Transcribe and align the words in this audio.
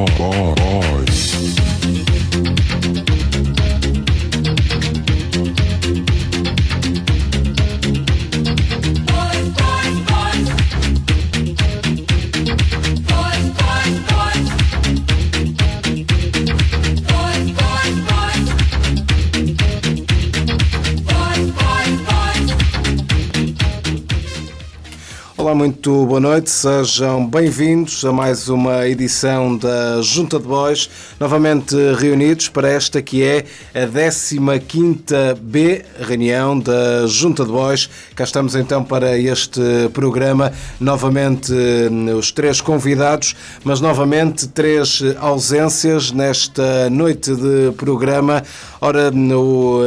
oh, 0.00 0.06
oh, 0.20 0.54
oh. 0.58 0.87
Muito 25.58 26.06
boa 26.06 26.20
noite, 26.20 26.50
sejam 26.50 27.26
bem-vindos 27.26 28.04
a 28.04 28.12
mais 28.12 28.48
uma 28.48 28.86
edição 28.86 29.56
da 29.56 30.00
Junta 30.00 30.38
de 30.38 30.46
Boys, 30.46 30.88
novamente 31.18 31.74
reunidos 31.98 32.48
para 32.48 32.70
esta 32.70 33.02
que 33.02 33.24
é 33.24 33.44
a 33.74 33.84
15B 33.88 35.84
reunião 35.98 36.60
da 36.60 37.08
Junta 37.08 37.44
de 37.44 37.50
Boys. 37.50 37.90
Cá 38.14 38.22
estamos 38.22 38.54
então 38.54 38.84
para 38.84 39.18
este 39.18 39.60
programa, 39.92 40.52
novamente 40.78 41.52
os 42.16 42.30
três 42.30 42.60
convidados, 42.60 43.34
mas 43.64 43.80
novamente 43.80 44.46
três 44.46 45.02
ausências 45.18 46.12
nesta 46.12 46.88
noite 46.88 47.34
de 47.34 47.72
programa. 47.76 48.44
Ora, 48.80 49.10
o 49.12 49.80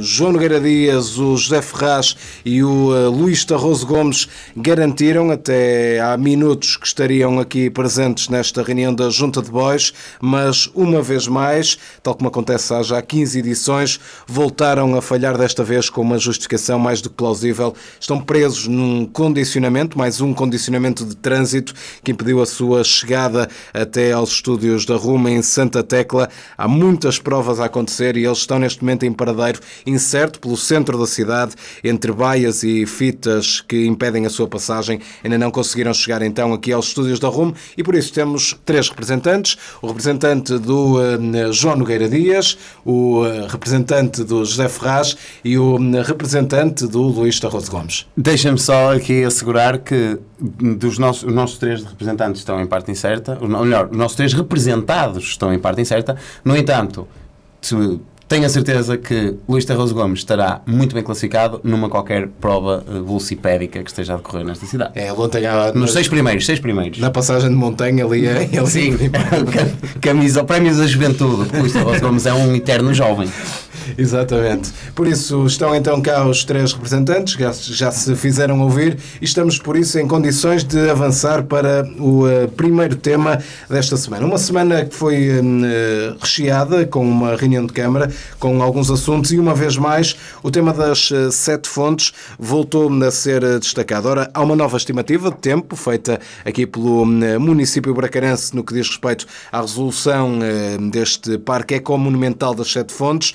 João 0.00 0.30
Nogueira 0.30 0.60
Dias, 0.60 1.18
o 1.18 1.36
José 1.36 1.60
Ferraz 1.60 2.14
e 2.44 2.62
o 2.62 3.10
Luís 3.10 3.44
Tarroso 3.44 3.84
Gomes 3.84 4.28
garantiram 4.56 5.07
até 5.08 6.00
há 6.00 6.18
minutos 6.18 6.76
que 6.76 6.86
estariam 6.86 7.40
aqui 7.40 7.70
presentes 7.70 8.28
nesta 8.28 8.62
reunião 8.62 8.94
da 8.94 9.08
Junta 9.08 9.40
de 9.40 9.50
Boys, 9.50 9.94
mas 10.20 10.70
uma 10.74 11.00
vez 11.00 11.26
mais, 11.26 11.78
tal 12.02 12.14
como 12.14 12.28
acontece 12.28 12.74
há 12.74 12.82
já 12.82 13.00
15 13.00 13.38
edições, 13.38 13.98
voltaram 14.26 14.94
a 14.94 15.00
falhar 15.00 15.38
desta 15.38 15.64
vez 15.64 15.88
com 15.88 16.02
uma 16.02 16.18
justificação 16.18 16.78
mais 16.78 17.00
do 17.00 17.08
que 17.08 17.16
plausível. 17.16 17.74
Estão 17.98 18.20
presos 18.20 18.68
num 18.68 19.06
condicionamento, 19.06 19.96
mais 19.96 20.20
um 20.20 20.34
condicionamento 20.34 21.06
de 21.06 21.16
trânsito 21.16 21.72
que 22.04 22.12
impediu 22.12 22.42
a 22.42 22.46
sua 22.46 22.84
chegada 22.84 23.48
até 23.72 24.12
aos 24.12 24.30
estúdios 24.32 24.84
da 24.84 24.96
Ruma 24.96 25.30
em 25.30 25.40
Santa 25.40 25.82
Tecla. 25.82 26.28
Há 26.56 26.68
muitas 26.68 27.18
provas 27.18 27.60
a 27.60 27.64
acontecer 27.64 28.14
e 28.18 28.26
eles 28.26 28.38
estão 28.38 28.58
neste 28.58 28.82
momento 28.82 29.06
em 29.06 29.12
paradeiro 29.12 29.58
incerto 29.86 30.38
pelo 30.38 30.56
centro 30.56 30.98
da 30.98 31.06
cidade, 31.06 31.54
entre 31.82 32.12
baias 32.12 32.62
e 32.62 32.84
fitas 32.84 33.62
que 33.62 33.86
impedem 33.86 34.26
a 34.26 34.30
sua 34.30 34.46
passagem. 34.46 34.97
Ainda 35.22 35.38
não 35.38 35.50
conseguiram 35.50 35.92
chegar 35.94 36.22
então 36.22 36.52
aqui 36.52 36.72
aos 36.72 36.88
estúdios 36.88 37.18
da 37.18 37.28
RUM 37.28 37.52
e 37.76 37.82
por 37.82 37.94
isso 37.94 38.12
temos 38.12 38.56
três 38.64 38.88
representantes. 38.88 39.56
O 39.82 39.86
representante 39.86 40.58
do 40.58 40.96
uh, 40.98 41.52
João 41.52 41.76
Nogueira 41.76 42.08
Dias, 42.08 42.58
o 42.84 43.22
uh, 43.22 43.46
representante 43.46 44.24
do 44.24 44.44
José 44.44 44.68
Ferraz 44.68 45.16
e 45.44 45.58
o 45.58 45.76
uh, 45.76 46.02
representante 46.02 46.86
do 46.86 47.02
Luís 47.02 47.38
Tarroso 47.38 47.70
Gomes. 47.70 48.06
Deixa-me 48.16 48.58
só 48.58 48.94
aqui 48.94 49.24
assegurar 49.24 49.78
que 49.78 50.18
dos 50.40 50.98
nossos, 50.98 51.24
os 51.24 51.34
nossos 51.34 51.58
três 51.58 51.84
representantes 51.84 52.40
estão 52.40 52.60
em 52.60 52.66
parte 52.66 52.90
incerta, 52.90 53.38
ou 53.40 53.48
melhor, 53.48 53.88
os 53.90 53.96
nossos 53.96 54.16
três 54.16 54.32
representados 54.32 55.24
estão 55.24 55.52
em 55.52 55.58
parte 55.58 55.80
incerta. 55.80 56.16
No 56.44 56.56
entanto, 56.56 57.08
tenho 58.28 58.44
a 58.44 58.48
certeza 58.48 58.96
que 58.98 59.34
Luís 59.48 59.64
Tarroso 59.64 59.94
Gomes 59.94 60.20
estará 60.20 60.60
muito 60.66 60.94
bem 60.94 61.02
classificado 61.02 61.60
numa 61.64 61.88
qualquer 61.88 62.28
prova 62.28 62.84
velocipédica 62.86 63.82
que 63.82 63.90
esteja 63.90 64.14
a 64.14 64.16
decorrer 64.18 64.44
nesta 64.44 64.66
cidade. 64.66 64.92
É, 64.94 65.10
ontem 65.12 65.46
há, 65.46 65.72
Nos 65.72 65.92
seis 65.92 66.08
primeiros, 66.08 66.44
seis 66.44 66.60
primeiros. 66.60 66.98
Na 66.98 67.10
passagem 67.10 67.48
de 67.48 67.56
montanha 67.56 68.04
ali, 68.04 68.26
ele 68.52 68.66
Sim, 68.66 68.98
camisa, 70.00 70.44
prémios 70.44 70.76
da 70.76 70.86
juventude. 70.86 71.48
Luís 71.58 71.72
Tarroso 71.72 72.00
Gomes 72.00 72.26
é 72.26 72.34
um 72.34 72.54
eterno 72.54 72.92
jovem. 72.92 73.28
Exatamente. 73.96 74.70
Por 74.94 75.06
isso 75.06 75.46
estão 75.46 75.74
então 75.74 76.00
cá 76.00 76.26
os 76.26 76.44
três 76.44 76.72
representantes, 76.72 77.34
já, 77.34 77.52
já 77.52 77.90
se 77.90 78.14
fizeram 78.16 78.60
ouvir 78.60 78.98
e 79.20 79.24
estamos 79.24 79.58
por 79.58 79.76
isso 79.76 79.98
em 79.98 80.06
condições 80.06 80.64
de 80.64 80.90
avançar 80.90 81.44
para 81.44 81.88
o 81.98 82.26
uh, 82.26 82.48
primeiro 82.56 82.96
tema 82.96 83.38
desta 83.70 83.96
semana. 83.96 84.26
Uma 84.26 84.38
semana 84.38 84.84
que 84.84 84.94
foi 84.94 85.30
uh, 85.38 86.16
recheada 86.20 86.84
com 86.86 87.08
uma 87.08 87.36
reunião 87.36 87.64
de 87.64 87.72
Câmara, 87.72 88.10
com 88.38 88.62
alguns 88.62 88.90
assuntos 88.90 89.32
e 89.32 89.38
uma 89.38 89.54
vez 89.54 89.76
mais 89.76 90.16
o 90.42 90.50
tema 90.50 90.72
das 90.72 91.10
uh, 91.10 91.30
sete 91.30 91.68
fontes 91.68 92.12
voltou 92.38 92.90
a 93.02 93.10
ser 93.10 93.58
destacado. 93.58 94.08
Ora, 94.08 94.30
há 94.32 94.42
uma 94.42 94.56
nova 94.56 94.76
estimativa 94.76 95.30
de 95.30 95.36
tempo 95.38 95.76
feita 95.76 96.20
aqui 96.44 96.66
pelo 96.66 97.04
município 97.04 97.92
bracarense 97.94 98.54
no 98.54 98.64
que 98.64 98.74
diz 98.74 98.88
respeito 98.88 99.26
à 99.50 99.60
resolução 99.60 100.38
deste 100.90 101.38
Parque 101.38 101.74
Ecomonumental 101.74 102.54
das 102.54 102.70
Sete 102.70 102.92
Fontes. 102.92 103.34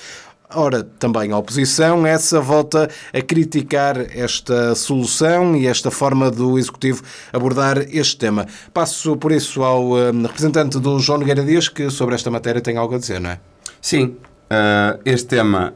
Ora, 0.56 0.84
também 0.84 1.32
a 1.32 1.38
oposição, 1.38 2.06
essa 2.06 2.40
volta 2.40 2.88
a 3.12 3.22
criticar 3.22 3.98
esta 4.16 4.76
solução 4.76 5.56
e 5.56 5.66
esta 5.66 5.90
forma 5.90 6.30
do 6.30 6.60
Executivo 6.60 7.02
abordar 7.32 7.80
este 7.90 8.18
tema. 8.18 8.46
Passo 8.72 9.18
por 9.18 9.32
isso 9.32 9.64
ao 9.64 9.94
um, 9.94 10.22
representante 10.22 10.80
do 10.80 11.00
João 11.00 11.20
Nogueira 11.20 11.44
Dias, 11.44 11.68
que 11.68 11.90
sobre 11.90 12.14
esta 12.14 12.30
matéria 12.30 12.62
tem 12.62 12.78
algo 12.78 12.94
a 12.94 13.00
dizer, 13.00 13.20
não 13.20 13.32
é? 13.32 13.40
Sim, 13.82 14.16
uh, 14.54 15.00
este 15.06 15.28
tema 15.28 15.74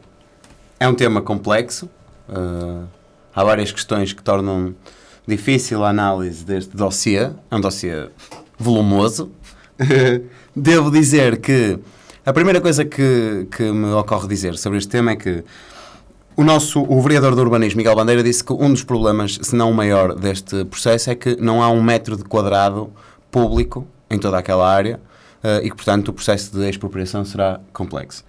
é 0.79 0.87
um 0.87 0.93
tema 0.93 1.21
complexo. 1.21 1.89
Uh, 2.29 2.85
há 3.35 3.43
várias 3.43 3.71
questões 3.71 4.13
que 4.13 4.21
tornam 4.21 4.75
difícil 5.27 5.83
a 5.83 5.89
análise 5.89 6.45
deste 6.45 6.75
dossiê. 6.75 7.29
É 7.49 7.55
um 7.55 7.61
dossiê 7.61 8.09
volumoso. 8.57 9.31
Devo 10.55 10.91
dizer 10.91 11.39
que 11.39 11.79
a 12.25 12.33
primeira 12.33 12.59
coisa 12.61 12.83
que, 12.83 13.47
que 13.51 13.71
me 13.71 13.91
ocorre 13.93 14.27
dizer 14.27 14.57
sobre 14.57 14.77
este 14.77 14.89
tema 14.89 15.11
é 15.11 15.15
que 15.15 15.43
o 16.35 16.43
nosso 16.43 16.81
o 16.81 17.01
vereador 17.01 17.35
do 17.35 17.41
urbanismo, 17.41 17.77
Miguel 17.77 17.95
Bandeira, 17.95 18.21
disse 18.21 18.43
que 18.43 18.53
um 18.53 18.71
dos 18.71 18.83
problemas, 18.83 19.39
se 19.41 19.55
não 19.55 19.71
o 19.71 19.73
maior, 19.73 20.13
deste 20.13 20.65
processo 20.65 21.09
é 21.09 21.15
que 21.15 21.35
não 21.41 21.63
há 21.63 21.69
um 21.69 21.81
metro 21.81 22.15
de 22.15 22.23
quadrado 22.23 22.91
público 23.31 23.87
em 24.09 24.19
toda 24.19 24.37
aquela 24.37 24.67
área 24.69 24.99
uh, 25.43 25.63
e 25.63 25.69
que, 25.69 25.75
portanto, 25.75 26.09
o 26.09 26.13
processo 26.13 26.51
de 26.55 26.69
expropriação 26.69 27.25
será 27.25 27.59
complexo. 27.73 28.23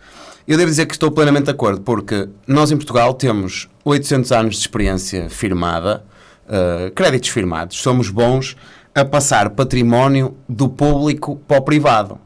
Eu 0.49 0.57
devo 0.57 0.71
dizer 0.71 0.87
que 0.87 0.95
estou 0.95 1.11
plenamente 1.11 1.45
de 1.45 1.51
acordo, 1.51 1.83
porque 1.83 2.29
nós 2.47 2.73
em 2.73 2.77
Portugal 2.77 3.13
temos 3.13 3.69
800 3.85 4.33
anos 4.33 4.55
de 4.55 4.63
experiência 4.63 5.29
firmada, 5.29 6.03
uh, 6.49 6.91
créditos 6.93 7.29
firmados, 7.29 7.77
somos 7.77 8.09
bons 8.09 8.57
a 8.95 9.05
passar 9.05 9.51
património 9.51 10.35
do 10.49 10.69
público 10.69 11.37
para 11.47 11.59
o 11.59 11.63
privado 11.63 12.19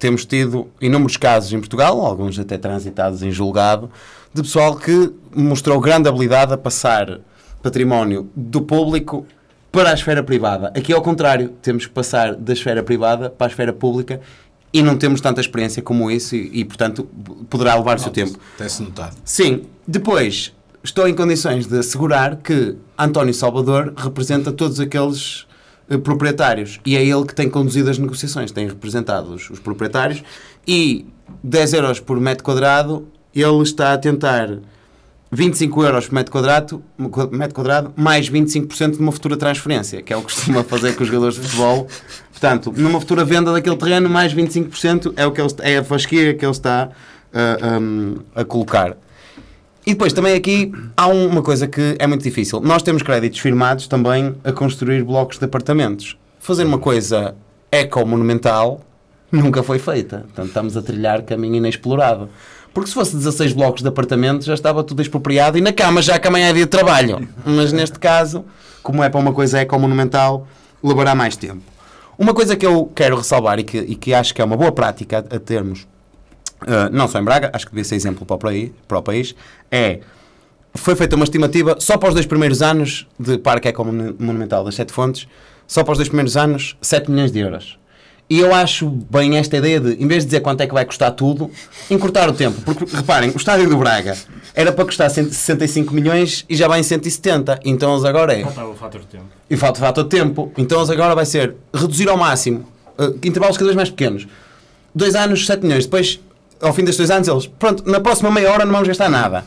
temos 0.00 0.24
tido 0.24 0.68
inúmeros 0.80 1.18
casos 1.18 1.52
em 1.52 1.60
Portugal, 1.60 2.00
alguns 2.00 2.38
até 2.38 2.56
transitados 2.56 3.22
em 3.22 3.30
julgado, 3.30 3.90
de 4.32 4.42
pessoal 4.42 4.74
que 4.74 5.12
mostrou 5.36 5.78
grande 5.78 6.08
habilidade 6.08 6.54
a 6.54 6.56
passar 6.56 7.20
património 7.62 8.30
do 8.34 8.62
público 8.62 9.26
para 9.70 9.90
a 9.90 9.92
esfera 9.92 10.22
privada. 10.22 10.68
Aqui 10.68 10.90
é 10.92 10.96
ao 10.96 11.02
contrário, 11.02 11.50
temos 11.60 11.84
que 11.84 11.92
passar 11.92 12.34
da 12.34 12.54
esfera 12.54 12.82
privada 12.82 13.28
para 13.28 13.46
a 13.46 13.50
esfera 13.50 13.74
pública 13.74 14.20
e 14.72 14.82
não 14.82 14.96
temos 14.96 15.20
tanta 15.20 15.40
experiência 15.40 15.82
como 15.82 16.10
isso 16.10 16.36
e, 16.36 16.60
e 16.60 16.64
portanto, 16.64 17.08
poderá 17.48 17.74
levar 17.74 17.96
o 17.96 18.00
seu 18.00 18.10
tempo. 18.12 18.38
Tem-se 18.56 18.82
notado. 18.82 19.16
Sim. 19.24 19.62
Depois, 19.86 20.52
estou 20.82 21.08
em 21.08 21.14
condições 21.14 21.66
de 21.66 21.78
assegurar 21.78 22.36
que 22.36 22.76
António 22.98 23.34
Salvador 23.34 23.92
representa 23.96 24.52
todos 24.52 24.78
aqueles 24.78 25.46
eh, 25.88 25.98
proprietários 25.98 26.80
e 26.86 26.96
é 26.96 27.04
ele 27.04 27.24
que 27.24 27.34
tem 27.34 27.50
conduzido 27.50 27.90
as 27.90 27.98
negociações, 27.98 28.52
tem 28.52 28.68
representado 28.68 29.34
os, 29.34 29.50
os 29.50 29.58
proprietários 29.58 30.22
e 30.66 31.06
10 31.42 31.72
euros 31.74 32.00
por 32.00 32.20
metro 32.20 32.44
quadrado 32.44 33.06
ele 33.34 33.62
está 33.62 33.92
a 33.92 33.98
tentar 33.98 34.58
25 35.32 35.84
euros 35.84 36.06
por 36.06 36.14
metro 36.14 36.32
quadrado, 36.32 36.82
metro 37.30 37.54
quadrado 37.54 37.92
mais 37.96 38.28
25% 38.28 38.92
de 38.92 38.98
uma 38.98 39.12
futura 39.12 39.36
transferência, 39.36 40.02
que 40.02 40.12
é 40.12 40.16
o 40.16 40.20
que 40.20 40.34
costuma 40.34 40.64
fazer 40.64 40.96
com 40.96 41.02
os 41.02 41.08
jogadores 41.08 41.36
de 41.36 41.42
futebol. 41.42 41.86
Portanto, 42.30 42.72
numa 42.76 42.98
futura 43.00 43.24
venda 43.24 43.52
daquele 43.52 43.76
terreno, 43.76 44.08
mais 44.08 44.34
25% 44.34 45.12
é, 45.16 45.26
o 45.26 45.30
que 45.30 45.40
ele, 45.40 45.54
é 45.60 45.78
a 45.78 45.84
fasquia 45.84 46.34
que 46.34 46.44
ele 46.44 46.50
está 46.50 46.90
uh, 47.32 47.80
um, 47.80 48.16
a 48.34 48.44
colocar. 48.44 48.96
E 49.86 49.92
depois 49.92 50.12
também 50.12 50.34
aqui 50.34 50.72
há 50.96 51.06
uma 51.06 51.42
coisa 51.42 51.66
que 51.66 51.96
é 51.98 52.06
muito 52.06 52.22
difícil. 52.22 52.60
Nós 52.60 52.82
temos 52.82 53.02
créditos 53.02 53.38
firmados 53.38 53.86
também 53.86 54.34
a 54.44 54.52
construir 54.52 55.02
blocos 55.04 55.38
de 55.38 55.44
apartamentos. 55.44 56.18
Fazer 56.38 56.64
uma 56.64 56.78
coisa 56.78 57.34
eco-monumental 57.70 58.80
nunca 59.32 59.62
foi 59.62 59.78
feita. 59.78 60.18
Portanto, 60.18 60.48
estamos 60.48 60.76
a 60.76 60.82
trilhar 60.82 61.22
caminho 61.22 61.56
inexplorado. 61.56 62.28
Porque 62.72 62.88
se 62.88 62.94
fosse 62.94 63.16
16 63.16 63.52
blocos 63.52 63.82
de 63.82 63.88
apartamentos 63.88 64.46
já 64.46 64.54
estava 64.54 64.84
tudo 64.84 65.02
expropriado 65.02 65.58
e 65.58 65.60
na 65.60 65.72
cama 65.72 66.00
já 66.00 66.18
que 66.18 66.28
amanhã 66.28 66.50
é 66.50 66.52
dia 66.52 66.64
de 66.64 66.70
trabalho. 66.70 67.28
Mas 67.44 67.72
neste 67.72 67.98
caso, 67.98 68.44
como 68.82 69.02
é 69.02 69.08
para 69.08 69.20
uma 69.20 69.32
coisa 69.32 69.58
eco-monumental, 69.58 70.46
levará 70.82 71.14
mais 71.14 71.36
tempo. 71.36 71.62
Uma 72.18 72.34
coisa 72.34 72.56
que 72.56 72.66
eu 72.66 72.90
quero 72.94 73.16
ressalvar 73.16 73.58
e 73.58 73.64
que, 73.64 73.78
e 73.78 73.96
que 73.96 74.14
acho 74.14 74.34
que 74.34 74.40
é 74.40 74.44
uma 74.44 74.56
boa 74.56 74.72
prática 74.72 75.18
a, 75.30 75.36
a 75.36 75.38
termos 75.38 75.86
Uh, 76.62 76.92
não 76.92 77.08
só 77.08 77.18
em 77.18 77.24
Braga, 77.24 77.50
acho 77.54 77.64
que 77.64 77.72
devia 77.72 77.84
ser 77.84 77.94
exemplo 77.94 78.26
para 78.26 78.36
o, 78.36 78.38
país, 78.38 78.70
para 78.86 78.98
o 78.98 79.02
país, 79.02 79.34
é 79.70 80.00
foi 80.74 80.94
feita 80.94 81.16
uma 81.16 81.24
estimativa 81.24 81.76
só 81.80 81.96
para 81.96 82.10
os 82.10 82.14
dois 82.14 82.26
primeiros 82.26 82.60
anos 82.60 83.08
de 83.18 83.38
Parque 83.38 83.68
Eco 83.68 83.82
Monumental 83.82 84.62
das 84.62 84.74
Sete 84.74 84.92
Fontes, 84.92 85.26
só 85.66 85.82
para 85.82 85.92
os 85.92 85.98
dois 85.98 86.08
primeiros 86.08 86.36
anos, 86.36 86.76
7 86.82 87.10
milhões 87.10 87.32
de 87.32 87.38
euros. 87.38 87.79
E 88.30 88.38
eu 88.38 88.54
acho 88.54 88.88
bem 88.88 89.36
esta 89.36 89.56
ideia 89.56 89.80
de, 89.80 90.00
em 90.00 90.06
vez 90.06 90.22
de 90.22 90.26
dizer 90.26 90.40
quanto 90.40 90.60
é 90.60 90.66
que 90.68 90.72
vai 90.72 90.84
custar 90.84 91.10
tudo, 91.10 91.50
encurtar 91.90 92.28
o 92.28 92.32
tempo. 92.32 92.60
Porque, 92.62 92.84
reparem, 92.96 93.30
o 93.30 93.36
estádio 93.36 93.68
do 93.68 93.76
Braga 93.76 94.16
era 94.54 94.70
para 94.70 94.84
custar 94.84 95.10
165 95.10 95.92
milhões 95.92 96.44
e 96.48 96.54
já 96.54 96.68
vai 96.68 96.78
em 96.78 96.84
170. 96.84 97.58
Então 97.64 97.92
eles 97.92 98.04
agora 98.04 98.32
é. 98.32 98.44
Falta 98.44 98.64
o 98.66 98.76
fator 98.76 99.00
de 99.00 99.06
tempo. 99.08 99.24
E 99.50 99.56
falta 99.56 99.80
o 99.80 99.82
fator 99.82 100.04
de 100.04 100.10
tempo. 100.10 100.52
Então 100.56 100.78
eles 100.78 100.90
agora 100.90 101.12
vai 101.12 101.26
ser 101.26 101.56
reduzir 101.74 102.08
ao 102.08 102.16
máximo 102.16 102.64
uh, 102.96 103.18
intervalos 103.26 103.56
cada 103.56 103.66
vez 103.66 103.76
mais 103.76 103.90
pequenos. 103.90 104.28
Dois 104.94 105.16
anos, 105.16 105.44
7 105.44 105.64
milhões. 105.64 105.86
Depois 105.86 106.20
ao 106.60 106.72
fim 106.72 106.84
destes 106.84 106.98
dois 106.98 107.10
anos, 107.10 107.26
eles, 107.26 107.46
pronto, 107.46 107.90
na 107.90 108.00
próxima 108.00 108.30
meia 108.30 108.52
hora 108.52 108.64
não 108.64 108.72
vamos 108.72 108.86
gastar 108.86 109.08
nada. 109.08 109.42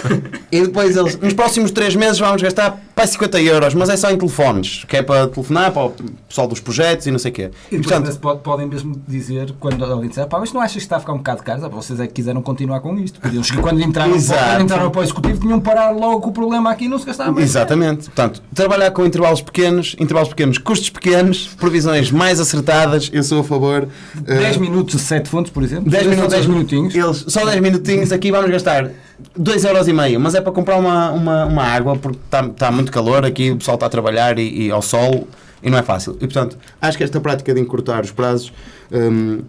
e 0.50 0.62
depois 0.62 0.96
eles, 0.96 1.16
nos 1.18 1.32
próximos 1.32 1.70
três 1.70 1.94
meses 1.94 2.18
vamos 2.18 2.42
gastar 2.42 2.78
para 2.96 3.06
50 3.06 3.42
euros, 3.42 3.74
mas 3.74 3.90
é 3.90 3.96
só 3.96 4.10
em 4.10 4.16
telefones, 4.16 4.82
que 4.88 4.96
é 4.96 5.02
para 5.02 5.28
telefonar 5.28 5.70
para 5.70 5.84
o 5.84 5.94
pessoal 6.26 6.48
dos 6.48 6.60
projetos 6.60 7.06
e 7.06 7.10
não 7.10 7.18
sei 7.18 7.30
o 7.30 7.34
quê. 7.34 7.50
E, 7.70 7.76
portanto, 7.76 8.18
pode, 8.18 8.40
podem 8.40 8.66
mesmo 8.66 8.98
dizer, 9.06 9.54
quando 9.60 9.84
alguém 9.84 10.08
disser, 10.08 10.26
pá, 10.26 10.40
mas 10.40 10.50
não 10.50 10.62
achas 10.62 10.76
que 10.76 10.78
está 10.78 10.96
a 10.96 11.00
ficar 11.00 11.12
um 11.12 11.18
bocado 11.18 11.42
caro? 11.42 11.68
Vocês 11.68 12.00
é 12.00 12.06
que 12.06 12.14
quiseram 12.14 12.40
continuar 12.40 12.80
com 12.80 12.98
isto. 12.98 13.20
Podiam, 13.20 13.42
quando 13.60 13.82
entraram, 13.82 14.12
quando 14.12 14.62
entraram 14.62 14.90
para 14.90 15.00
o 15.02 15.04
executivo, 15.04 15.38
tinham 15.38 15.60
parar 15.60 15.90
logo 15.90 16.30
o 16.30 16.32
problema 16.32 16.70
aqui 16.70 16.86
e 16.86 16.88
não 16.88 16.98
se 16.98 17.04
gastava 17.04 17.32
mais. 17.32 17.44
Exatamente. 17.44 18.04
Portanto, 18.06 18.42
trabalhar 18.54 18.90
com 18.90 19.04
intervalos 19.04 19.42
pequenos, 19.42 19.94
intervalos 20.00 20.30
pequenos, 20.30 20.56
custos 20.56 20.88
pequenos, 20.88 21.48
previsões 21.48 22.10
mais 22.10 22.40
acertadas, 22.40 23.10
eu 23.12 23.22
sou 23.22 23.40
a 23.40 23.44
favor. 23.44 23.88
10 24.22 24.56
uh, 24.56 24.60
minutos, 24.60 24.98
7 25.02 25.28
fontes, 25.28 25.52
por 25.52 25.62
exemplo. 25.62 25.90
10 25.90 26.06
minutos, 26.06 26.32
10 26.32 26.46
minutinhos. 26.46 26.94
Eles, 26.94 27.26
só 27.28 27.44
10 27.44 27.60
minutinhos 27.60 28.10
aqui 28.10 28.32
vamos 28.32 28.50
gastar 28.50 28.90
2,5€, 29.38 30.18
mas 30.18 30.34
é 30.34 30.40
para 30.40 30.52
comprar 30.52 30.76
uma, 30.76 31.10
uma, 31.10 31.44
uma 31.46 31.62
água 31.62 31.96
porque 31.96 32.18
está 32.24 32.46
tá 32.48 32.70
muito 32.70 32.92
calor 32.92 33.24
aqui, 33.24 33.50
o 33.50 33.56
pessoal 33.56 33.76
está 33.76 33.86
a 33.86 33.90
trabalhar 33.90 34.38
e, 34.38 34.66
e, 34.66 34.70
ao 34.70 34.82
sol 34.82 35.26
e 35.62 35.70
não 35.70 35.78
é 35.78 35.82
fácil. 35.82 36.14
E 36.16 36.26
portanto, 36.26 36.58
acho 36.80 36.98
que 36.98 37.04
esta 37.04 37.20
prática 37.20 37.54
de 37.54 37.60
encurtar 37.60 38.04
os 38.04 38.10
prazos 38.10 38.52
um, 38.92 39.40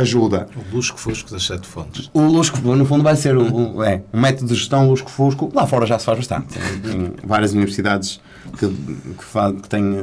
ajuda. 0.00 0.48
O 0.56 0.76
lusco-fusco 0.76 1.30
das 1.30 1.46
sete 1.46 1.66
fontes. 1.66 2.10
O 2.12 2.22
lusco 2.22 2.58
no 2.58 2.84
fundo, 2.84 3.04
vai 3.04 3.16
ser 3.16 3.36
o, 3.36 3.76
o, 3.76 3.82
é, 3.82 4.02
um 4.12 4.20
método 4.20 4.48
de 4.48 4.54
gestão 4.54 4.88
lusco-fusco. 4.88 5.50
Lá 5.54 5.66
fora 5.66 5.86
já 5.86 5.98
se 5.98 6.04
faz 6.04 6.18
bastante. 6.18 6.58
Tem 6.80 7.12
várias 7.22 7.52
universidades 7.52 8.20
que, 8.58 8.68
que, 8.68 9.24
faz, 9.24 9.60
que 9.60 9.68
têm 9.68 10.00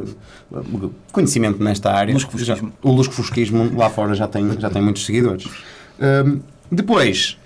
uh, 0.51 0.93
conhecimento 1.11 1.61
nesta 1.63 1.91
área. 1.91 2.13
Lusco-fusquismo. 2.13 2.73
O 2.81 2.91
lusco-fusquismo 2.91 3.77
lá 3.77 3.89
fora 3.89 4.13
já 4.13 4.27
tem, 4.27 4.59
já 4.59 4.69
tem 4.69 4.81
muitos 4.81 5.05
seguidores. 5.05 5.45
Um, 5.99 6.39
depois, 6.71 7.37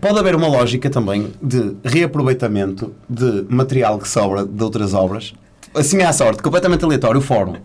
pode 0.00 0.18
haver 0.18 0.34
uma 0.34 0.48
lógica 0.48 0.88
também 0.90 1.32
de 1.42 1.76
reaproveitamento 1.84 2.92
de 3.08 3.46
material 3.48 3.98
que 3.98 4.08
sobra 4.08 4.44
de 4.44 4.62
outras 4.62 4.94
obras. 4.94 5.34
Assim 5.74 6.02
à 6.02 6.12
sorte, 6.12 6.42
completamente 6.42 6.84
aleatório, 6.84 7.18
o 7.18 7.22
fórum. 7.22 7.56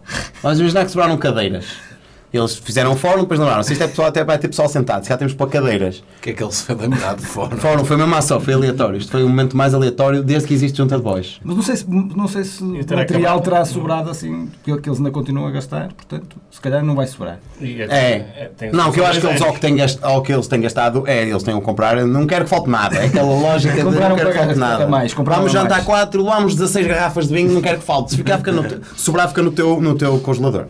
Vamos 0.42 0.60
imaginar 0.60 0.86
que 0.86 0.92
sobraram 0.92 1.18
cadeiras. 1.18 1.89
Eles 2.32 2.56
fizeram 2.56 2.92
um 2.92 2.96
fórum, 2.96 3.22
depois 3.22 3.40
lembraram 3.40 3.64
se 3.64 3.74
isto 3.74 3.84
é 3.84 3.88
pessoal, 3.88 4.10
até 4.10 4.24
vai 4.24 4.38
ter 4.38 4.48
pessoal 4.48 4.70
sentado, 4.70 5.04
se 5.04 5.10
já 5.10 5.18
temos 5.18 5.34
para 5.34 5.48
cadeiras. 5.48 5.98
O 5.98 6.22
que 6.22 6.30
é 6.30 6.34
que 6.34 6.44
ele 6.44 6.52
se 6.52 6.64
foi 6.64 6.76
lembrar 6.76 7.16
do 7.16 7.24
fórum? 7.24 7.58
fórum 7.58 7.84
foi 7.84 7.98
mesmo 7.98 8.16
à 8.16 8.22
só, 8.22 8.40
foi 8.40 8.54
aleatório. 8.54 8.98
Isto 8.98 9.12
foi 9.12 9.24
o 9.24 9.30
momento 9.30 9.58
mais 9.58 9.74
aleatório 9.74 10.22
desde 10.22 10.48
que 10.48 10.54
existe 10.54 10.78
Junta 10.78 10.98
de 10.98 11.04
Boys. 11.04 11.40
Mas 11.44 11.56
não 11.56 11.64
sei 11.64 11.76
se, 11.76 11.90
não 11.90 12.28
sei 12.28 12.44
se 12.44 12.64
o 12.64 12.96
material 12.96 13.42
terá 13.42 13.66
sobrado 13.66 14.10
assim, 14.12 14.50
que, 14.64 14.78
que 14.78 14.90
eles 14.90 15.00
ainda 15.00 15.12
continuam 15.12 15.48
a 15.48 15.52
gastar, 15.52 15.92
portanto, 15.94 16.38
se 16.52 16.62
calhar 16.62 16.84
não 16.84 16.96
vai 16.96 17.08
sobrar. 17.08 17.40
É. 17.60 18.52
é 18.60 18.72
não, 18.72 18.92
que 18.92 19.00
eu 19.00 19.06
acho 19.06 19.20
que 19.20 19.28
eles, 19.28 19.42
ao 19.42 19.54
que, 19.54 19.60
têm 19.60 19.76
gastado, 19.76 20.12
ao 20.12 20.22
que 20.22 20.32
eles 20.32 20.48
têm 20.48 20.62
gastado, 20.62 21.04
é, 21.08 21.28
eles 21.28 21.44
têm 21.44 21.58
a 21.58 21.62
comprar, 21.62 22.06
não 22.06 22.28
quero 22.28 22.44
que 22.44 22.50
falte 22.50 22.70
nada. 22.70 22.98
É 22.98 23.06
aquela 23.06 23.34
lógica 23.34 23.76
de 23.76 23.84
não 23.84 23.92
quero 24.16 24.32
que 24.32 24.38
falte 24.38 24.56
nada. 24.56 24.88
Mais, 24.88 25.14
vamos 25.14 25.52
jantar 25.52 25.84
4, 25.84 26.24
vamos 26.24 26.56
16 26.56 26.88
garrafas 26.88 27.28
de 27.28 27.34
vinho, 27.34 27.52
não 27.52 27.62
quero 27.62 27.80
que 27.80 27.86
falte. 27.86 28.12
Se 28.12 28.18
ficar, 28.18 28.38
fica 28.38 28.52
no, 28.52 28.64
sobrar, 28.96 29.28
fica 29.30 29.42
no 29.42 29.52
teu, 29.52 29.82
no 29.82 29.96
teu 29.96 30.20
congelador. 30.20 30.68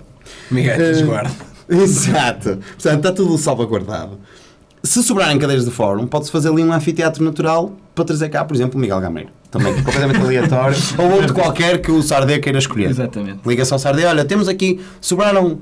Miguel, 0.51 0.77
uh, 0.77 1.49
Exato. 1.69 2.57
Portanto, 2.57 2.97
está 2.97 3.11
tudo 3.11 3.37
salvaguardado. 3.37 4.19
Se 4.83 5.03
sobrarem 5.03 5.37
cadeiras 5.37 5.65
de 5.65 5.71
fórum, 5.71 6.07
pode-se 6.07 6.31
fazer 6.31 6.49
ali 6.49 6.63
um 6.63 6.71
anfiteatro 6.71 7.23
natural 7.23 7.73
para 7.93 8.05
trazer 8.05 8.29
cá, 8.29 8.45
por 8.45 8.55
exemplo, 8.55 8.77
o 8.77 8.81
Miguel 8.81 8.99
Gameiro. 8.99 9.29
Também 9.51 9.73
completamente 9.83 10.21
aleatório. 10.21 10.77
Ou 10.97 11.11
outro 11.11 11.33
qualquer 11.33 11.81
que 11.81 11.91
o 11.91 12.01
Sardé 12.01 12.39
queira 12.39 12.59
escolher. 12.59 12.89
Exatamente. 12.89 13.39
Liga-se 13.45 13.73
ao 13.73 13.79
Sardé, 13.79 14.05
olha, 14.05 14.23
temos 14.23 14.47
aqui, 14.47 14.79
sobraram 15.01 15.59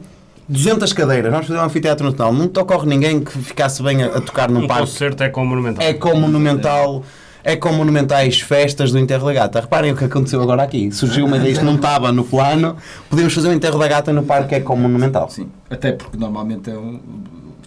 200 0.48 0.94
cadeiras, 0.94 1.32
vamos 1.32 1.48
fazer 1.48 1.60
um 1.60 1.64
anfiteatro 1.64 2.06
natural. 2.06 2.32
Não 2.32 2.48
te 2.48 2.60
ocorre 2.60 2.88
ninguém 2.88 3.20
que 3.20 3.32
ficasse 3.40 3.82
bem 3.82 4.04
a, 4.04 4.08
a 4.08 4.22
tocar 4.22 4.50
num 4.50 4.64
um 4.64 4.68
parque. 4.68 4.84
O 4.84 4.86
concerto 4.88 5.24
é 5.24 5.30
com 5.30 5.44
monumental. 5.44 5.86
É 5.86 5.94
com 5.94 6.16
monumental 6.16 7.04
é 7.04 7.27
com 7.56 7.72
monumentais 7.72 8.42
festas 8.42 8.92
do 8.92 9.00
Enterro 9.00 9.26
da 9.26 9.34
Gata. 9.34 9.62
Reparem 9.62 9.92
o 9.92 9.96
que 9.96 10.04
aconteceu 10.04 10.42
agora 10.42 10.64
aqui. 10.64 10.92
Surgiu 10.92 11.26
uma 11.26 11.38
ideia, 11.38 11.52
isto 11.52 11.64
não 11.64 11.76
estava 11.76 12.12
no 12.12 12.24
plano, 12.24 12.76
podemos 13.10 13.34
fazer 13.34 13.48
o 13.48 13.54
Enterro 13.54 13.80
da 13.80 13.88
Gata 13.88 14.12
no 14.12 14.24
parque 14.24 14.56
é 14.56 14.60
com 14.60 14.76
monumental. 14.76 15.30
Sim, 15.30 15.50
até 15.70 15.94
porque 15.94 16.18
normalmente 16.18 16.70
é 16.70 16.78
um, 16.78 17.00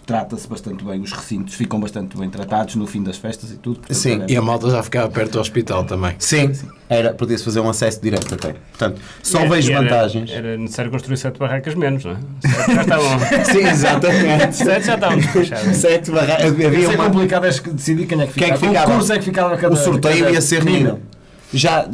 trata-se 0.05 0.47
bastante 0.47 0.83
bem, 0.83 0.99
os 1.01 1.11
recintos 1.11 1.53
ficam 1.53 1.79
bastante 1.79 2.17
bem 2.17 2.29
tratados 2.29 2.75
no 2.75 2.87
fim 2.87 3.03
das 3.03 3.17
festas 3.17 3.51
e 3.51 3.55
tudo. 3.55 3.79
Portanto, 3.79 3.97
Sim, 3.97 4.23
e 4.27 4.35
a 4.35 4.41
malta 4.41 4.69
já 4.69 4.81
ficava 4.83 5.09
perto 5.09 5.33
do 5.33 5.39
hospital 5.39 5.83
também. 5.83 6.15
Sim, 6.19 6.53
Sim. 6.53 6.67
Era, 6.89 7.13
podia-se 7.13 7.43
fazer 7.43 7.59
um 7.61 7.69
acesso 7.69 8.01
direto 8.01 8.33
até. 8.33 8.53
Portanto, 8.53 9.01
só 9.23 9.39
é, 9.39 9.47
vejo 9.47 9.71
era, 9.71 9.81
vantagens. 9.81 10.31
Era 10.31 10.57
necessário 10.57 10.91
construir 10.91 11.17
sete 11.17 11.39
barracas 11.39 11.75
menos, 11.75 12.03
não 12.03 12.11
é? 12.11 12.17
Sete 12.41 12.75
já 12.75 12.81
estavam. 12.81 13.19
Sim, 13.45 13.67
exatamente. 13.67 14.55
sete 14.55 14.85
já 14.85 14.95
estavam 14.95 15.17
despechadas. 15.17 15.77
Sete 15.77 16.11
barracas. 16.11 16.45
Havia 16.45 16.89
uma... 16.89 17.05
complicado 17.05 17.45
é 17.45 17.51
decidir 17.51 18.05
quem 18.07 18.21
é 18.21 18.27
que 18.27 18.33
ficava. 18.33 18.47
Quem 18.47 18.49
é 18.49 18.59
que 18.59 18.67
ficava? 18.67 18.91
O 18.91 18.95
curso 18.95 19.13
é 19.13 19.19
que 19.19 19.25
ficava 19.25 19.57
cada 19.57 19.73
O 19.73 19.77
sorteio 19.77 20.29
ia 20.29 20.41
ser 20.41 20.63
menino. 20.63 20.99
Já, 21.53 21.85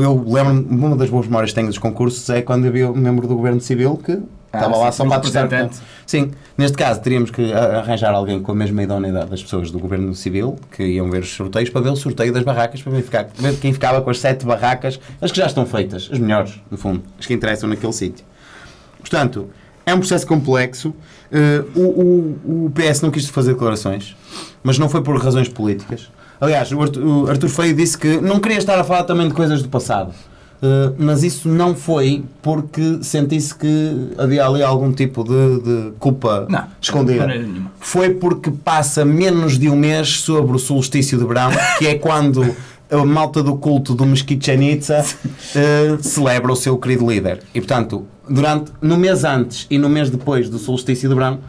eu 0.00 0.24
lembro-me, 0.26 0.66
uma 0.68 0.96
das 0.96 1.10
boas 1.10 1.26
memórias 1.26 1.50
que 1.50 1.54
tenho 1.54 1.68
dos 1.68 1.76
concursos 1.76 2.28
é 2.30 2.40
quando 2.40 2.66
havia 2.66 2.90
um 2.90 2.94
membro 2.94 3.28
do 3.28 3.36
Governo 3.36 3.60
Civil 3.60 3.96
que 3.98 4.18
ah, 4.52 4.58
estava 4.58 4.76
lá 4.76 4.92
só 4.92 5.04
para 5.06 5.20
testar. 5.20 5.48
Sim, 6.06 6.30
neste 6.56 6.76
caso 6.76 7.00
teríamos 7.00 7.30
que 7.30 7.52
arranjar 7.52 8.14
alguém 8.14 8.40
com 8.40 8.52
a 8.52 8.54
mesma 8.54 8.82
idoneidade 8.82 9.30
das 9.30 9.42
pessoas 9.42 9.70
do 9.70 9.78
Governo 9.78 10.14
Civil 10.14 10.56
que 10.70 10.84
iam 10.84 11.10
ver 11.10 11.22
os 11.22 11.34
sorteios 11.34 11.68
para 11.70 11.80
ver 11.80 11.90
o 11.90 11.96
sorteio 11.96 12.32
das 12.32 12.44
barracas, 12.44 12.82
para 12.82 12.92
ver 12.92 13.56
quem 13.60 13.72
ficava 13.72 14.00
com 14.00 14.10
as 14.10 14.18
sete 14.18 14.46
barracas, 14.46 15.00
as 15.20 15.30
que 15.30 15.38
já 15.38 15.46
estão 15.46 15.66
feitas, 15.66 16.08
as 16.12 16.18
melhores, 16.18 16.60
no 16.70 16.78
fundo, 16.78 17.02
as 17.18 17.26
que 17.26 17.34
interessam 17.34 17.68
naquele 17.68 17.92
sítio. 17.92 18.24
Portanto, 19.00 19.48
é 19.84 19.94
um 19.94 19.98
processo 19.98 20.26
complexo. 20.26 20.88
Uh, 21.30 21.80
o, 21.80 21.82
o, 21.82 22.66
o 22.66 22.70
PS 22.70 23.02
não 23.02 23.10
quis 23.10 23.28
fazer 23.28 23.52
declarações, 23.52 24.16
mas 24.62 24.78
não 24.78 24.88
foi 24.88 25.02
por 25.02 25.16
razões 25.16 25.48
políticas. 25.48 26.10
Aliás, 26.40 26.70
o 26.72 26.82
Arthur, 26.82 27.04
o 27.04 27.30
Arthur 27.30 27.48
Feio 27.48 27.74
disse 27.74 27.96
que 27.96 28.20
não 28.20 28.40
queria 28.40 28.58
estar 28.58 28.78
a 28.78 28.84
falar 28.84 29.04
também 29.04 29.28
de 29.28 29.34
coisas 29.34 29.62
do 29.62 29.68
passado. 29.68 30.12
Uh, 30.56 30.94
mas 30.98 31.22
isso 31.22 31.48
não 31.48 31.74
foi 31.74 32.24
porque 32.40 32.98
sentisse 33.02 33.54
que 33.54 34.12
havia 34.16 34.46
ali 34.46 34.62
algum 34.62 34.90
tipo 34.90 35.22
de, 35.22 35.60
de 35.60 35.92
culpa 35.98 36.46
não, 36.48 36.64
escondida. 36.80 37.28
Foi 37.78 38.10
porque 38.10 38.50
passa 38.50 39.04
menos 39.04 39.58
de 39.58 39.68
um 39.68 39.76
mês 39.76 40.20
sobre 40.20 40.56
o 40.56 40.58
solstício 40.58 41.18
de 41.18 41.26
verão, 41.26 41.50
que 41.78 41.86
é 41.86 41.98
quando 41.98 42.56
a 42.90 43.04
malta 43.04 43.42
do 43.42 43.56
culto 43.56 43.94
do 43.94 44.06
Mesquichanitza 44.06 45.04
uh, 45.04 46.00
celebra 46.02 46.52
o 46.52 46.56
seu 46.56 46.78
querido 46.78 47.06
líder. 47.06 47.42
E 47.54 47.60
portanto, 47.60 48.06
durante, 48.28 48.72
no 48.80 48.96
mês 48.96 49.24
antes 49.24 49.66
e 49.68 49.76
no 49.76 49.88
mês 49.88 50.08
depois 50.08 50.48
do 50.48 50.58
solstício 50.58 51.08
de 51.08 51.14
verão, 51.14 51.40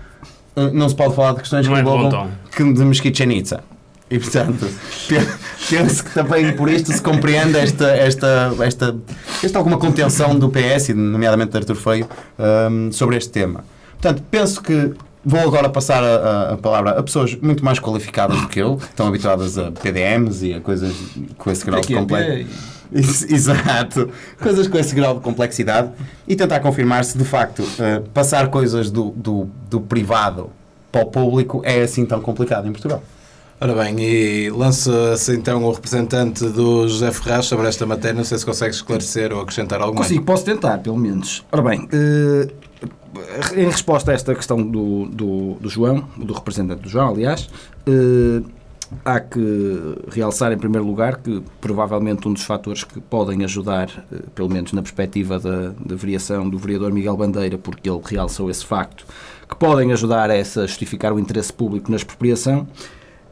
uh, 0.55 0.73
não 0.73 0.89
se 0.89 0.95
pode 0.95 1.15
falar 1.15 1.33
de 1.33 1.39
questões 1.39 1.65
não 1.65 1.73
que 1.73 1.79
é 1.79 1.81
envolvam 1.81 2.73
de 2.73 2.85
Mesquichanitza. 2.85 3.61
E 4.09 4.19
portanto, 4.19 4.65
penso 5.69 6.03
que 6.03 6.11
também 6.13 6.55
por 6.55 6.69
isto 6.69 6.93
se 6.93 7.01
compreende 7.01 7.57
esta, 7.57 7.87
esta, 7.87 8.53
esta, 8.61 8.95
esta 9.43 9.57
alguma 9.57 9.77
contenção 9.77 10.37
do 10.37 10.49
PS, 10.49 10.89
nomeadamente 10.95 11.51
de 11.51 11.57
Artur 11.57 11.75
Feio, 11.75 12.07
um, 12.71 12.91
sobre 12.91 13.17
este 13.17 13.31
tema. 13.31 13.65
Portanto, 13.99 14.23
penso 14.31 14.61
que 14.61 14.93
vou 15.25 15.41
agora 15.41 15.67
passar 15.67 16.01
a, 16.01 16.53
a, 16.53 16.57
palavra 16.57 16.91
a 16.91 17.03
pessoas 17.03 17.35
muito 17.35 17.65
mais 17.65 17.79
qualificadas 17.79 18.39
do 18.39 18.47
que 18.47 18.59
eu, 18.61 18.77
que 18.77 18.85
estão 18.85 19.07
habituadas 19.07 19.57
a 19.57 19.71
PDMs 19.71 20.45
e 20.45 20.53
a 20.53 20.61
coisas 20.61 20.95
com 21.37 21.51
esse 21.51 21.65
grau 21.65 21.81
de 21.81 21.93
complexidade. 21.93 22.47
Exato, 22.89 24.09
coisas 24.41 24.69
com 24.69 24.77
esse 24.77 24.95
grau 24.95 25.15
de 25.15 25.19
complexidade 25.19 25.91
e 26.25 26.37
tentar 26.37 26.61
confirmar 26.61 27.03
se 27.03 27.17
de 27.17 27.25
facto 27.25 27.61
uh, 27.61 28.07
passar 28.13 28.47
coisas 28.47 28.89
do, 28.89 29.11
do, 29.11 29.49
do 29.69 29.81
privado 29.81 30.49
para 30.89 31.01
o 31.01 31.05
público 31.07 31.61
é 31.65 31.81
assim 31.81 32.05
tão 32.05 32.21
complicado 32.21 32.65
em 32.65 32.71
Portugal. 32.71 33.03
Ora 33.59 33.73
bem, 33.73 33.99
e 33.99 34.49
lança-se 34.51 35.35
então 35.35 35.63
o 35.63 35.71
representante 35.71 36.47
do 36.47 36.87
José 36.87 37.11
Ferraz 37.11 37.47
sobre 37.47 37.67
esta 37.67 37.87
matéria. 37.87 38.15
Não 38.15 38.23
sei 38.23 38.37
se 38.37 38.45
consegue 38.45 38.75
esclarecer 38.75 39.33
ou 39.33 39.41
acrescentar 39.41 39.81
algo 39.81 39.97
Consigo, 39.97 40.23
posso 40.23 40.45
tentar, 40.45 40.77
pelo 40.77 40.97
menos. 40.97 41.43
Ora 41.51 41.63
bem, 41.63 41.89
eh, 41.91 42.51
em 43.55 43.65
resposta 43.65 44.11
a 44.11 44.13
esta 44.13 44.35
questão 44.35 44.61
do, 44.61 45.05
do, 45.07 45.53
do 45.55 45.69
João, 45.69 46.07
do 46.15 46.33
representante 46.33 46.83
do 46.83 46.89
João, 46.89 47.09
aliás, 47.09 47.49
eh, 47.87 48.43
há 49.03 49.19
que 49.19 49.95
realçar 50.11 50.51
em 50.51 50.57
primeiro 50.57 50.85
lugar 50.85 51.17
que 51.17 51.43
provavelmente 51.59 52.27
um 52.27 52.33
dos 52.33 52.43
fatores 52.43 52.83
que 52.83 53.01
podem 53.01 53.43
ajudar, 53.43 53.89
eh, 54.11 54.19
pelo 54.35 54.49
menos 54.49 54.71
na 54.71 54.83
perspectiva 54.83 55.39
da, 55.39 55.69
da 55.83 55.95
variação 55.95 56.47
do 56.47 56.59
vereador 56.59 56.93
Miguel 56.93 57.17
Bandeira, 57.17 57.57
porque 57.57 57.89
ele 57.89 58.01
realçou 58.05 58.51
esse 58.51 58.63
facto, 58.63 59.03
que 59.49 59.55
podem 59.55 59.91
ajudar 59.93 60.29
a 60.29 60.35
essa 60.35 60.67
justificar 60.67 61.11
o 61.11 61.19
interesse 61.19 61.51
público 61.51 61.89
na 61.89 61.97
expropriação, 61.97 62.67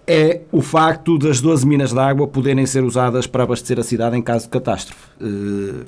é 0.08 0.42
o 0.52 0.62
facto 0.62 1.18
das 1.18 1.42
12 1.42 1.66
minas 1.68 1.92
de 1.92 2.00
água 2.00 2.28
poderem 2.28 2.66
ser 2.66 2.84
usadas 2.84 3.26
para 3.28 3.44
abastecer 3.44 3.80
a 3.80 3.84
cidade 3.84 4.16
em 4.18 4.22
caso 4.22 4.46
de 4.46 4.50
catástrofe. 4.52 5.02
Eh, 5.22 5.86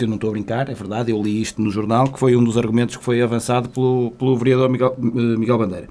eu 0.00 0.06
não 0.06 0.14
estou 0.14 0.30
a 0.30 0.32
brincar, 0.32 0.68
é 0.70 0.74
verdade, 0.74 1.10
eu 1.10 1.20
li 1.20 1.40
isto 1.42 1.60
no 1.60 1.70
jornal, 1.70 2.06
que 2.08 2.18
foi 2.18 2.36
um 2.36 2.44
dos 2.44 2.56
argumentos 2.56 2.96
que 2.96 3.02
foi 3.04 3.20
avançado 3.20 3.68
pelo, 3.68 4.12
pelo 4.12 4.36
vereador 4.36 4.68
Miguel, 4.70 4.96
eh, 4.98 5.36
Miguel 5.38 5.58
Bandeira. 5.58 5.88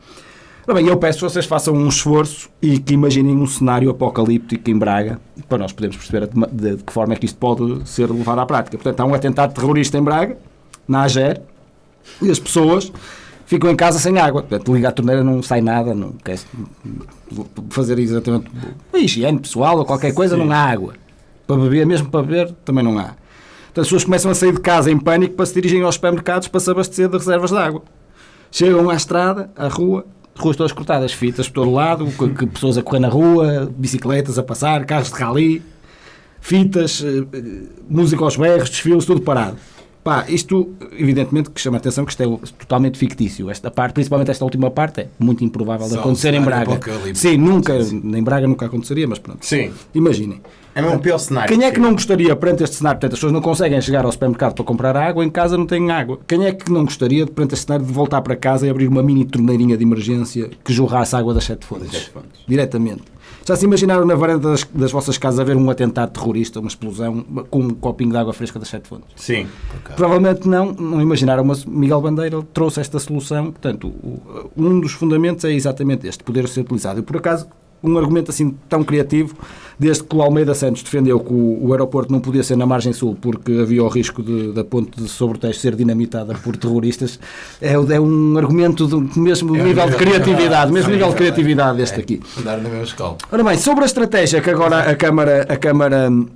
Bem, 0.73 0.87
eu 0.87 0.97
peço 0.97 1.17
que 1.19 1.23
vocês 1.23 1.45
façam 1.47 1.73
um 1.73 1.87
esforço 1.87 2.47
e 2.61 2.77
que 2.77 2.93
imaginem 2.93 3.35
um 3.35 3.47
cenário 3.47 3.89
apocalíptico 3.89 4.69
em 4.69 4.77
Braga, 4.77 5.19
para 5.47 5.57
nós 5.57 5.71
podermos 5.73 5.97
perceber 5.97 6.27
de- 6.27 6.75
de 6.77 6.83
que 6.83 6.93
forma 6.93 7.13
é 7.13 7.17
que 7.17 7.25
isto 7.25 7.37
pode 7.39 7.89
ser 7.89 8.09
levado 8.11 8.39
à 8.39 8.45
prática. 8.45 8.77
Portanto, 8.77 8.99
há 8.99 9.05
um 9.05 9.13
atentado 9.15 9.53
terrorista 9.53 9.97
em 9.97 10.03
Braga, 10.03 10.37
na 10.87 11.01
AGER, 11.01 11.41
e 12.21 12.29
as 12.29 12.39
pessoas 12.39 12.91
ficam 13.49 13.71
em 13.71 13.75
casa 13.75 13.97
sem 13.97 14.15
água. 14.19 14.43
Portanto, 14.43 14.71
liga 14.75 14.89
a 14.89 14.91
torneira, 14.91 15.23
não 15.23 15.41
sai 15.41 15.59
nada, 15.59 15.95
não 15.95 16.11
quer 16.11 16.37
fazer 17.71 17.97
exatamente 17.97 18.45
higiene 18.93 19.39
pessoal 19.39 19.79
ou 19.79 19.85
qualquer 19.85 20.13
coisa, 20.13 20.37
não 20.37 20.51
há 20.51 20.57
água. 20.57 20.93
Para 21.47 21.57
beber, 21.57 21.83
mesmo 21.83 22.09
para 22.09 22.21
beber, 22.21 22.53
também 22.63 22.83
não 22.83 22.99
há. 22.99 23.15
Então 23.71 23.81
as 23.81 23.87
pessoas 23.87 24.03
começam 24.03 24.29
a 24.29 24.35
sair 24.35 24.53
de 24.53 24.59
casa 24.59 24.91
em 24.91 24.99
pânico 24.99 25.33
para 25.33 25.47
se 25.47 25.55
dirigirem 25.55 25.83
aos 25.83 25.95
supermercados 25.95 26.47
para 26.47 26.59
se 26.59 26.69
abastecer 26.69 27.09
de 27.09 27.17
reservas 27.17 27.49
de 27.49 27.57
água. 27.57 27.81
Chegam 28.51 28.87
à 28.87 28.93
estrada, 28.93 29.49
à 29.55 29.67
rua, 29.67 30.05
ruas 30.37 30.55
todas 30.55 30.71
cortadas, 30.71 31.11
fitas 31.11 31.49
por 31.49 31.55
todo 31.55 31.71
lado, 31.71 32.05
que, 32.05 32.45
pessoas 32.45 32.77
a 32.77 32.83
correr 32.83 32.99
na 32.99 33.09
rua, 33.09 33.67
bicicletas 33.75 34.37
a 34.37 34.43
passar, 34.43 34.85
carros 34.85 35.11
de 35.11 35.15
rally, 35.15 35.63
fitas, 36.39 37.03
eh, 37.03 37.25
eh, 37.33 37.63
música 37.89 38.23
aos 38.23 38.37
berros, 38.37 38.69
desfiles, 38.69 39.05
tudo 39.05 39.21
parado. 39.21 39.57
Pá, 40.09 40.25
isto, 40.27 40.73
evidentemente, 40.97 41.51
que 41.51 41.61
chama 41.61 41.77
a 41.77 41.79
atenção 41.79 42.03
que 42.03 42.09
isto 42.09 42.23
é 42.23 42.25
totalmente 42.57 42.97
fictício. 42.97 43.47
Esta 43.47 43.69
parte, 43.69 43.93
principalmente 43.93 44.31
esta 44.31 44.43
última 44.43 44.71
parte, 44.71 45.01
é 45.01 45.07
muito 45.19 45.43
improvável 45.43 45.85
de 45.85 45.93
Só 45.93 45.99
um 45.99 46.01
acontecer 46.01 46.33
em 46.33 46.41
Braga. 46.41 46.79
Sim, 47.13 47.37
nunca, 47.37 47.77
em 47.77 48.23
Braga 48.23 48.47
nunca 48.47 48.65
aconteceria, 48.65 49.07
mas 49.07 49.19
pronto. 49.19 49.45
Sim. 49.45 49.71
Imaginem. 49.93 50.41
É 50.73 50.81
mesmo 50.81 50.97
o 50.97 50.99
pior 50.99 51.19
cenário. 51.19 51.55
Quem 51.55 51.63
é 51.63 51.69
que 51.71 51.79
não 51.79 51.91
gostaria, 51.91 52.35
perante 52.35 52.63
este 52.63 52.77
cenário, 52.77 52.99
portanto, 52.99 53.13
as 53.13 53.19
pessoas 53.19 53.33
não 53.33 53.41
conseguem 53.41 53.79
chegar 53.81 54.03
ao 54.03 54.11
supermercado 54.11 54.55
para 54.55 54.65
comprar 54.65 54.97
água, 54.97 55.23
em 55.23 55.29
casa 55.29 55.55
não 55.55 55.67
têm 55.67 55.91
água. 55.91 56.19
Quem 56.25 56.43
é 56.43 56.51
que 56.53 56.71
não 56.71 56.85
gostaria, 56.85 57.27
perante 57.27 57.53
este 57.53 57.67
cenário, 57.67 57.85
de 57.85 57.93
voltar 57.93 58.23
para 58.23 58.35
casa 58.35 58.65
e 58.65 58.69
abrir 58.71 58.87
uma 58.87 59.03
mini 59.03 59.25
torneirinha 59.25 59.77
de 59.77 59.83
emergência 59.83 60.49
que 60.63 60.73
jorrasse 60.73 61.15
água 61.15 61.35
das 61.35 61.43
sete 61.43 61.67
fontes. 61.67 62.11
Diretamente. 62.47 63.03
Já 63.45 63.55
se 63.55 63.65
imaginaram 63.65 64.05
na 64.05 64.13
varanda 64.15 64.51
das, 64.51 64.63
das 64.73 64.91
vossas 64.91 65.17
casas 65.17 65.39
haver 65.39 65.55
um 65.57 65.69
atentado 65.69 66.11
terrorista, 66.11 66.59
uma 66.59 66.67
explosão, 66.67 67.21
com 67.49 67.59
um 67.59 67.69
copinho 67.71 68.11
de 68.11 68.17
água 68.17 68.31
fresca 68.33 68.59
das 68.59 68.67
sete 68.67 68.87
fontes? 68.87 69.07
Sim. 69.15 69.47
Provavelmente 69.95 70.47
não, 70.47 70.71
não 70.71 71.01
imaginaram, 71.01 71.43
mas 71.43 71.65
Miguel 71.65 72.01
Bandeira 72.01 72.41
trouxe 72.53 72.79
esta 72.79 72.99
solução. 72.99 73.45
Portanto, 73.51 73.87
o- 73.87 74.49
um 74.55 74.79
dos 74.79 74.91
fundamentos 74.91 75.43
é 75.45 75.51
exatamente 75.51 76.07
este, 76.07 76.23
poder 76.23 76.47
ser 76.47 76.61
utilizado. 76.61 76.99
E 76.99 77.03
por 77.03 77.17
acaso, 77.17 77.47
um 77.83 77.97
argumento 77.97 78.31
assim 78.31 78.55
tão 78.67 78.83
criativo, 78.83 79.35
desde 79.79 80.03
que 80.03 80.13
o 80.15 80.21
Almeida 80.21 80.53
Santos 80.53 80.83
defendeu 80.83 81.19
que 81.21 81.31
o, 81.31 81.67
o 81.67 81.71
aeroporto 81.71 82.11
não 82.11 82.19
podia 82.19 82.43
ser 82.43 82.57
na 82.57 82.65
margem 82.65 82.91
sul 82.91 83.17
porque 83.19 83.51
havia 83.61 83.81
o 83.83 83.87
risco 83.87 84.21
de- 84.21 84.51
da 84.51 84.63
ponte 84.63 85.01
de 85.01 85.07
Sobretejo 85.07 85.57
ser 85.57 85.75
dinamitada 85.75 86.33
por 86.35 86.57
terroristas, 86.57 87.19
é, 87.61 87.73
é 87.73 87.99
um 87.99 88.37
argumento 88.37 88.85
do 88.87 88.99
mesmo 89.17 89.55
É 89.55 89.63
nível 89.63 89.85
de 89.85 89.91
nível- 89.91 89.97
criatividade, 89.97 90.71
mesmo 90.73 90.87
Sim, 90.89 90.93
nível 90.95 91.07
de 91.09 91.13
é. 91.13 91.17
criatividade 91.17 91.81
este 91.81 91.99
aqui. 92.01 92.21
Andar 92.37 92.57
na 92.57 92.67
mesma 92.69 92.83
escola. 92.83 93.17
Ora 93.31 93.43
bem, 93.43 93.57
sobre 93.57 93.83
a 93.83 93.85
estratégia 93.85 94.41
que 94.41 94.49
agora 94.49 94.79
a 94.91 94.95
Câmara, 94.95 95.45
a 95.47 95.55
Câmara 95.55 96.09
hum, 96.11 96.27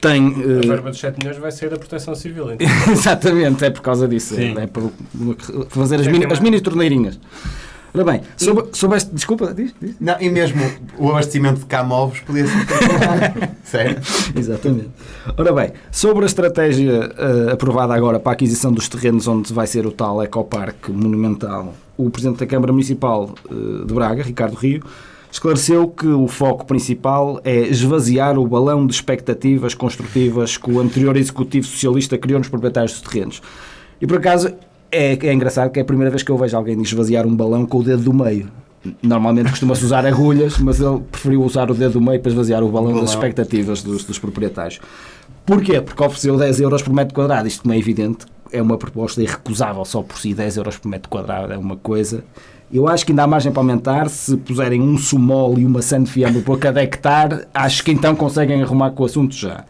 tem... 0.00 0.26
A 0.28 0.64
eh, 0.64 0.66
verba 0.68 0.90
dos 0.90 1.00
7 1.00 1.18
milhões 1.18 1.38
vai 1.38 1.50
sair 1.50 1.70
da 1.70 1.76
proteção 1.78 2.14
civil. 2.14 2.52
Então. 2.52 2.66
Exatamente, 2.92 3.64
é 3.64 3.70
por 3.70 3.80
causa 3.82 4.06
disso. 4.06 4.36
Sim. 4.36 4.54
É 4.56 4.66
por 4.68 4.92
fazer 5.70 5.96
as 6.00 6.06
É 6.06 6.10
mini, 6.12 6.26
as 6.26 6.38
mini 6.38 6.60
torneirinhas. 6.60 7.18
Ora 7.94 8.04
bem, 8.04 8.20
sobre, 8.36 8.66
sobre 8.72 8.96
este. 8.98 9.14
Desculpa, 9.14 9.54
diz, 9.54 9.74
diz. 9.80 9.96
Não, 9.98 10.16
e 10.20 10.28
mesmo 10.28 10.60
o 10.98 11.10
abastecimento 11.10 11.60
de 11.60 11.66
camovos 11.66 12.20
podia 12.20 12.46
ser 12.46 13.50
Sério? 13.64 13.96
Exatamente. 14.36 14.90
Ora 15.36 15.52
bem, 15.52 15.72
sobre 15.90 16.24
a 16.24 16.26
estratégia 16.26 17.10
eh, 17.16 17.52
aprovada 17.52 17.94
agora 17.94 18.20
para 18.20 18.32
a 18.32 18.34
aquisição 18.34 18.72
dos 18.72 18.88
terrenos 18.88 19.26
onde 19.26 19.52
vai 19.52 19.66
ser 19.66 19.86
o 19.86 19.90
tal 19.90 20.22
ecoparque 20.22 20.92
monumental, 20.92 21.74
o 21.96 22.10
Presidente 22.10 22.40
da 22.40 22.46
Câmara 22.46 22.72
Municipal 22.72 23.34
eh, 23.50 23.86
de 23.86 23.94
Braga, 23.94 24.22
Ricardo 24.22 24.54
Rio, 24.54 24.82
esclareceu 25.30 25.88
que 25.88 26.06
o 26.06 26.26
foco 26.26 26.66
principal 26.66 27.40
é 27.44 27.60
esvaziar 27.60 28.38
o 28.38 28.46
balão 28.46 28.86
de 28.86 28.94
expectativas 28.94 29.74
construtivas 29.74 30.56
que 30.56 30.70
o 30.70 30.80
anterior 30.80 31.16
Executivo 31.16 31.66
Socialista 31.66 32.16
criou 32.18 32.38
nos 32.38 32.48
proprietários 32.48 32.92
dos 32.92 33.02
terrenos. 33.02 33.42
E 34.00 34.06
por 34.06 34.18
acaso 34.18 34.54
é, 34.90 35.18
é 35.26 35.32
engraçado 35.32 35.70
que 35.70 35.78
é 35.78 35.82
a 35.82 35.84
primeira 35.84 36.10
vez 36.10 36.22
que 36.22 36.30
eu 36.30 36.38
vejo 36.38 36.56
alguém 36.56 36.80
esvaziar 36.80 37.26
um 37.26 37.34
balão 37.34 37.66
com 37.66 37.78
o 37.78 37.82
dedo 37.82 38.02
do 38.02 38.12
meio. 38.12 38.48
Normalmente 39.02 39.50
costuma-se 39.50 39.84
usar 39.84 40.06
agulhas, 40.06 40.58
mas 40.58 40.80
ele 40.80 41.00
preferiu 41.10 41.42
usar 41.42 41.70
o 41.70 41.74
dedo 41.74 41.94
do 41.94 42.00
meio 42.00 42.20
para 42.20 42.30
esvaziar 42.30 42.62
o 42.62 42.68
balão, 42.68 42.90
balão. 42.90 43.00
das 43.02 43.10
expectativas 43.10 43.82
dos, 43.82 44.04
dos 44.04 44.18
proprietários. 44.18 44.80
Porquê? 45.44 45.80
Porque 45.80 46.02
ofereceu 46.02 46.36
10 46.36 46.60
euros 46.60 46.82
por 46.82 46.92
metro 46.92 47.14
quadrado. 47.14 47.48
Isto, 47.48 47.62
como 47.62 47.74
é 47.74 47.78
evidente, 47.78 48.26
é 48.52 48.62
uma 48.62 48.78
proposta 48.78 49.22
irrecusável 49.22 49.84
só 49.84 50.02
por 50.02 50.18
si. 50.18 50.32
10 50.32 50.58
euros 50.58 50.78
por 50.78 50.88
metro 50.88 51.08
quadrado 51.08 51.52
é 51.52 51.58
uma 51.58 51.76
coisa. 51.76 52.22
Eu 52.72 52.86
acho 52.86 53.04
que 53.04 53.12
ainda 53.12 53.24
há 53.24 53.26
margem 53.26 53.50
para 53.50 53.60
aumentar. 53.60 54.08
Se 54.08 54.36
puserem 54.36 54.80
um 54.80 54.96
sumol 54.96 55.58
e 55.58 55.64
uma 55.64 55.82
sand 55.82 56.06
fiambre 56.06 56.42
por 56.42 56.58
cada 56.58 56.82
hectare, 56.82 57.46
acho 57.52 57.82
que 57.82 57.90
então 57.90 58.14
conseguem 58.14 58.62
arrumar 58.62 58.90
com 58.90 59.02
o 59.02 59.06
assunto 59.06 59.34
já. 59.34 59.64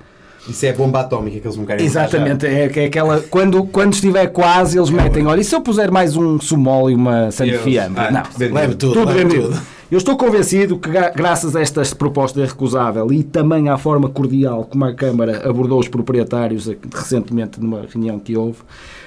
Isso 0.49 0.64
é 0.66 0.73
bomba 0.73 1.00
atómica 1.00 1.40
que 1.40 1.47
eles 1.47 1.57
não 1.57 1.64
querem 1.64 1.85
Exatamente, 1.85 2.47
é, 2.47 2.71
é 2.75 2.85
aquela. 2.87 3.21
Quando, 3.21 3.64
quando 3.64 3.92
estiver 3.95 4.26
quase, 4.28 4.78
eles 4.78 4.90
metem. 4.90 5.26
Olha, 5.26 5.40
e 5.40 5.45
se 5.45 5.54
eu 5.54 5.61
puser 5.61 5.90
mais 5.90 6.16
um 6.16 6.38
sumol 6.40 6.90
e 6.90 6.95
uma 6.95 7.30
sand 7.30 7.47
Eles- 7.49 7.61
fiambre? 7.62 8.00
Ah, 8.00 8.11
Não. 8.11 8.23
Leve 8.54 8.75
tudo, 8.75 8.92
tudo 8.95 9.07
leve 9.09 9.25
vendido. 9.25 9.42
tudo. 9.49 9.61
Eu 9.90 9.97
estou 9.97 10.16
convencido 10.18 10.78
que, 10.78 10.90
gra- 10.90 11.09
graças 11.16 11.57
a 11.57 11.62
esta 11.62 11.83
proposta 11.97 12.38
irrecusável 12.40 13.11
e 13.11 13.23
também 13.23 13.71
à 13.71 13.78
forma 13.78 14.09
cordial 14.11 14.64
como 14.64 14.85
a 14.85 14.92
Câmara 14.92 15.49
abordou 15.49 15.80
os 15.80 15.88
proprietários 15.88 16.71
recentemente 16.95 17.59
numa 17.59 17.87
reunião 17.90 18.18
que 18.18 18.37
houve, 18.37 18.59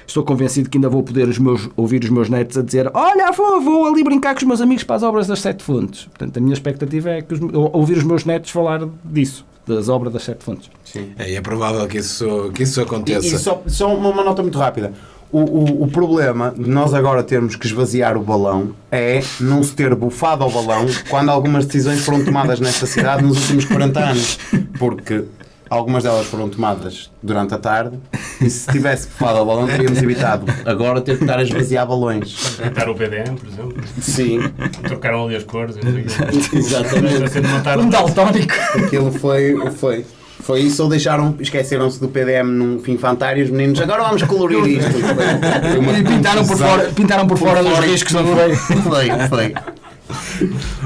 estou 0.04 0.24
convencido 0.24 0.68
que 0.68 0.76
ainda 0.78 0.88
vou 0.88 1.04
poder 1.04 1.28
os 1.28 1.38
meus- 1.38 1.68
ouvir 1.76 2.02
os 2.02 2.10
meus 2.10 2.28
netos 2.28 2.58
a 2.58 2.62
dizer: 2.62 2.90
Olha, 2.94 3.30
vou, 3.30 3.60
vou 3.60 3.86
ali 3.86 4.02
brincar 4.02 4.34
com 4.34 4.38
os 4.40 4.44
meus 4.46 4.60
amigos 4.60 4.82
para 4.82 4.96
as 4.96 5.02
obras 5.04 5.28
das 5.28 5.38
Sete 5.40 5.62
Fontes. 5.62 6.04
Portanto, 6.06 6.36
a 6.36 6.40
minha 6.40 6.52
expectativa 6.54 7.10
é 7.10 7.22
que 7.22 7.34
os- 7.34 7.40
ouvir 7.72 7.96
os 7.98 8.04
meus 8.04 8.24
netos 8.24 8.50
falar 8.50 8.80
disso, 9.04 9.44
das 9.66 9.88
obras 9.88 10.12
das 10.12 10.22
Sete 10.24 10.44
Fontes. 10.44 10.70
Sim. 10.84 11.12
É, 11.18 11.30
e 11.30 11.36
é 11.36 11.40
provável 11.40 11.86
que 11.86 11.98
isso, 11.98 12.50
que 12.54 12.62
isso 12.64 12.80
E, 12.80 12.82
aconteça. 12.82 13.26
e 13.26 13.38
só, 13.38 13.62
só 13.66 13.94
uma, 13.94 14.08
uma 14.10 14.24
nota 14.24 14.42
muito 14.42 14.58
rápida. 14.58 14.92
O, 15.30 15.40
o, 15.40 15.82
o 15.84 15.88
problema 15.88 16.52
de 16.54 16.68
nós 16.68 16.92
agora 16.92 17.22
termos 17.22 17.56
que 17.56 17.66
esvaziar 17.66 18.18
o 18.18 18.22
balão 18.22 18.74
é 18.90 19.22
não 19.40 19.62
se 19.62 19.72
ter 19.74 19.94
bufado 19.94 20.44
ao 20.44 20.50
balão 20.50 20.84
quando 21.08 21.30
algumas 21.30 21.64
decisões 21.64 22.04
foram 22.04 22.22
tomadas 22.22 22.60
nesta 22.60 22.84
cidade 22.84 23.22
nos 23.24 23.40
últimos 23.40 23.64
40 23.64 23.98
anos. 24.00 24.38
Porque 24.78 25.24
algumas 25.72 26.02
delas 26.04 26.26
foram 26.26 26.48
tomadas 26.48 27.10
durante 27.22 27.54
a 27.54 27.58
tarde 27.58 27.98
e 28.40 28.50
se 28.50 28.70
tivesse 28.70 29.08
bufado 29.08 29.38
ao 29.38 29.46
balão 29.46 29.66
teríamos 29.66 30.02
evitado 30.02 30.44
agora 30.64 31.00
ter 31.00 31.16
que 31.16 31.24
estar 31.24 31.38
a 31.38 31.42
esvaziar 31.42 31.86
balões. 31.86 32.56
Tentar 32.58 32.88
o 32.88 32.94
PDM, 32.94 33.34
por 33.38 33.48
exemplo. 33.48 33.74
Sim, 34.00 34.40
Trocaram 34.86 35.24
ali 35.26 35.36
as 35.36 35.44
cores. 35.44 35.76
e 35.76 36.56
exatamente. 36.58 37.38
Um 37.80 37.88
daltónico! 37.88 38.54
Aquilo 38.84 39.10
foi, 39.12 39.56
foi, 39.76 40.04
foi 40.40 40.60
isso 40.60 40.82
ou 40.82 40.88
deixaram, 40.88 41.34
esqueceram-se 41.40 41.98
do 42.00 42.08
PDM 42.08 42.44
num 42.48 42.78
fim 42.80 42.98
fantário 42.98 43.40
e 43.40 43.44
os 43.44 43.50
meninos 43.50 43.80
agora 43.80 44.02
vamos 44.04 44.22
colorir 44.24 44.64
isto. 44.78 44.90
Foi- 44.90 45.70
foi 45.70 45.78
uma 45.78 45.92
E 45.98 46.04
pintaram 46.04 46.44
por 46.46 46.56
fora, 46.58 46.84
pintaram 46.94 47.26
por 47.26 47.38
fora 47.38 47.62
dos 47.62 47.72
fora. 47.72 47.86
riscos, 47.86 48.12
não 48.12 48.26
foi? 48.26 48.54
Foi, 48.56 49.08
foi. 49.28 49.54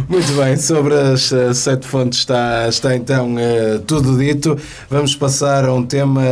Muito 0.09 0.33
bem, 0.35 0.57
sobre 0.57 0.95
as 0.95 1.33
eh, 1.33 1.53
sete 1.55 1.87
fontes 1.87 2.21
está, 2.21 2.69
está 2.69 2.95
então 2.95 3.37
eh, 3.39 3.81
tudo 3.87 4.17
dito. 4.19 4.57
Vamos 4.89 5.17
passar 5.17 5.65
a 5.65 5.73
um 5.73 5.85
tema 5.85 6.23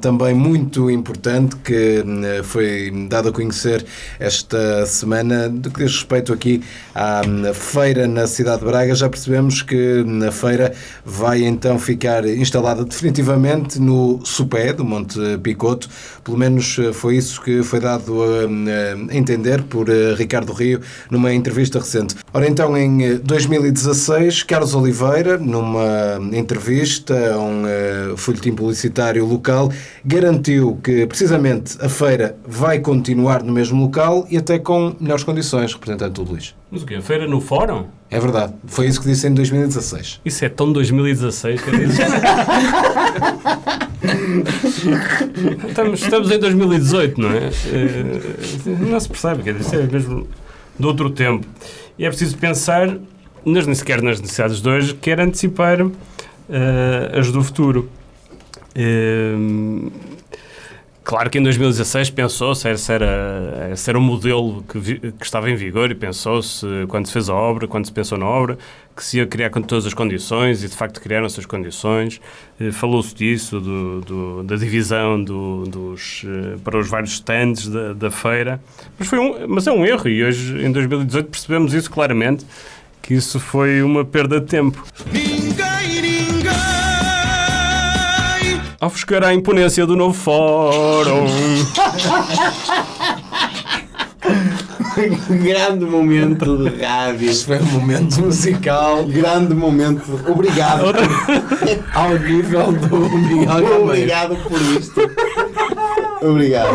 também 0.00 0.34
muito 0.34 0.90
importante 0.90 1.56
que 1.56 2.04
eh, 2.04 2.42
foi 2.42 3.06
dado 3.08 3.28
a 3.28 3.32
conhecer 3.32 3.84
esta 4.18 4.84
semana, 4.86 5.48
do 5.48 5.70
que 5.70 5.84
diz 5.84 5.94
respeito 5.94 6.32
aqui 6.32 6.62
à 6.94 7.22
feira 7.54 8.06
na 8.06 8.26
cidade 8.26 8.60
de 8.60 8.66
Braga. 8.66 8.94
Já 8.94 9.08
percebemos 9.08 9.62
que 9.62 10.02
na 10.04 10.32
feira 10.32 10.74
vai 11.04 11.44
então 11.44 11.78
ficar 11.78 12.26
instalada 12.26 12.84
definitivamente 12.84 13.80
no 13.80 14.20
Supé 14.24 14.72
do 14.72 14.84
Monte 14.84 15.18
Picoto. 15.42 15.88
Pelo 16.22 16.36
menos 16.36 16.76
foi 16.92 17.16
isso 17.16 17.40
que 17.40 17.62
foi 17.62 17.80
dado 17.80 18.22
a, 18.22 19.14
entender 19.14 19.62
por 19.62 19.88
Ricardo 20.16 20.52
Rio 20.52 20.80
numa 21.10 21.32
entrevista 21.32 21.78
recente. 21.78 22.16
Ora 22.36 22.48
então, 22.48 22.76
em 22.76 23.04
eh, 23.04 23.14
2016, 23.22 24.42
Carlos 24.42 24.74
Oliveira, 24.74 25.38
numa 25.38 26.18
entrevista 26.32 27.14
a 27.32 27.38
um 27.38 27.62
eh, 27.64 28.14
folhetim 28.16 28.52
publicitário 28.52 29.24
local, 29.24 29.70
garantiu 30.04 30.76
que 30.82 31.06
precisamente 31.06 31.78
a 31.80 31.88
feira 31.88 32.36
vai 32.44 32.80
continuar 32.80 33.44
no 33.44 33.52
mesmo 33.52 33.80
local 33.80 34.26
e 34.28 34.36
até 34.36 34.58
com 34.58 34.96
melhores 34.98 35.22
condições, 35.22 35.72
representante 35.72 36.10
do 36.14 36.24
Luís. 36.24 36.56
Mas 36.72 36.82
o 36.82 36.86
quê? 36.86 36.96
A 36.96 37.02
feira 37.02 37.28
no 37.28 37.40
fórum? 37.40 37.84
É 38.10 38.18
verdade, 38.18 38.52
foi 38.66 38.88
isso 38.88 39.00
que 39.00 39.06
disse 39.06 39.28
em 39.28 39.32
2016. 39.32 40.20
Isso 40.24 40.44
é 40.44 40.48
tão 40.48 40.72
2016, 40.72 41.60
quer 41.60 41.86
dizer. 41.86 42.06
estamos, 45.68 46.02
estamos 46.02 46.30
em 46.32 46.38
2018, 46.40 47.20
não 47.20 47.30
é? 47.30 47.46
Eh, 47.46 48.76
Não 48.90 48.98
se 48.98 49.08
percebe, 49.08 49.44
quer 49.44 49.54
dizer, 49.54 49.84
é 49.84 49.86
mesmo 49.86 50.26
de 50.76 50.86
outro 50.86 51.10
tempo. 51.10 51.46
E 51.98 52.04
é 52.04 52.08
preciso 52.08 52.36
pensar, 52.36 52.98
nas, 53.44 53.82
quer 53.82 54.02
nas 54.02 54.20
necessidades 54.20 54.60
de 54.60 54.68
hoje, 54.68 54.94
quer 54.94 55.20
antecipar 55.20 55.80
eh, 56.48 57.18
as 57.18 57.30
do 57.30 57.42
futuro. 57.42 57.88
Hum, 58.76 59.90
Claro 61.04 61.28
que 61.28 61.38
em 61.38 61.42
2016 61.42 62.08
pensou-se 62.08 62.78
se 62.78 62.92
era, 62.92 63.76
se 63.76 63.90
era 63.90 63.98
um 63.98 64.02
modelo 64.02 64.64
que, 64.66 64.78
vi, 64.78 64.98
que 64.98 65.24
estava 65.24 65.50
em 65.50 65.54
vigor 65.54 65.90
e 65.90 65.94
pensou-se, 65.94 66.66
quando 66.88 67.06
se 67.06 67.12
fez 67.12 67.28
a 67.28 67.34
obra, 67.34 67.68
quando 67.68 67.84
se 67.84 67.92
pensou 67.92 68.16
na 68.16 68.24
obra, 68.24 68.56
que 68.96 69.04
se 69.04 69.18
ia 69.18 69.26
criar 69.26 69.50
com 69.50 69.60
todas 69.60 69.84
as 69.84 69.92
condições 69.92 70.64
e 70.64 70.68
de 70.68 70.74
facto 70.74 71.02
criaram 71.02 71.26
essas 71.26 71.44
condições. 71.44 72.22
Eh, 72.58 72.72
falou-se 72.72 73.14
disso, 73.14 73.60
do, 73.60 74.00
do, 74.00 74.42
da 74.44 74.56
divisão 74.56 75.22
do, 75.22 75.64
dos, 75.64 76.24
eh, 76.24 76.56
para 76.64 76.78
os 76.78 76.88
vários 76.88 77.12
stands 77.12 77.68
da, 77.68 77.92
da 77.92 78.10
feira. 78.10 78.58
Mas, 78.98 79.06
foi 79.06 79.18
um, 79.18 79.46
mas 79.46 79.66
é 79.66 79.72
um 79.72 79.84
erro 79.84 80.08
e 80.08 80.24
hoje, 80.24 80.64
em 80.64 80.72
2018, 80.72 81.28
percebemos 81.28 81.74
isso 81.74 81.90
claramente, 81.90 82.46
que 83.02 83.12
isso 83.12 83.38
foi 83.38 83.82
uma 83.82 84.06
perda 84.06 84.40
de 84.40 84.46
tempo. 84.46 84.82
Ninguém 85.12 85.73
ofuscar 88.86 89.24
a 89.24 89.34
imponência 89.34 89.86
do 89.86 89.96
novo 89.96 90.14
fórum. 90.14 91.26
Grande 95.28 95.84
momento 95.84 96.56
de 96.56 96.82
rádio. 96.82 97.30
Isto 97.30 97.46
foi 97.46 97.58
um 97.58 97.64
momento 97.64 98.20
musical. 98.20 99.04
Grande 99.04 99.54
momento. 99.54 100.20
Obrigado. 100.28 100.84
Ao 101.94 102.16
nível 102.16 102.72
do 102.72 102.96
Miguel 102.96 103.82
Obrigado 103.82 104.36
por 104.36 104.60
isto. 104.78 105.00
Obrigado. 106.22 106.74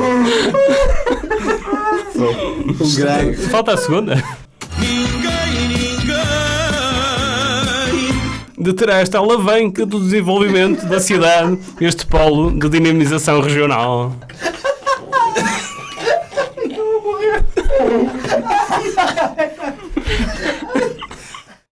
Um 2.80 2.96
grande... 2.96 3.38
Falta 3.48 3.74
a 3.74 3.78
segunda. 3.78 4.24
De 8.70 8.76
ter 8.76 8.90
esta 8.90 9.18
alavanca 9.18 9.84
do 9.84 10.00
desenvolvimento 10.00 10.86
da 10.86 11.00
cidade, 11.00 11.58
este 11.82 12.06
polo 12.06 12.52
de 12.52 12.70
dinamização 12.70 13.42
regional. 13.42 14.16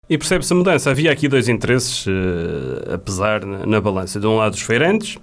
E 0.09 0.17
percebe-se 0.17 0.53
a 0.53 0.57
mudança. 0.57 0.91
Havia 0.91 1.13
aqui 1.13 1.29
dois 1.29 1.49
interesses 1.49 2.07
uh, 2.07 2.95
a 2.95 2.99
pesar 2.99 3.45
na, 3.45 3.67
na, 3.67 3.81
balança. 3.81 4.19
De 4.19 4.27
um 4.27 4.37
lado, 4.37 4.55
os 4.55 4.63
feirantes, 4.63 5.19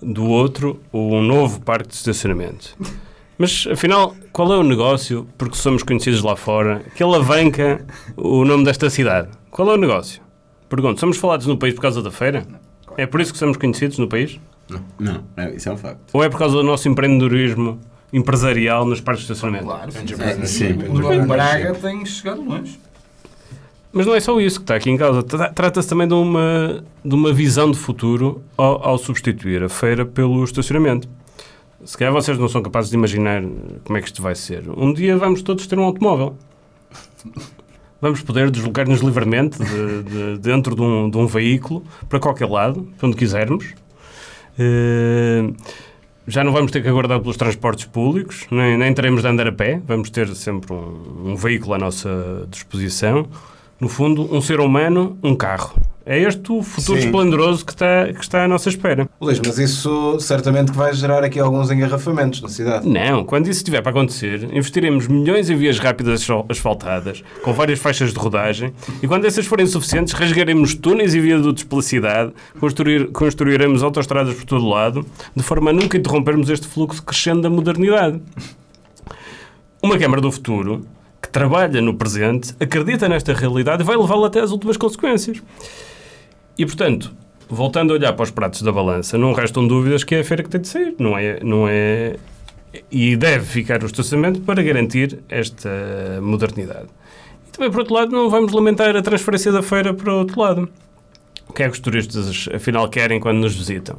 do 0.00 0.24
outro, 0.24 0.80
um 0.92 1.22
novo 1.22 1.60
parque 1.60 1.90
de 1.90 1.94
estacionamento. 1.94 2.74
Mas, 3.38 3.68
afinal, 3.70 4.16
qual 4.32 4.52
é 4.52 4.56
o 4.56 4.62
negócio, 4.62 5.28
porque 5.36 5.56
somos 5.56 5.82
conhecidos 5.82 6.22
lá 6.22 6.34
fora, 6.34 6.82
que 6.96 7.02
alavanca 7.02 7.84
o 8.16 8.44
nome 8.44 8.64
desta 8.64 8.88
cidade? 8.88 9.28
Qual 9.50 9.70
é 9.70 9.74
o 9.74 9.76
negócio? 9.76 10.20
Pergunto, 10.72 11.00
somos 11.00 11.18
falados 11.18 11.46
no 11.46 11.58
país 11.58 11.74
por 11.74 11.82
causa 11.82 12.00
da 12.00 12.10
feira? 12.10 12.46
É 12.96 13.04
por 13.04 13.20
isso 13.20 13.30
que 13.30 13.38
somos 13.38 13.58
conhecidos 13.58 13.98
no 13.98 14.08
país? 14.08 14.40
Não, 14.70 14.82
não, 14.98 15.22
é, 15.36 15.54
isso 15.54 15.68
é 15.68 15.72
um 15.72 15.76
facto. 15.76 16.00
Ou 16.14 16.24
é 16.24 16.30
por 16.30 16.38
causa 16.38 16.56
do 16.56 16.62
nosso 16.62 16.88
empreendedorismo 16.88 17.78
empresarial 18.10 18.86
nos 18.86 18.98
parques 18.98 19.26
de 19.26 19.32
estacionamento? 19.32 19.66
Claro, 19.66 19.90
é, 19.90 20.46
sim. 20.46 20.78
O 20.88 21.26
Braga 21.26 21.74
tem 21.74 22.06
chegado 22.06 22.42
longe. 22.42 22.80
Mas 23.92 24.06
não 24.06 24.14
é 24.14 24.20
só 24.20 24.40
isso 24.40 24.60
que 24.60 24.64
está 24.64 24.76
aqui 24.76 24.88
em 24.88 24.96
causa. 24.96 25.22
Trata-se 25.22 25.86
também 25.86 26.08
de 26.08 26.14
uma, 26.14 26.82
de 27.04 27.14
uma 27.14 27.34
visão 27.34 27.70
de 27.70 27.76
futuro 27.76 28.42
ao, 28.56 28.82
ao, 28.82 28.96
substituir 28.96 29.62
a 29.62 29.68
feira 29.68 30.06
pelo 30.06 30.42
estacionamento. 30.42 31.06
Se 31.84 31.98
calhar 31.98 32.14
vocês 32.14 32.38
não 32.38 32.48
são 32.48 32.62
capazes 32.62 32.88
de 32.88 32.96
imaginar 32.96 33.42
como 33.84 33.98
é 33.98 34.00
que 34.00 34.06
isto 34.06 34.22
vai 34.22 34.34
ser. 34.34 34.64
Um 34.74 34.94
dia 34.94 35.18
vamos 35.18 35.42
todos 35.42 35.66
ter 35.66 35.78
um 35.78 35.84
automóvel 35.84 36.34
vamos 38.02 38.20
poder 38.20 38.50
deslocar-nos 38.50 39.00
livremente 39.00 39.62
de, 39.62 40.02
de, 40.02 40.38
dentro 40.38 40.74
de 40.74 40.82
um, 40.82 41.08
de 41.08 41.16
um, 41.16 41.26
veículo 41.26 41.84
para 42.08 42.18
qualquer 42.18 42.48
lado, 42.48 42.86
para 42.98 43.06
onde 43.06 43.16
quisermos. 43.16 43.64
Uh, 44.58 45.54
já 46.26 46.42
não 46.42 46.52
vamos 46.52 46.72
ter 46.72 46.82
que 46.82 46.88
aguardar 46.88 47.20
pelos 47.20 47.36
transportes 47.36 47.86
públicos, 47.86 48.46
nem, 48.50 48.76
nem 48.76 48.92
teremos 48.92 49.22
de 49.22 49.28
andar 49.28 49.46
a 49.46 49.52
pé, 49.52 49.80
vamos 49.86 50.10
ter 50.10 50.28
sempre 50.34 50.72
um, 50.72 51.30
um 51.30 51.36
veículo 51.36 51.74
à 51.74 51.78
nossa 51.78 52.46
disposição. 52.50 53.28
No 53.80 53.88
fundo, 53.88 54.34
um 54.34 54.40
ser 54.40 54.58
humano, 54.58 55.16
um 55.22 55.34
carro. 55.36 55.72
É 56.04 56.18
este 56.18 56.50
o 56.50 56.62
futuro 56.62 57.00
Sim. 57.00 57.06
esplendoroso 57.06 57.64
que 57.64 57.72
está, 57.72 58.12
que 58.12 58.20
está 58.20 58.44
à 58.44 58.48
nossa 58.48 58.68
espera. 58.68 59.08
Luís, 59.20 59.40
mas 59.44 59.58
isso 59.58 60.18
certamente 60.20 60.72
que 60.72 60.76
vai 60.76 60.92
gerar 60.92 61.22
aqui 61.22 61.38
alguns 61.38 61.70
engarrafamentos 61.70 62.40
na 62.42 62.48
cidade. 62.48 62.88
Não, 62.88 63.24
quando 63.24 63.48
isso 63.48 63.60
estiver 63.60 63.80
para 63.82 63.90
acontecer, 63.90 64.44
investiremos 64.52 65.06
milhões 65.06 65.48
em 65.48 65.56
vias 65.56 65.78
rápidas 65.78 66.26
asfaltadas, 66.48 67.22
com 67.42 67.52
várias 67.52 67.78
faixas 67.78 68.12
de 68.12 68.18
rodagem, 68.18 68.72
e 69.02 69.06
quando 69.06 69.26
essas 69.26 69.46
forem 69.46 69.66
suficientes, 69.66 70.12
rasgaremos 70.12 70.74
túneis 70.74 71.14
e 71.14 71.20
viadutos 71.20 71.62
pela 71.64 71.82
cidade, 71.82 72.32
construir, 72.58 73.08
construiremos 73.12 73.82
autoestradas 73.82 74.34
por 74.34 74.44
todo 74.44 74.68
lado, 74.68 75.06
de 75.34 75.42
forma 75.42 75.70
a 75.70 75.72
nunca 75.72 75.96
interrompermos 75.96 76.50
este 76.50 76.66
fluxo 76.66 77.02
crescendo 77.02 77.42
da 77.42 77.50
modernidade. 77.50 78.20
Uma 79.80 79.98
Câmara 79.98 80.20
do 80.20 80.30
Futuro 80.30 80.84
que 81.22 81.28
trabalha 81.28 81.80
no 81.80 81.94
presente, 81.94 82.54
acredita 82.58 83.08
nesta 83.08 83.32
realidade 83.32 83.82
e 83.82 83.86
vai 83.86 83.96
levá-la 83.96 84.26
até 84.26 84.40
às 84.40 84.50
últimas 84.50 84.76
consequências. 84.76 85.40
E, 86.58 86.66
portanto, 86.66 87.12
voltando 87.48 87.92
a 87.92 87.96
olhar 87.96 88.12
para 88.12 88.22
os 88.22 88.30
pratos 88.30 88.62
da 88.62 88.72
balança, 88.72 89.18
não 89.18 89.32
restam 89.32 89.66
dúvidas 89.66 90.04
que 90.04 90.14
é 90.14 90.20
a 90.20 90.24
feira 90.24 90.42
que 90.42 90.48
tem 90.48 90.60
de 90.60 90.68
ser. 90.68 90.94
Não 90.98 91.16
é, 91.16 91.40
não 91.42 91.66
é... 91.68 92.16
E 92.90 93.16
deve 93.16 93.44
ficar 93.44 93.82
o 93.82 93.86
estacionamento 93.86 94.40
para 94.40 94.62
garantir 94.62 95.18
esta 95.28 95.68
modernidade. 96.22 96.88
E 97.46 97.50
também, 97.50 97.70
por 97.70 97.80
outro 97.80 97.94
lado, 97.94 98.12
não 98.12 98.30
vamos 98.30 98.52
lamentar 98.52 98.96
a 98.96 99.02
transferência 99.02 99.52
da 99.52 99.62
feira 99.62 99.92
para 99.92 100.12
o 100.12 100.18
outro 100.18 100.40
lado. 100.40 100.68
O 101.48 101.52
que 101.52 101.62
é 101.62 101.66
que 101.66 101.72
os 101.72 101.80
turistas, 101.80 102.48
afinal, 102.54 102.88
querem 102.88 103.20
quando 103.20 103.38
nos 103.38 103.54
visitam? 103.54 103.96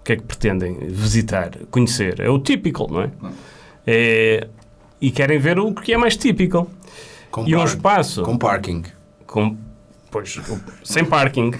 O 0.00 0.04
que 0.04 0.12
é 0.12 0.16
que 0.16 0.22
pretendem 0.22 0.78
visitar, 0.88 1.50
conhecer? 1.70 2.20
É 2.20 2.30
o 2.30 2.38
típico, 2.38 2.86
não 2.90 3.02
é? 3.02 3.10
É, 3.84 4.48
e 5.00 5.10
querem 5.10 5.38
ver 5.38 5.58
o 5.58 5.74
que 5.74 5.92
é 5.92 5.96
mais 5.96 6.16
típico. 6.16 6.70
Com 7.30 7.48
e 7.48 7.56
um 7.56 7.64
espaço. 7.64 8.22
Com 8.22 8.38
parking. 8.38 8.84
Com, 9.26 9.56
Pois, 10.10 10.38
sem 10.82 11.04
parking. 11.04 11.52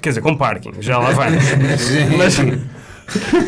Quer 0.00 0.10
dizer, 0.10 0.20
com 0.20 0.36
parking, 0.36 0.72
já 0.80 0.98
lá 0.98 1.10
vai. 1.12 1.30
mas 2.18 2.38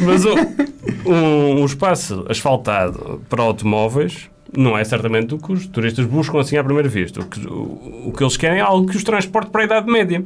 mas 0.02 0.24
um, 0.24 1.10
um, 1.10 1.60
um, 1.62 1.64
espaço 1.64 2.24
asfaltado 2.28 3.22
para 3.28 3.42
automóveis 3.42 4.30
não 4.56 4.76
é 4.76 4.84
certamente 4.84 5.34
o 5.34 5.38
que 5.38 5.52
os 5.52 5.66
turistas 5.66 6.06
buscam 6.06 6.40
assim 6.40 6.56
à 6.56 6.64
primeira 6.64 6.88
vista. 6.88 7.20
O 7.20 7.26
que, 7.26 7.46
o, 7.46 8.08
o 8.08 8.12
que 8.16 8.22
eles 8.22 8.36
querem 8.36 8.58
é 8.58 8.62
algo 8.62 8.88
que 8.88 8.96
os 8.96 9.04
transporte 9.04 9.50
para 9.50 9.62
a 9.62 9.64
Idade 9.64 9.90
Média. 9.90 10.24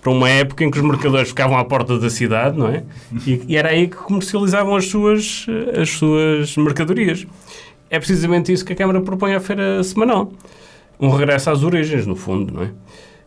Para 0.00 0.12
uma 0.12 0.28
época 0.28 0.62
em 0.62 0.70
que 0.70 0.78
os 0.78 0.84
mercadores 0.84 1.30
ficavam 1.30 1.58
à 1.58 1.64
porta 1.64 1.98
da 1.98 2.08
cidade, 2.08 2.56
não 2.56 2.68
é? 2.68 2.84
E, 3.26 3.42
e 3.48 3.56
era 3.56 3.70
aí 3.70 3.88
que 3.88 3.96
comercializavam 3.96 4.76
as 4.76 4.86
suas, 4.86 5.46
as 5.80 5.90
suas 5.90 6.56
mercadorias. 6.56 7.26
É 7.90 7.98
precisamente 7.98 8.52
isso 8.52 8.64
que 8.64 8.72
a 8.72 8.76
Câmara 8.76 9.00
propõe 9.00 9.34
à 9.34 9.40
feira 9.40 9.82
semanal. 9.82 10.32
Um 11.00 11.08
regresso 11.08 11.50
às 11.50 11.62
origens, 11.64 12.06
no 12.06 12.14
fundo, 12.14 12.54
não 12.54 12.62
é? 12.62 12.70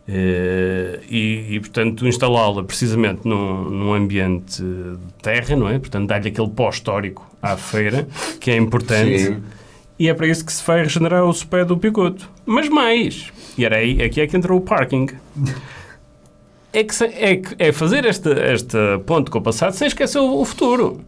Uh, 0.10 1.00
e, 1.08 1.56
e, 1.56 1.60
portanto, 1.60 2.08
instalá-la 2.08 2.64
precisamente 2.64 3.28
num, 3.28 3.66
num, 3.66 3.94
ambiente 3.94 4.64
de 4.64 5.14
terra, 5.22 5.56
não 5.56 5.70
é? 5.70 5.78
Portanto, 5.78 6.08
dar-lhe 6.08 6.30
aquele 6.30 6.50
pó-histórico 6.50 7.30
à 7.40 7.56
feira, 7.56 8.08
que 8.40 8.50
é 8.50 8.58
importante. 8.58 9.20
Sim. 9.20 9.44
E 10.00 10.10
é 10.10 10.14
para 10.16 10.26
isso 10.26 10.44
que 10.44 10.52
se 10.52 10.66
vai 10.66 10.82
regenerar 10.82 11.24
o 11.26 11.32
sopé 11.32 11.64
do 11.64 11.78
picoto. 11.78 12.28
Mas 12.44 12.68
mais, 12.70 13.32
e 13.56 13.66
era 13.66 13.76
aí, 13.76 14.02
aqui 14.02 14.22
é 14.22 14.26
que 14.26 14.36
entrou 14.36 14.58
o 14.58 14.62
parking. 14.62 15.08
É, 16.72 16.84
que, 16.84 17.04
é, 17.04 17.68
é 17.68 17.72
fazer 17.72 18.06
esta, 18.06 18.32
esta 18.32 19.00
ponte 19.06 19.30
com 19.30 19.38
o 19.38 19.42
passado 19.42 19.74
sem 19.74 19.88
esquecer 19.88 20.18
o, 20.18 20.40
o, 20.40 20.46
futuro. 20.46 21.02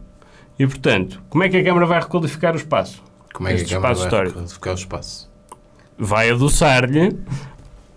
E, 0.58 0.66
portanto, 0.66 1.22
como 1.30 1.42
é 1.42 1.48
que 1.48 1.56
a 1.56 1.64
Câmara 1.64 1.86
vai 1.86 2.00
requalificar 2.00 2.52
o 2.52 2.56
espaço? 2.56 3.02
Como 3.32 3.48
é 3.48 3.54
que 3.56 3.62
a 3.62 3.68
Câmara 3.68 3.94
vai 3.94 4.04
histórico? 4.04 4.34
requalificar 4.34 4.74
o 4.74 4.76
espaço? 4.76 5.30
Vai 5.98 6.30
adoçar-lhe 6.30 7.18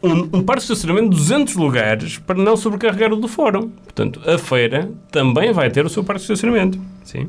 um, 0.06 0.38
um 0.38 0.44
parque 0.44 0.66
de 0.66 0.72
estacionamento 0.72 1.10
de 1.10 1.18
200 1.18 1.56
lugares 1.56 2.18
para 2.18 2.38
não 2.38 2.56
sobrecarregar 2.56 3.12
o 3.12 3.16
do 3.16 3.28
fórum. 3.28 3.70
Portanto, 3.70 4.22
a 4.26 4.38
feira 4.38 4.92
também 5.12 5.52
vai 5.52 5.70
ter 5.70 5.86
o 5.86 5.90
seu 5.90 6.04
parque 6.04 6.26
de 6.26 6.32
estacionamento. 6.32 6.80
Sim. 7.04 7.28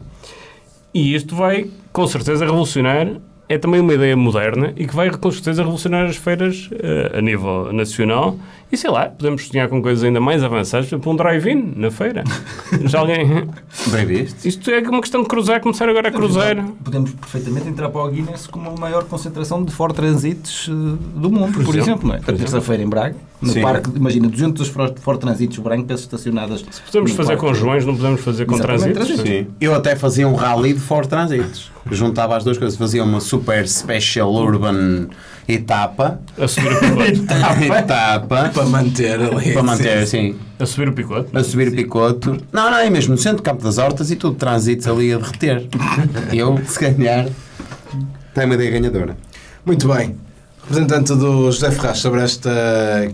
E 0.92 1.14
isto 1.14 1.34
vai, 1.34 1.70
com 1.92 2.06
certeza, 2.06 2.44
revolucionar 2.44 3.08
é 3.48 3.58
também 3.58 3.80
uma 3.80 3.94
ideia 3.94 4.16
moderna 4.16 4.72
e 4.76 4.86
que 4.86 4.94
vai 4.94 5.10
com 5.10 5.30
certeza 5.30 5.62
revolucionar 5.62 6.06
as 6.06 6.16
feiras 6.16 6.68
uh, 6.72 7.18
a 7.18 7.20
nível 7.20 7.72
nacional. 7.72 8.36
E 8.70 8.76
sei 8.76 8.90
lá, 8.90 9.06
podemos 9.06 9.46
sonhar 9.46 9.68
com 9.68 9.80
coisas 9.80 10.02
ainda 10.02 10.20
mais 10.20 10.42
avançadas, 10.42 10.88
por 10.88 11.08
um 11.08 11.14
drive-in 11.14 11.74
na 11.76 11.88
feira. 11.88 12.24
Já 12.84 12.98
alguém. 12.98 13.48
Bem 13.88 14.06
visto. 14.06 14.44
Isto 14.44 14.70
é 14.72 14.80
uma 14.80 15.00
questão 15.00 15.22
de 15.22 15.28
cruzar, 15.28 15.60
começar 15.60 15.88
agora 15.88 16.08
a 16.08 16.10
cruzar. 16.10 16.56
Podemos 16.82 17.12
perfeitamente 17.12 17.68
entrar 17.68 17.88
para 17.90 18.00
o 18.02 18.08
Guinness 18.08 18.48
como 18.48 18.70
a 18.70 18.74
maior 18.74 19.04
concentração 19.04 19.62
de 19.62 19.72
Ford 19.72 19.94
Transits 19.94 20.66
uh, 20.66 20.72
do 20.72 21.30
mundo, 21.30 21.52
por, 21.52 21.64
por 21.64 21.76
exemplo, 21.76 22.08
exemplo, 22.08 22.08
não 22.08 22.14
é? 22.16 22.38
terça-feira 22.38 22.82
em 22.82 22.88
Braga, 22.88 23.14
no 23.40 23.52
Sim. 23.52 23.62
parque, 23.62 23.90
imagina, 23.94 24.28
200 24.28 24.68
Ford 24.68 25.20
Transits 25.20 25.58
brancas 25.58 26.00
estacionadas. 26.00 26.64
Se 26.68 26.82
podemos 26.82 27.12
fazer 27.12 27.36
com 27.36 27.54
Joões, 27.54 27.86
não 27.86 27.96
podemos 27.96 28.20
fazer 28.20 28.46
com 28.46 28.58
Transits? 28.58 29.20
Sim. 29.20 29.46
Eu 29.60 29.76
até 29.76 29.94
fazia 29.94 30.26
um 30.26 30.34
rally 30.34 30.72
de 30.72 30.80
Ford 30.80 31.06
Transits. 31.06 31.70
Juntava 31.88 32.36
as 32.36 32.42
duas 32.42 32.58
coisas, 32.58 32.76
fazia 32.76 33.04
uma 33.04 33.20
super 33.20 33.68
special 33.68 34.32
urban 34.34 35.06
etapa. 35.48 36.20
A 36.38 36.48
subir 36.48 36.68
a 36.68 37.06
etapa. 37.08 37.64
etapa 37.64 38.50
Para 38.52 38.66
manter 38.66 39.20
ali. 39.20 39.52
para 39.52 39.62
manter, 39.62 39.98
assim, 39.98 40.36
A 40.58 40.66
subir 40.66 40.88
o 40.88 40.92
picote. 40.92 41.36
a 41.36 41.44
subir 41.44 41.68
o 41.68 41.72
picoto. 41.72 42.36
Não, 42.52 42.70
não, 42.70 42.78
é 42.78 42.90
mesmo 42.90 43.12
no 43.14 43.18
centro 43.20 43.38
do 43.38 43.42
Campo 43.42 43.62
das 43.62 43.78
Hortas 43.78 44.10
e 44.10 44.16
tudo, 44.16 44.36
trânsitos 44.36 44.86
ali 44.86 45.12
a 45.12 45.18
derreter. 45.18 45.66
Eu, 46.32 46.58
se 46.66 46.78
ganhar, 46.80 47.26
tem 48.34 48.44
uma 48.44 48.54
ideia 48.54 48.70
ganhadora. 48.72 49.16
Muito 49.64 49.88
bem. 49.88 50.16
Representante 50.68 51.14
do 51.14 51.44
José 51.52 51.70
Ferraz 51.70 51.98
sobre 51.98 52.20
esta 52.22 52.50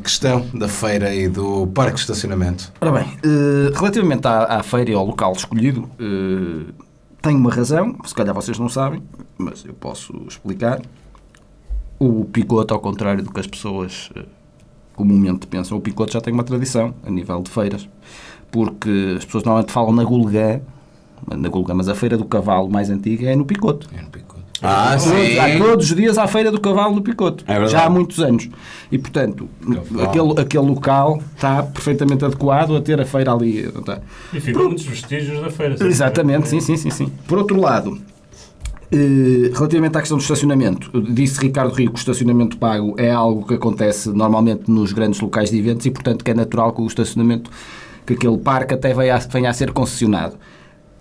questão 0.02 0.46
da 0.54 0.68
feira 0.68 1.14
e 1.14 1.28
do 1.28 1.66
parque 1.66 1.96
de 1.96 2.00
estacionamento. 2.00 2.72
Ora 2.80 2.92
bem, 2.92 3.12
eh, 3.22 3.70
relativamente 3.78 4.26
à, 4.26 4.44
à 4.58 4.62
feira 4.62 4.90
e 4.90 4.94
ao 4.94 5.04
local 5.04 5.32
escolhido, 5.32 5.86
eh, 6.00 6.72
tem 7.20 7.36
uma 7.36 7.52
razão, 7.52 7.94
se 8.06 8.14
calhar 8.14 8.34
vocês 8.34 8.58
não 8.58 8.70
sabem, 8.70 9.02
mas 9.36 9.66
eu 9.66 9.74
posso 9.74 10.14
explicar. 10.26 10.80
O 12.04 12.24
picote, 12.24 12.72
ao 12.72 12.80
contrário 12.80 13.22
do 13.22 13.30
que 13.32 13.38
as 13.38 13.46
pessoas 13.46 14.10
eh, 14.16 14.24
comumente 14.96 15.46
pensam, 15.46 15.78
o 15.78 15.80
picote 15.80 16.14
já 16.14 16.20
tem 16.20 16.34
uma 16.34 16.42
tradição 16.42 16.92
a 17.06 17.10
nível 17.10 17.40
de 17.40 17.48
feiras, 17.48 17.88
porque 18.50 19.14
as 19.16 19.24
pessoas 19.24 19.44
normalmente 19.44 19.70
falam 19.72 19.92
na 19.92 20.02
Gulgã, 20.02 20.60
na 21.30 21.48
Gulgã, 21.48 21.74
mas 21.74 21.88
a 21.88 21.94
feira 21.94 22.16
do 22.18 22.24
cavalo 22.24 22.68
mais 22.68 22.90
antiga 22.90 23.30
é 23.30 23.36
no 23.36 23.44
picote. 23.44 23.86
É 23.96 24.02
no 24.02 24.08
picote. 24.10 24.42
Ah, 24.60 24.96
Todos, 24.96 25.38
há 25.38 25.58
todos 25.58 25.90
os 25.90 25.96
dias 25.96 26.18
à 26.18 26.26
Feira 26.28 26.48
do 26.52 26.60
Cavalo 26.60 26.94
no 26.94 27.02
Picoto. 27.02 27.42
É 27.48 27.66
já 27.66 27.84
há 27.84 27.90
muitos 27.90 28.20
anos. 28.20 28.48
E, 28.92 28.96
portanto, 28.96 29.48
aquele, 30.00 30.40
aquele 30.40 30.64
local 30.64 31.20
está 31.34 31.64
perfeitamente 31.64 32.24
adequado 32.24 32.76
a 32.76 32.80
ter 32.80 33.00
a 33.00 33.04
feira 33.04 33.32
ali. 33.32 33.58
Está. 33.58 34.00
E 34.32 34.38
ficam 34.38 34.66
muitos 34.66 34.84
vestígios 34.84 35.40
da 35.40 35.50
feira. 35.50 35.74
Exatamente, 35.84 36.48
sim, 36.48 36.60
sim, 36.60 36.76
sim, 36.76 36.90
sim. 36.90 37.12
Por 37.26 37.38
outro 37.38 37.60
lado, 37.60 37.98
relativamente 39.54 39.96
à 39.96 40.00
questão 40.00 40.18
do 40.18 40.20
estacionamento, 40.20 40.90
disse 41.12 41.40
Ricardo 41.40 41.72
Rio 41.74 41.90
que 41.90 41.96
o 41.96 41.98
estacionamento 41.98 42.58
pago 42.58 42.94
é 42.98 43.10
algo 43.10 43.46
que 43.46 43.54
acontece 43.54 44.10
normalmente 44.10 44.70
nos 44.70 44.92
grandes 44.92 45.20
locais 45.20 45.50
de 45.50 45.58
eventos 45.58 45.86
e, 45.86 45.90
portanto, 45.90 46.22
que 46.24 46.30
é 46.30 46.34
natural 46.34 46.72
que 46.72 46.82
o 46.82 46.86
estacionamento, 46.86 47.50
que 48.04 48.14
aquele 48.14 48.36
parque 48.38 48.74
até 48.74 48.92
venha 48.92 49.48
a, 49.48 49.52
ser 49.52 49.72
concessionado. 49.72 50.36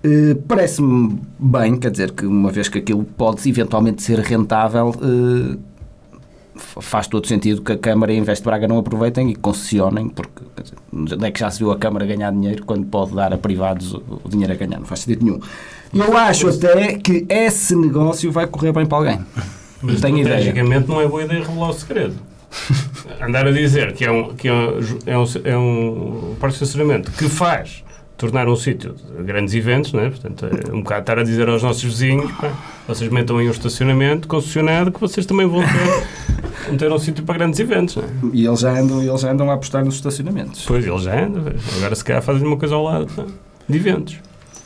Eh, 0.04 0.36
Parece-me 0.47 1.19
bem, 1.38 1.77
quer 1.77 1.91
dizer, 1.91 2.12
que 2.12 2.25
uma 2.25 2.49
vez 2.49 2.69
que 2.69 2.77
aquilo 2.80 3.04
pode 3.04 3.47
eventualmente 3.49 4.01
ser 4.01 4.19
rentável, 4.19 4.95
eh, 5.01 5.58
fa- 6.56 6.82
faz 6.82 7.08
todo 7.08 7.27
sentido 7.27 7.62
que 7.62 7.73
a 7.73 7.77
Câmara 7.77 8.13
e 8.13 8.15
a 8.15 8.19
Investe 8.19 8.43
Braga 8.43 8.67
não 8.67 8.77
aproveitem 8.77 9.30
e 9.30 9.36
concessionem, 9.36 10.08
porque 10.10 10.41
dizer, 10.63 10.77
onde 10.93 11.25
é 11.25 11.32
que 11.32 11.39
já 11.39 11.51
se 11.51 11.60
viu 11.60 11.71
a 11.71 11.77
Câmara 11.77 12.06
ganhar 12.06 12.32
dinheiro 12.32 12.63
quando 12.65 12.86
pode 12.86 13.13
dar 13.13 13.34
a 13.34 13.38
privados 13.38 13.93
o 13.93 14.21
dinheiro 14.30 14.54
a 14.54 14.56
ganhar? 14.56 14.80
Não 14.80 14.86
faz 14.86 15.01
sentido 15.01 15.25
nenhum. 15.25 15.39
E 15.93 15.99
eu 15.99 16.15
acho 16.15 16.47
até 16.47 16.93
que 16.97 17.25
esse 17.30 17.75
negócio 17.75 18.32
vai 18.32 18.47
correr 18.47 18.71
bem 18.71 18.86
para 18.86 18.97
alguém. 18.97 19.19
Mas 19.82 19.99
Tenho 19.99 20.19
ideia. 20.19 20.36
estrategicamente 20.36 20.88
não 20.88 21.01
é 21.01 21.08
boa 21.08 21.23
ideia 21.23 21.43
revelar 21.43 21.69
o 21.69 21.73
segredo. 21.73 22.15
Andar 23.21 23.47
a 23.47 23.51
dizer 23.51 23.93
que 23.93 24.06
é 24.06 24.12
um, 24.12 24.34
que 24.34 24.47
é 24.47 24.54
um, 24.54 24.80
é 25.06 25.17
um, 25.17 25.25
é 25.43 25.58
um 25.58 26.36
parque 26.39 26.58
de 26.58 26.63
estacionamento 26.63 27.12
que 27.12 27.27
faz 27.30 27.84
tornar 28.21 28.47
um 28.47 28.56
sítio 28.56 28.93
de 28.93 29.23
grandes 29.23 29.56
eventos, 29.56 29.93
não 29.93 30.01
é? 30.01 30.10
Portanto, 30.10 30.45
é 30.45 30.71
um 30.71 30.84
bocado 30.84 31.01
estar 31.01 31.17
a 31.17 31.23
dizer 31.23 31.49
aos 31.49 31.63
nossos 31.63 31.84
vizinhos, 31.84 32.32
pá, 32.34 32.51
vocês 32.88 33.10
metam 33.10 33.39
aí 33.39 33.47
um 33.47 33.51
estacionamento 33.51 34.27
concessionado 34.27 34.91
que 34.91 34.99
vocês 34.99 35.25
também 35.25 35.47
vão 35.47 35.62
ter, 35.62 36.67
vão 36.67 36.77
ter 36.77 36.91
um 36.91 36.99
sítio 36.99 37.23
para 37.23 37.39
grandes 37.39 37.60
eventos, 37.60 37.95
não 37.95 38.04
é? 38.04 38.08
E 38.32 38.45
eles 38.45 38.60
já 38.60 38.80
andam, 38.80 39.01
eles 39.01 39.21
já 39.21 39.32
andam 39.32 39.49
a 39.49 39.56
apostar 39.56 39.84
nos 39.84 39.95
estacionamentos. 39.95 40.65
Pois, 40.67 40.86
eles 40.86 41.01
já 41.01 41.25
andam, 41.25 41.43
agora 41.77 41.95
se 41.95 42.04
calhar 42.04 42.21
fazem 42.21 42.45
uma 42.45 42.58
coisa 42.58 42.75
ao 42.75 42.84
lado 42.84 43.08
é? 43.17 43.71
de 43.71 43.77
eventos. 43.77 44.17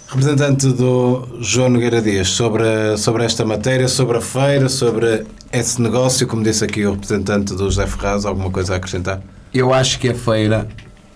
Representante 0.08 0.68
do 0.68 1.28
João 1.41 1.68
Nogueira 1.68 2.00
Dias, 2.00 2.30
sobre, 2.30 2.96
sobre 2.96 3.26
esta 3.26 3.44
matéria, 3.44 3.88
sobre 3.88 4.18
a 4.18 4.22
feira, 4.22 4.70
sobre 4.70 5.26
esse 5.52 5.82
negócio, 5.82 6.28
como 6.28 6.44
disse 6.44 6.63
aqui 6.63 6.86
o 6.86 6.91
representante 6.91 7.56
do 7.56 7.65
José 7.65 7.88
Ferraz, 7.88 8.24
alguma 8.24 8.52
coisa 8.52 8.74
a 8.74 8.78
acrescentar? 8.78 9.20
Eu 9.52 9.74
acho 9.74 10.00
que 10.00 10.08
a 10.10 10.13
feira, 10.13 10.68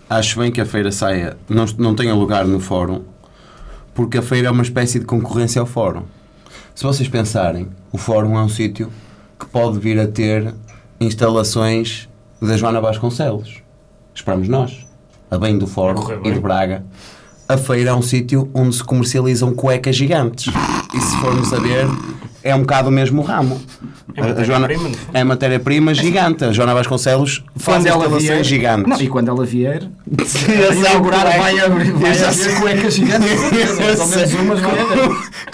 acho 0.10 0.40
bem 0.40 0.52
que 0.52 0.60
a 0.60 0.66
feira 0.66 0.92
saia, 0.92 1.38
não, 1.48 1.66
não 1.78 1.94
tenha 1.96 2.16
lugar 2.16 2.46
no 2.46 2.60
fórum, 2.60 3.04
porque 3.94 4.18
a 4.18 4.24
feira 4.24 4.48
é 4.48 4.52
uma 4.52 4.64
espécie 4.64 5.00
de 5.00 5.06
concorrência 5.06 5.62
ao 5.62 5.68
fórum. 5.68 6.02
Se 6.74 6.84
vocês 6.84 7.08
pensarem, 7.08 7.70
o 7.92 7.98
fórum 7.98 8.38
é 8.40 8.42
um 8.42 8.50
sítio 8.50 8.92
que 9.40 9.46
pode 9.46 9.78
vir 9.78 10.00
a 10.00 10.08
ter 10.08 10.54
instalações 11.00 12.10
da 12.42 12.58
Joana 12.58 12.82
Vasconcelos. 12.82 13.62
Esperamos 14.16 14.48
nós, 14.48 14.86
a 15.30 15.38
bem 15.38 15.60
do 15.60 15.68
fórum 15.68 16.26
e 16.26 16.32
de 16.32 16.40
Braga. 16.40 16.84
A 17.50 17.58
feira 17.58 17.90
é 17.90 17.94
um 17.96 18.02
sítio 18.04 18.48
onde 18.54 18.76
se 18.76 18.84
comercializam 18.84 19.52
cuecas 19.52 19.96
gigantes. 19.96 20.54
E 20.94 21.02
se 21.02 21.18
formos 21.18 21.52
a 21.52 21.58
ver, 21.58 21.88
é 22.44 22.56
um 22.56 22.62
bocado 22.62 22.90
o 22.90 22.92
mesmo 22.92 23.22
ramo. 23.22 23.62
É 24.16 24.22
matéria-prima, 24.22 24.90
é 25.14 25.24
matéria-prima 25.24 25.94
gigante. 25.94 26.44
A 26.44 26.52
Joana 26.52 26.74
Vasconcelos 26.74 27.44
faz 27.56 27.86
instalações 27.86 28.48
gigantes. 28.48 28.88
Não, 28.88 29.02
e 29.02 29.08
quando 29.08 29.30
ela 29.30 29.46
vier, 29.46 29.84
sei 30.26 30.72
inaugurar, 30.78 31.22
como 31.22 31.34
é- 31.34 31.38
vai 31.40 31.60
abrir, 31.60 31.92
vai 31.94 32.14
sei- 32.16 32.56
cuecas 32.56 32.94
gigantes. 32.96 33.30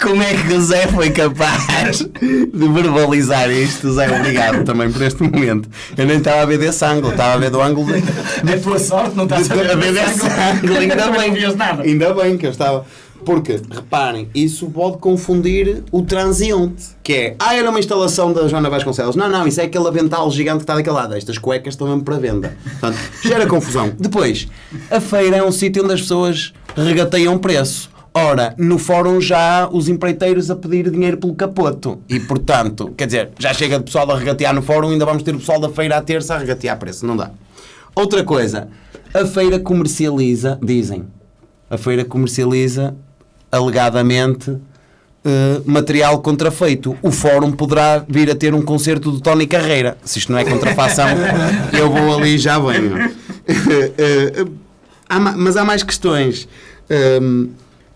Como, 0.00 0.22
é 0.22 0.34
que 0.34 0.52
o 0.52 0.60
Zé 0.60 0.86
foi 0.88 1.10
capaz 1.10 1.98
de 1.98 2.48
verbalizar 2.52 3.50
isto? 3.50 3.92
Zé, 3.92 4.10
obrigado 4.10 4.64
também 4.64 4.90
por 4.90 5.02
este 5.02 5.22
momento. 5.22 5.68
Eu 5.96 6.06
nem 6.06 6.18
estava 6.18 6.42
a 6.42 6.46
ver 6.46 6.58
desse 6.58 6.84
ângulo, 6.84 7.10
estava 7.12 7.34
a 7.34 7.38
ver 7.38 7.50
do 7.50 7.60
ângulo 7.60 7.92
de, 7.92 8.02
É 8.52 8.56
tua 8.58 8.78
sorte, 8.78 9.16
não 9.16 9.24
estás 9.24 9.50
a 9.50 9.54
ver 9.54 9.92
desse 9.92 10.22
ângulo. 10.22 10.78
Ainda 10.78 10.94
bem, 11.10 11.28
não 11.28 11.34
vias 11.34 11.56
nada. 11.56 11.82
ainda 11.82 12.14
bem 12.14 12.36
que 12.38 12.46
eu 12.46 12.50
estava. 12.50 12.84
Porque, 13.26 13.60
reparem, 13.68 14.28
isso 14.32 14.70
pode 14.70 14.98
confundir 14.98 15.82
o 15.90 16.02
transeunte, 16.02 16.84
que 17.02 17.12
é, 17.12 17.36
ah, 17.40 17.56
era 17.56 17.68
uma 17.68 17.80
instalação 17.80 18.32
da 18.32 18.46
Joana 18.46 18.70
Vasconcelos. 18.70 19.16
Não, 19.16 19.28
não, 19.28 19.48
isso 19.48 19.60
é 19.60 19.64
aquele 19.64 19.88
avental 19.88 20.30
gigante 20.30 20.58
que 20.58 20.62
está 20.62 20.76
daquele 20.76 20.94
lado. 20.94 21.12
Estas 21.16 21.36
cuecas 21.36 21.74
estão 21.74 21.88
mesmo 21.88 22.04
para 22.04 22.18
venda. 22.18 22.56
Portanto, 22.62 22.98
gera 23.24 23.44
confusão. 23.48 23.92
Depois, 23.98 24.46
a 24.88 25.00
feira 25.00 25.38
é 25.38 25.42
um 25.42 25.50
sítio 25.50 25.82
onde 25.82 25.94
as 25.94 26.02
pessoas 26.02 26.54
regateiam 26.76 27.36
preço. 27.36 27.90
Ora, 28.14 28.54
no 28.56 28.78
fórum 28.78 29.20
já 29.20 29.64
há 29.64 29.68
os 29.68 29.88
empreiteiros 29.88 30.48
a 30.48 30.54
pedir 30.54 30.88
dinheiro 30.88 31.16
pelo 31.16 31.34
capoto. 31.34 32.00
E, 32.08 32.20
portanto, 32.20 32.94
quer 32.96 33.06
dizer, 33.06 33.30
já 33.40 33.52
chega 33.52 33.76
de 33.78 33.86
pessoal 33.86 34.08
a 34.12 34.16
regatear 34.16 34.54
no 34.54 34.62
fórum, 34.62 34.90
ainda 34.90 35.04
vamos 35.04 35.24
ter 35.24 35.34
o 35.34 35.38
pessoal 35.40 35.58
da 35.58 35.68
feira 35.68 35.96
à 35.96 36.00
terça 36.00 36.36
a 36.36 36.38
regatear 36.38 36.78
preço. 36.78 37.04
Não 37.04 37.16
dá. 37.16 37.32
Outra 37.92 38.22
coisa, 38.22 38.68
a 39.12 39.26
feira 39.26 39.58
comercializa, 39.58 40.60
dizem, 40.62 41.06
a 41.68 41.76
feira 41.76 42.04
comercializa 42.04 42.94
alegadamente 43.50 44.56
eh, 45.24 45.60
material 45.64 46.20
contrafeito. 46.20 46.96
O 47.02 47.10
fórum 47.10 47.50
poderá 47.52 48.04
vir 48.08 48.30
a 48.30 48.34
ter 48.34 48.54
um 48.54 48.62
concerto 48.62 49.10
do 49.10 49.20
Tony 49.20 49.46
Carreira. 49.46 49.96
Se 50.04 50.18
isto 50.18 50.30
não 50.32 50.38
é 50.38 50.44
contrafação, 50.44 51.08
eu 51.72 51.90
vou 51.90 52.16
ali 52.16 52.34
e 52.34 52.38
já 52.38 52.58
venho. 52.58 53.10
Eh, 53.48 53.92
eh, 53.96 54.44
há 55.08 55.20
ma- 55.20 55.36
mas 55.36 55.56
há 55.56 55.64
mais 55.64 55.84
questões. 55.84 56.48
Ehm, 56.90 57.50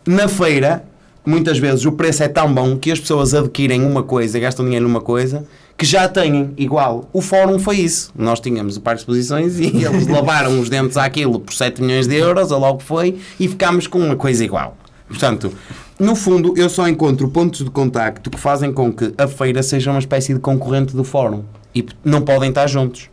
na 0.06 0.28
feira, 0.28 0.84
muitas 1.26 1.58
vezes 1.58 1.84
o 1.84 1.90
preço 1.90 2.22
é 2.22 2.28
tão 2.28 2.54
bom 2.54 2.76
que 2.78 2.92
as 2.92 3.00
pessoas 3.00 3.34
adquirem 3.34 3.84
uma 3.84 4.04
coisa, 4.04 4.38
gastam 4.38 4.64
dinheiro 4.64 4.86
numa 4.86 5.00
coisa 5.00 5.44
que 5.76 5.84
já 5.84 6.08
têm 6.08 6.52
igual. 6.56 7.08
O 7.12 7.20
fórum 7.20 7.58
foi 7.58 7.78
isso. 7.78 8.12
Nós 8.14 8.38
tínhamos 8.38 8.76
o 8.76 8.80
par 8.80 8.94
de 8.94 9.00
exposições 9.00 9.58
e 9.58 9.64
eles 9.84 10.06
lavaram 10.06 10.60
os 10.60 10.68
dentes 10.70 10.96
àquilo 10.96 11.40
por 11.40 11.52
7 11.52 11.82
milhões 11.82 12.06
de 12.06 12.14
euros, 12.14 12.52
ou 12.52 12.60
logo 12.60 12.80
foi, 12.80 13.18
e 13.40 13.48
ficámos 13.48 13.88
com 13.88 13.98
uma 13.98 14.14
coisa 14.14 14.44
igual. 14.44 14.76
Portanto, 15.10 15.52
no 15.98 16.14
fundo, 16.14 16.54
eu 16.56 16.70
só 16.70 16.88
encontro 16.88 17.28
pontos 17.28 17.64
de 17.64 17.70
contacto 17.70 18.30
que 18.30 18.38
fazem 18.38 18.72
com 18.72 18.92
que 18.92 19.12
a 19.18 19.26
feira 19.26 19.60
seja 19.60 19.90
uma 19.90 19.98
espécie 19.98 20.32
de 20.32 20.38
concorrente 20.38 20.94
do 20.94 21.02
fórum. 21.02 21.44
E 21.74 21.84
não 22.04 22.22
podem 22.22 22.48
estar 22.48 22.68
juntos. 22.68 23.10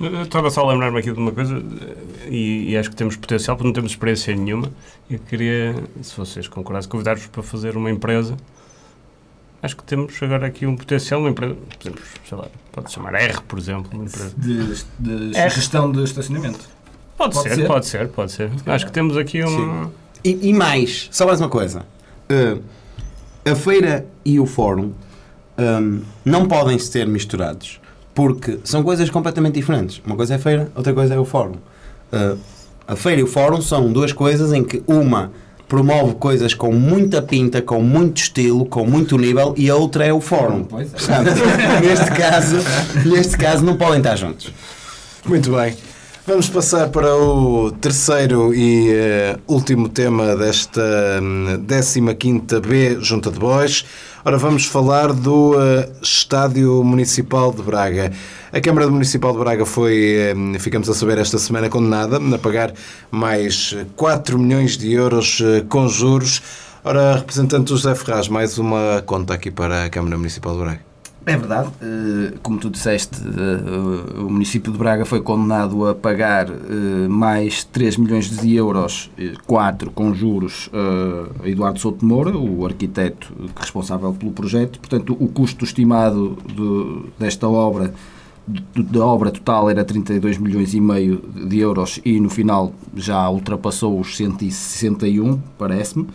Eu 0.00 0.22
Estava 0.22 0.50
só 0.50 0.66
a 0.66 0.72
lembrar-me 0.72 0.98
aqui 0.98 1.12
de 1.12 1.18
uma 1.18 1.30
coisa 1.30 1.62
e, 2.26 2.70
e 2.70 2.76
acho 2.76 2.88
que 2.88 2.96
temos 2.96 3.16
potencial, 3.16 3.54
porque 3.54 3.66
não 3.68 3.74
temos 3.74 3.92
experiência 3.92 4.34
nenhuma. 4.34 4.72
Eu 5.10 5.18
queria, 5.18 5.74
se 6.00 6.16
vocês 6.16 6.48
concordassem, 6.48 6.90
convidar-vos 6.90 7.26
para 7.26 7.42
fazer 7.42 7.76
uma 7.76 7.90
empresa. 7.90 8.34
Acho 9.62 9.76
que 9.76 9.84
temos 9.84 10.14
agora 10.22 10.46
aqui 10.46 10.64
um 10.64 10.74
potencial, 10.74 11.20
uma 11.20 11.28
empresa, 11.28 11.54
podemos, 11.78 12.00
sei 12.26 12.38
lá, 12.38 12.48
pode 12.72 12.90
chamar 12.90 13.14
R, 13.14 13.42
por 13.42 13.58
exemplo, 13.58 13.90
uma 13.92 14.04
empresa. 14.04 14.32
De, 14.38 14.84
de 14.98 15.32
gestão 15.34 15.92
de 15.92 16.02
estacionamento. 16.02 16.60
Pode, 17.18 17.34
Pode 17.34 17.48
ser, 17.50 17.54
ser. 17.56 17.66
pode 17.66 17.86
ser, 17.86 18.08
pode 18.08 18.32
ser. 18.32 18.50
Acho 18.64 18.86
que 18.86 18.92
temos 18.92 19.18
aqui 19.18 19.44
um. 19.44 19.90
E, 20.24 20.50
e 20.50 20.52
mais, 20.52 21.08
só 21.10 21.26
mais 21.26 21.40
uma 21.40 21.48
coisa. 21.48 21.84
Uh, 22.30 22.60
a 23.44 23.54
feira 23.54 24.06
e 24.24 24.38
o 24.38 24.46
fórum 24.46 24.92
um, 25.58 26.02
não 26.24 26.46
podem 26.46 26.78
ser 26.78 27.06
misturados 27.06 27.80
porque 28.14 28.58
são 28.64 28.82
coisas 28.82 29.08
completamente 29.08 29.54
diferentes. 29.54 30.00
Uma 30.04 30.16
coisa 30.16 30.34
é 30.34 30.36
a 30.36 30.38
feira, 30.38 30.70
outra 30.74 30.92
coisa 30.92 31.14
é 31.14 31.18
o 31.18 31.24
fórum. 31.24 31.54
Uh, 32.12 32.38
a 32.86 32.96
feira 32.96 33.20
e 33.20 33.24
o 33.24 33.26
fórum 33.26 33.60
são 33.62 33.92
duas 33.92 34.12
coisas 34.12 34.52
em 34.52 34.64
que 34.64 34.82
uma 34.86 35.30
promove 35.68 36.14
coisas 36.16 36.52
com 36.52 36.72
muita 36.72 37.22
pinta, 37.22 37.62
com 37.62 37.80
muito 37.80 38.18
estilo, 38.18 38.66
com 38.66 38.84
muito 38.84 39.16
nível 39.16 39.54
e 39.56 39.70
a 39.70 39.76
outra 39.76 40.04
é 40.04 40.12
o 40.12 40.20
fórum. 40.20 40.64
Pois 40.64 40.92
é. 40.92 41.80
Neste 41.86 42.10
caso, 42.10 42.56
neste 43.06 43.38
caso 43.38 43.64
não 43.64 43.76
podem 43.76 43.98
estar 43.98 44.16
juntos. 44.16 44.52
Muito 45.24 45.52
bem. 45.52 45.76
Vamos 46.30 46.48
passar 46.48 46.90
para 46.90 47.12
o 47.16 47.72
terceiro 47.72 48.54
e 48.54 48.88
eh, 48.92 49.36
último 49.48 49.88
tema 49.88 50.36
desta 50.36 50.80
hum, 51.20 51.58
15ª 51.66 52.60
B 52.60 52.98
Junta 53.00 53.32
de 53.32 53.38
Bois. 53.40 53.84
Ora, 54.24 54.38
vamos 54.38 54.64
falar 54.64 55.12
do 55.12 55.56
uh, 55.56 55.92
Estádio 56.00 56.84
Municipal 56.84 57.52
de 57.52 57.62
Braga. 57.62 58.12
A 58.52 58.60
Câmara 58.60 58.88
Municipal 58.88 59.32
de 59.32 59.38
Braga 59.40 59.66
foi, 59.66 60.32
uh, 60.32 60.60
ficamos 60.60 60.88
a 60.88 60.94
saber 60.94 61.18
esta 61.18 61.36
semana, 61.36 61.68
condenada 61.68 62.18
a 62.18 62.38
pagar 62.38 62.72
mais 63.10 63.76
4 63.96 64.38
milhões 64.38 64.78
de 64.78 64.92
euros 64.92 65.40
uh, 65.40 65.66
com 65.68 65.88
juros. 65.88 66.40
Ora, 66.84 67.16
representante 67.16 67.70
José 67.70 67.92
Ferraz, 67.96 68.28
mais 68.28 68.56
uma 68.56 69.02
conta 69.04 69.34
aqui 69.34 69.50
para 69.50 69.86
a 69.86 69.90
Câmara 69.90 70.16
Municipal 70.16 70.52
de 70.52 70.60
Braga. 70.60 70.89
É 71.30 71.36
verdade, 71.36 71.70
como 72.42 72.58
tu 72.58 72.68
disseste, 72.68 73.22
o 74.18 74.28
município 74.28 74.72
de 74.72 74.76
Braga 74.76 75.04
foi 75.04 75.20
condenado 75.20 75.86
a 75.86 75.94
pagar 75.94 76.48
mais 77.08 77.62
3 77.62 77.98
milhões 77.98 78.28
de 78.28 78.56
euros, 78.56 79.08
4 79.46 79.92
com 79.92 80.12
juros, 80.12 80.68
a 81.40 81.48
Eduardo 81.48 81.78
Souto 81.78 82.04
Moura, 82.04 82.36
o 82.36 82.66
arquiteto 82.66 83.32
responsável 83.54 84.12
pelo 84.12 84.32
projeto. 84.32 84.80
Portanto, 84.80 85.16
o 85.20 85.28
custo 85.28 85.64
estimado 85.64 86.36
de, 86.48 87.02
desta 87.16 87.48
obra, 87.48 87.94
da 88.76 89.06
obra 89.06 89.30
total, 89.30 89.70
era 89.70 89.84
32 89.84 90.36
milhões 90.36 90.74
e 90.74 90.80
meio 90.80 91.22
de 91.32 91.60
euros 91.60 92.00
e 92.04 92.18
no 92.18 92.28
final 92.28 92.74
já 92.96 93.30
ultrapassou 93.30 94.00
os 94.00 94.16
161, 94.16 95.38
parece-me. 95.56 96.08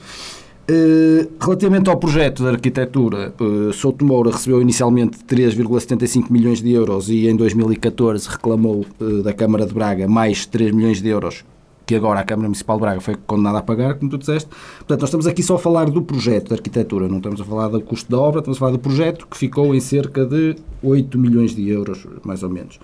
Uh, 0.67 1.32
relativamente 1.39 1.91
ao 1.91 1.97
projeto 1.97 2.41
de 2.41 2.49
arquitetura, 2.49 3.32
uh, 3.39 3.71
Souto 3.71 4.04
Moura 4.04 4.32
recebeu 4.32 4.60
inicialmente 4.60 5.19
3,75 5.19 6.32
milhões 6.32 6.60
de 6.60 6.71
euros 6.71 7.08
e 7.08 7.28
em 7.28 7.36
2014 7.36 8.28
reclamou 8.28 8.84
uh, 8.99 9.21
da 9.21 9.32
Câmara 9.32 9.67
de 9.67 9.75
Braga 9.75 10.08
mais 10.08 10.47
3 10.47 10.71
milhões 10.71 11.04
de 11.04 11.08
euros 11.08 11.45
que 11.86 11.93
agora 11.93 12.19
a 12.19 12.23
Câmara 12.23 12.47
Municipal 12.47 12.78
de 12.78 12.82
Braga 12.82 12.99
foi 12.99 13.15
condenada 13.28 13.60
a 13.60 13.62
pagar, 13.62 13.93
como 13.93 14.10
tu 14.10 14.17
disseste. 14.17 14.49
Portanto, 14.80 15.01
nós 15.01 15.10
estamos 15.10 15.28
aqui 15.28 15.43
só 15.43 15.56
a 15.56 15.60
falar 15.60 15.89
do 15.89 16.01
projeto 16.01 16.47
de 16.47 16.54
arquitetura, 16.56 17.08
não 17.08 17.17
estamos 17.17 17.39
a 17.39 17.45
falar 17.45 17.67
do 17.67 17.80
custo 17.80 18.10
da 18.10 18.19
obra, 18.19 18.39
estamos 18.39 18.58
a 18.58 18.60
falar 18.60 18.71
do 18.71 18.80
projeto 18.80 19.28
que 19.28 19.38
ficou 19.38 19.75
em 19.75 19.80
cerca 19.80 20.25
de 20.25 20.56
8 20.82 21.17
milhões 21.19 21.56
de 21.56 21.69
euros, 21.69 22.08
mais 22.23 22.41
ou 22.41 22.49
menos. 22.49 22.80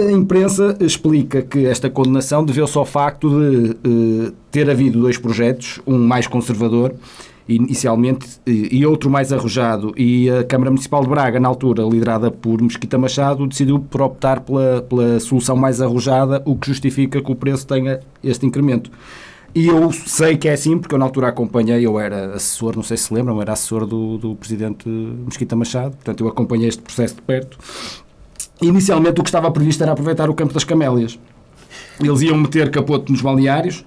A 0.00 0.10
imprensa 0.10 0.78
explica 0.80 1.42
que 1.42 1.66
esta 1.66 1.90
condenação 1.90 2.42
deveu-se 2.42 2.76
ao 2.78 2.86
facto 2.86 3.28
de 3.28 3.70
uh, 3.70 4.32
ter 4.50 4.70
havido 4.70 4.98
dois 4.98 5.18
projetos, 5.18 5.78
um 5.86 5.98
mais 5.98 6.26
conservador 6.26 6.94
inicialmente 7.46 8.40
e 8.46 8.86
outro 8.86 9.10
mais 9.10 9.32
arrojado 9.32 9.92
e 9.96 10.30
a 10.30 10.44
Câmara 10.44 10.70
Municipal 10.70 11.02
de 11.02 11.08
Braga, 11.08 11.40
na 11.40 11.48
altura 11.48 11.82
liderada 11.82 12.30
por 12.30 12.62
Mesquita 12.62 12.96
Machado, 12.96 13.46
decidiu 13.46 13.80
por 13.80 14.02
optar 14.02 14.40
pela, 14.40 14.82
pela 14.82 15.18
solução 15.18 15.56
mais 15.56 15.80
arrojada, 15.82 16.40
o 16.44 16.54
que 16.54 16.68
justifica 16.68 17.20
que 17.20 17.32
o 17.32 17.34
preço 17.34 17.66
tenha 17.66 17.98
este 18.22 18.46
incremento. 18.46 18.90
E 19.52 19.66
eu 19.66 19.90
sei 19.90 20.36
que 20.36 20.48
é 20.48 20.52
assim, 20.52 20.78
porque 20.78 20.94
eu 20.94 20.98
na 20.98 21.06
altura 21.06 21.26
acompanhei, 21.26 21.84
eu 21.84 21.98
era 21.98 22.34
assessor, 22.34 22.76
não 22.76 22.84
sei 22.84 22.96
se 22.96 23.12
lembram, 23.12 23.42
era 23.42 23.52
assessor 23.52 23.84
do, 23.84 24.16
do 24.16 24.36
presidente 24.36 24.88
Mesquita 24.88 25.56
Machado, 25.56 25.96
portanto 25.96 26.22
eu 26.22 26.28
acompanhei 26.28 26.68
este 26.68 26.80
processo 26.80 27.16
de 27.16 27.22
perto 27.22 27.58
Inicialmente 28.62 29.20
o 29.20 29.22
que 29.22 29.28
estava 29.28 29.50
previsto 29.50 29.82
era 29.82 29.92
aproveitar 29.92 30.28
o 30.28 30.34
campo 30.34 30.52
das 30.52 30.64
camélias. 30.64 31.18
Eles 32.00 32.22
iam 32.22 32.36
meter 32.36 32.70
capote 32.70 33.10
nos 33.10 33.20
balneários, 33.20 33.84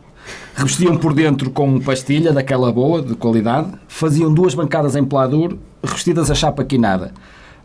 revestiam 0.55 0.97
por 0.97 1.13
dentro 1.13 1.49
com 1.49 1.79
pastilha 1.79 2.31
daquela 2.31 2.71
boa, 2.71 3.01
de 3.01 3.15
qualidade, 3.15 3.71
faziam 3.87 4.33
duas 4.33 4.53
bancadas 4.53 4.95
em 4.95 5.03
peladuro, 5.03 5.59
revestidas 5.83 6.29
a 6.31 6.35
chapa 6.35 6.63
quinada. 6.63 7.11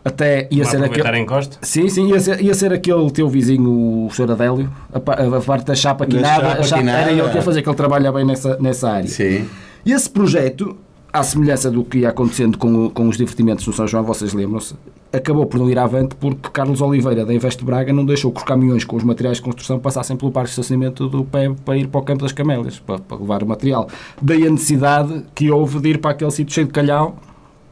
Até 0.03 0.47
ia 0.49 0.63
ser 0.63 0.83
aquele. 0.83 1.19
encosta? 1.19 1.57
Sim, 1.61 1.89
sim, 1.89 2.07
ia 2.07 2.19
ser, 2.19 2.41
ia 2.41 2.53
ser 2.53 2.71
aquele 2.71 3.11
teu 3.11 3.27
vizinho, 3.27 4.05
o 4.05 4.09
Sr. 4.11 4.31
Adélio, 4.31 4.71
a, 4.93 5.37
a, 5.37 5.41
parte 5.41 5.65
da 5.65 5.75
chapa 5.75 6.05
quinada, 6.05 6.41
chapa 6.41 6.59
a 6.59 6.63
chapa, 6.63 6.81
quinada. 6.81 6.99
era 6.99 7.11
ele 7.11 7.29
que 7.29 7.35
ia 7.35 7.41
fazer, 7.41 7.61
que 7.61 7.69
ele 7.69 7.75
trabalha 7.75 8.11
bem 8.11 8.25
nessa, 8.25 8.57
nessa 8.59 8.89
área. 8.89 9.09
Sim. 9.09 9.47
E 9.85 9.91
esse 9.91 10.09
projeto, 10.09 10.77
à 11.11 11.23
semelhança 11.23 11.71
do 11.71 11.83
que 11.83 11.99
ia 11.99 12.09
acontecendo 12.09 12.57
com, 12.57 12.89
com 12.89 13.07
os 13.07 13.17
divertimentos 13.17 13.65
no 13.65 13.73
São 13.73 13.87
João, 13.87 14.03
vocês 14.03 14.33
lembram-se, 14.33 14.75
acabou 15.11 15.45
por 15.45 15.59
não 15.59 15.69
ir 15.69 15.77
avante 15.77 16.15
porque 16.15 16.49
Carlos 16.49 16.81
Oliveira 16.81 17.25
da 17.25 17.33
Investe 17.33 17.63
Braga 17.63 17.91
não 17.91 18.05
deixou 18.05 18.31
que 18.31 18.37
os 18.37 18.43
caminhões 18.43 18.83
com 18.83 18.95
os 18.95 19.03
materiais 19.03 19.37
de 19.37 19.43
construção 19.43 19.79
passassem 19.79 20.15
pelo 20.15 20.31
parque 20.31 20.49
de 20.49 20.51
estacionamento 20.51 21.07
do 21.07 21.23
PEB 21.23 21.55
para 21.65 21.77
ir 21.77 21.87
para 21.87 21.99
o 21.99 22.03
Campo 22.03 22.21
das 22.21 22.31
Camélias, 22.31 22.79
para, 22.79 22.99
para 22.99 23.17
levar 23.17 23.43
o 23.43 23.47
material. 23.47 23.87
Daí 24.21 24.45
a 24.45 24.49
necessidade 24.49 25.25
que 25.33 25.49
houve 25.49 25.79
de 25.79 25.89
ir 25.89 25.97
para 25.99 26.11
aquele 26.11 26.31
sítio 26.31 26.53
cheio 26.53 26.67
de 26.67 26.73
calhau 26.73 27.17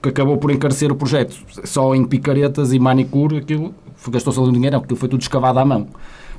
que 0.02 0.10
acabou 0.10 0.38
por 0.38 0.52
encarecer 0.52 0.92
o 0.92 0.96
projeto. 0.96 1.36
Só 1.64 1.94
em 1.94 2.06
picaretas 2.06 2.74
e 2.74 2.80
manicure, 2.80 3.38
aquilo 3.38 3.74
gastou-se 4.10 4.40
ali 4.40 4.52
dinheiro, 4.52 4.80
porque 4.80 4.96
foi 4.96 5.10
tudo 5.10 5.22
escavado 5.22 5.60
à 5.60 5.66
mão. 5.66 5.88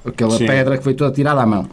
Aquela 0.04 0.30
Sim. 0.30 0.46
pedra 0.46 0.78
que 0.78 0.84
foi 0.84 0.94
toda 0.94 1.12
tirada 1.12 1.42
à 1.42 1.46
mão. 1.46 1.66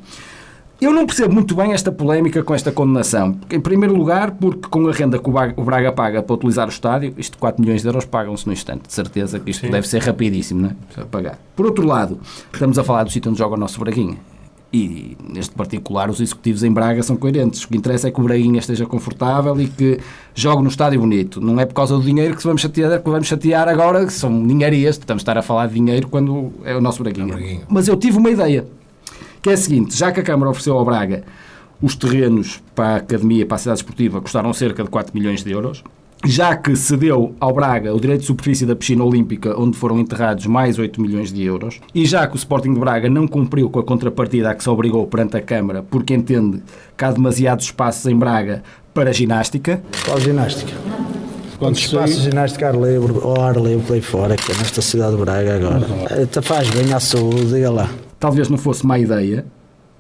Eu 0.79 0.91
não 0.91 1.05
percebo 1.05 1.33
muito 1.33 1.55
bem 1.55 1.71
esta 1.71 1.89
polémica 1.89 2.43
com 2.43 2.53
esta 2.53 2.69
condenação. 2.69 3.39
Em 3.49 3.59
primeiro 3.61 3.95
lugar, 3.95 4.31
porque 4.31 4.67
com 4.69 4.87
a 4.87 4.91
renda 4.91 5.17
que 5.17 5.29
o 5.29 5.63
Braga 5.63 5.91
paga 5.93 6.21
para 6.21 6.35
utilizar 6.35 6.67
o 6.67 6.69
estádio, 6.69 7.13
isto 7.17 7.37
4 7.37 7.61
milhões 7.61 7.81
de 7.81 7.87
euros 7.87 8.03
pagam-se 8.03 8.45
no 8.45 8.51
instante. 8.51 8.87
De 8.87 8.93
certeza 8.93 9.39
que 9.39 9.51
isto 9.51 9.65
Sim. 9.65 9.71
deve 9.71 9.87
ser 9.87 10.01
rapidíssimo, 10.01 10.61
não 10.61 10.69
é? 10.69 11.05
pagar. 11.05 11.39
Por 11.55 11.65
outro 11.65 11.85
lado, 11.85 12.19
estamos 12.51 12.77
a 12.77 12.83
falar 12.83 13.03
do 13.03 13.11
sítio 13.11 13.31
onde 13.31 13.39
joga 13.39 13.55
o 13.55 13.57
nosso 13.57 13.79
Braguinha. 13.79 14.17
E, 14.73 15.15
neste 15.23 15.55
particular, 15.55 16.09
os 16.09 16.19
executivos 16.19 16.61
em 16.61 16.71
Braga 16.71 17.01
são 17.01 17.15
coerentes. 17.15 17.63
O 17.63 17.69
que 17.69 17.77
interessa 17.77 18.09
é 18.09 18.11
que 18.11 18.19
o 18.19 18.23
Braguinha 18.23 18.59
esteja 18.59 18.85
confortável 18.85 19.57
e 19.61 19.67
que 19.67 19.99
jogue 20.33 20.61
no 20.61 20.67
estádio 20.67 20.99
bonito. 20.99 21.39
Não 21.39 21.57
é 21.57 21.65
por 21.65 21.73
causa 21.73 21.95
do 21.95 22.03
dinheiro 22.03 22.35
que 22.35 22.43
vamos 22.43 22.59
chatear, 22.59 23.01
que 23.01 23.09
vamos 23.09 23.27
chatear 23.27 23.69
agora, 23.69 24.05
que 24.05 24.11
são 24.11 24.29
ninharias. 24.29 24.97
Estamos 24.97 25.21
a 25.21 25.23
estar 25.23 25.37
a 25.37 25.41
falar 25.41 25.67
de 25.67 25.75
dinheiro 25.75 26.09
quando 26.09 26.51
é 26.65 26.75
o 26.75 26.81
nosso 26.81 27.01
Braguinha. 27.01 27.31
É 27.31 27.35
o 27.35 27.37
Braguinha. 27.37 27.61
Mas 27.69 27.87
eu 27.87 27.95
tive 27.95 28.17
uma 28.17 28.29
ideia 28.29 28.67
que 29.45 29.51
é 29.51 29.53
a 29.53 29.57
seguinte, 29.57 29.95
já 29.95 30.11
que 30.11 30.19
a 30.19 30.23
Câmara 30.23 30.49
ofereceu 30.49 30.75
ao 30.75 30.83
Braga 30.83 31.21
os 31.79 31.95
terrenos 31.95 32.63
para 32.73 32.87
a 32.87 32.95
Academia, 32.95 33.45
para 33.45 33.53
a 33.53 33.59
Cidade 33.59 33.77
Esportiva, 33.77 34.19
custaram 34.19 34.51
cerca 34.51 34.83
de 34.83 34.89
4 34.89 35.13
milhões 35.13 35.43
de 35.43 35.51
euros, 35.51 35.83
já 36.25 36.55
que 36.55 36.75
cedeu 36.75 37.35
ao 37.39 37.53
Braga 37.53 37.93
o 37.93 37.99
direito 37.99 38.21
de 38.21 38.25
superfície 38.25 38.65
da 38.65 38.75
piscina 38.75 39.03
olímpica, 39.03 39.55
onde 39.55 39.77
foram 39.77 39.99
enterrados 39.99 40.47
mais 40.47 40.79
8 40.79 40.99
milhões 40.99 41.31
de 41.31 41.43
euros, 41.43 41.79
e 41.93 42.07
já 42.07 42.25
que 42.25 42.33
o 42.33 42.37
Sporting 42.37 42.73
de 42.73 42.79
Braga 42.79 43.07
não 43.07 43.27
cumpriu 43.27 43.69
com 43.69 43.77
a 43.77 43.83
contrapartida 43.83 44.49
a 44.49 44.55
que 44.55 44.63
se 44.63 44.69
obrigou 44.71 45.05
perante 45.05 45.37
a 45.37 45.41
Câmara, 45.43 45.83
porque 45.83 46.15
entende 46.15 46.63
que 46.97 47.05
há 47.05 47.11
demasiados 47.11 47.65
espaços 47.65 48.07
em 48.07 48.17
Braga 48.17 48.63
para 48.95 49.13
ginástica. 49.13 49.79
Qual 50.05 50.19
ginástica? 50.19 50.73
Quantos 51.59 51.81
espaços 51.81 52.15
de 52.15 52.31
ginástica 52.31 52.69
ar 52.69 52.73
livre, 52.73 53.13
ou 53.21 53.39
ar 53.39 53.57
livre 53.57 53.93
aí 53.93 54.01
fora, 54.01 54.35
que 54.35 54.51
é 54.51 54.55
nesta 54.55 54.81
cidade 54.81 55.15
de 55.15 55.21
Braga 55.21 55.55
agora. 55.55 55.85
Faz 56.41 56.67
bem 56.71 56.91
à 56.91 56.99
saúde, 56.99 57.45
diga 57.45 57.69
lá 57.69 57.87
talvez 58.19 58.49
não 58.49 58.57
fosse 58.57 58.85
má 58.85 58.97
ideia 58.99 59.45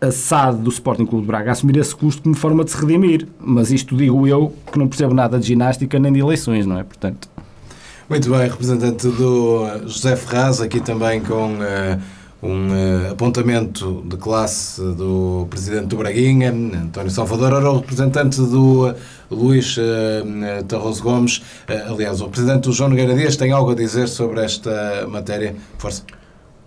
a 0.01 0.11
SAD 0.11 0.61
do 0.61 0.69
Sporting 0.69 1.05
Clube 1.05 1.21
de 1.21 1.27
Braga 1.27 1.51
assumir 1.51 1.77
esse 1.77 1.95
custo 1.95 2.21
como 2.21 2.35
forma 2.35 2.63
de 2.63 2.71
se 2.71 2.77
redimir. 2.77 3.27
Mas 3.39 3.71
isto 3.71 3.95
digo 3.95 4.27
eu, 4.27 4.53
que 4.71 4.77
não 4.77 4.87
percebo 4.87 5.13
nada 5.13 5.39
de 5.39 5.47
ginástica 5.47 5.97
nem 5.99 6.11
de 6.11 6.19
eleições, 6.19 6.65
não 6.65 6.79
é? 6.79 6.83
Portanto... 6.83 7.29
Muito 8.07 8.29
bem, 8.29 8.41
representante 8.41 9.07
do 9.07 9.65
José 9.87 10.15
Ferraz, 10.15 10.61
aqui 10.61 10.79
também 10.79 11.21
com 11.21 11.55
uh, 11.55 11.99
um 12.43 12.67
uh, 12.67 13.11
apontamento 13.11 14.03
de 14.05 14.15
classe 14.15 14.79
do 14.79 15.47
presidente 15.49 15.87
do 15.87 15.97
Braguinha, 15.97 16.51
António 16.51 17.09
Salvador, 17.09 17.53
era 17.53 17.71
o 17.71 17.77
representante 17.77 18.37
do 18.37 18.91
uh, 18.91 18.95
Luís 19.31 19.75
Tarroso 20.67 21.01
Gomes. 21.01 21.41
aliás, 21.67 22.21
o 22.21 22.29
presidente 22.29 22.65
do 22.65 22.73
João 22.73 22.91
Nogueira 22.91 23.15
Dias 23.15 23.35
tem 23.37 23.51
algo 23.51 23.71
a 23.71 23.75
dizer 23.75 24.07
sobre 24.07 24.41
esta 24.41 25.07
matéria. 25.09 25.55
Força. 25.79 26.03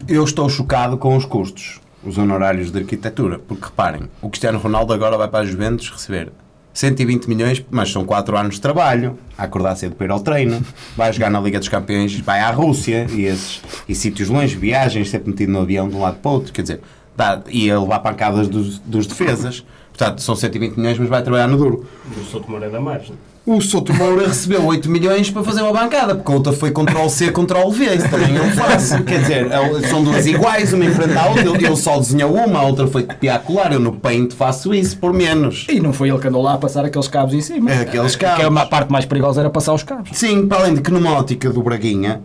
Eu 0.06 0.24
estou 0.24 0.48
chocado 0.48 0.96
com 0.96 1.16
os 1.16 1.24
custos, 1.24 1.80
os 2.04 2.16
honorários 2.16 2.70
de 2.70 2.78
arquitetura, 2.78 3.38
porque 3.38 3.64
reparem, 3.64 4.02
o 4.22 4.30
Cristiano 4.30 4.58
Ronaldo 4.58 4.92
agora 4.92 5.18
vai 5.18 5.28
para 5.28 5.40
a 5.40 5.44
Juventus 5.44 5.90
receber 5.90 6.32
120 6.72 7.26
milhões, 7.28 7.64
mas 7.70 7.90
são 7.90 8.04
4 8.04 8.36
anos 8.36 8.54
de 8.54 8.60
trabalho, 8.60 9.18
a 9.36 9.42
acordar 9.42 9.74
cedo 9.76 9.96
para 9.96 10.06
ir 10.06 10.10
ao 10.10 10.20
treino, 10.20 10.64
vai 10.96 11.12
jogar 11.12 11.30
na 11.30 11.40
Liga 11.40 11.58
dos 11.58 11.68
Campeões, 11.68 12.18
vai 12.20 12.40
à 12.40 12.50
Rússia 12.50 13.06
e, 13.10 13.24
esses, 13.24 13.60
e 13.88 13.94
sítios 13.94 14.28
longe, 14.28 14.56
viagens, 14.56 15.10
sempre 15.10 15.30
metido 15.30 15.52
no 15.52 15.60
avião 15.60 15.88
de 15.88 15.96
um 15.96 16.00
lado 16.00 16.18
para 16.20 16.30
o 16.30 16.34
outro, 16.34 16.52
quer 16.52 16.62
dizer, 16.62 16.80
dá, 17.16 17.42
e 17.48 17.70
a 17.70 17.80
levar 17.80 17.98
pancadas 17.98 18.48
dos, 18.48 18.78
dos 18.78 19.06
defesas. 19.06 19.64
Portanto, 19.88 20.22
são 20.22 20.36
120 20.36 20.76
milhões, 20.76 20.96
mas 20.96 21.08
vai 21.08 21.22
trabalhar 21.22 21.48
no 21.48 21.56
duro. 21.56 21.84
O 22.16 22.24
Souto 22.24 22.56
é 22.56 22.70
da 22.70 22.80
margem. 22.80 23.16
O 23.48 23.62
Souto 23.62 23.94
Moura 23.94 24.28
recebeu 24.28 24.62
8 24.62 24.90
milhões 24.90 25.30
para 25.30 25.42
fazer 25.42 25.62
uma 25.62 25.72
bancada, 25.72 26.14
porque 26.14 26.30
a 26.30 26.34
outra 26.34 26.52
foi 26.52 26.70
Ctrl-C, 26.70 27.32
Ctrl-V. 27.32 27.94
Isso 27.94 28.10
também 28.10 28.36
eu 28.36 28.44
faço. 28.50 29.02
Quer 29.04 29.20
dizer, 29.20 29.50
é 29.50 29.88
são 29.88 30.04
duas 30.04 30.26
iguais, 30.26 30.74
uma 30.74 30.84
enfrenta 30.84 31.18
a 31.18 31.28
outra. 31.30 31.48
Ele 31.48 31.76
só 31.76 31.98
desenhou 31.98 32.34
uma, 32.34 32.58
a 32.58 32.62
outra 32.64 32.86
foi 32.86 33.04
copiar 33.04 33.40
colar. 33.40 33.72
Eu 33.72 33.80
no 33.80 33.94
Paint 33.94 34.34
faço 34.34 34.74
isso, 34.74 34.98
por 34.98 35.14
menos. 35.14 35.64
E 35.70 35.80
não 35.80 35.94
foi 35.94 36.10
ele 36.10 36.18
que 36.18 36.28
andou 36.28 36.42
lá 36.42 36.52
a 36.52 36.58
passar 36.58 36.84
aqueles 36.84 37.08
cabos 37.08 37.32
em 37.32 37.40
cima. 37.40 37.70
É, 37.70 37.80
aqueles 37.80 38.16
cabos. 38.16 38.36
Que 38.36 38.42
é 38.42 38.48
uma 38.48 38.66
parte 38.66 38.92
mais 38.92 39.06
perigosa 39.06 39.40
era 39.40 39.48
passar 39.48 39.72
os 39.72 39.82
cabos. 39.82 40.10
Sim, 40.12 40.46
para 40.46 40.64
além 40.64 40.74
de 40.74 40.82
que 40.82 40.90
numa 40.90 41.12
ótica 41.12 41.48
do 41.48 41.62
Braguinha, 41.62 42.20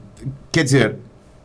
quer 0.52 0.66
dizer, 0.66 0.98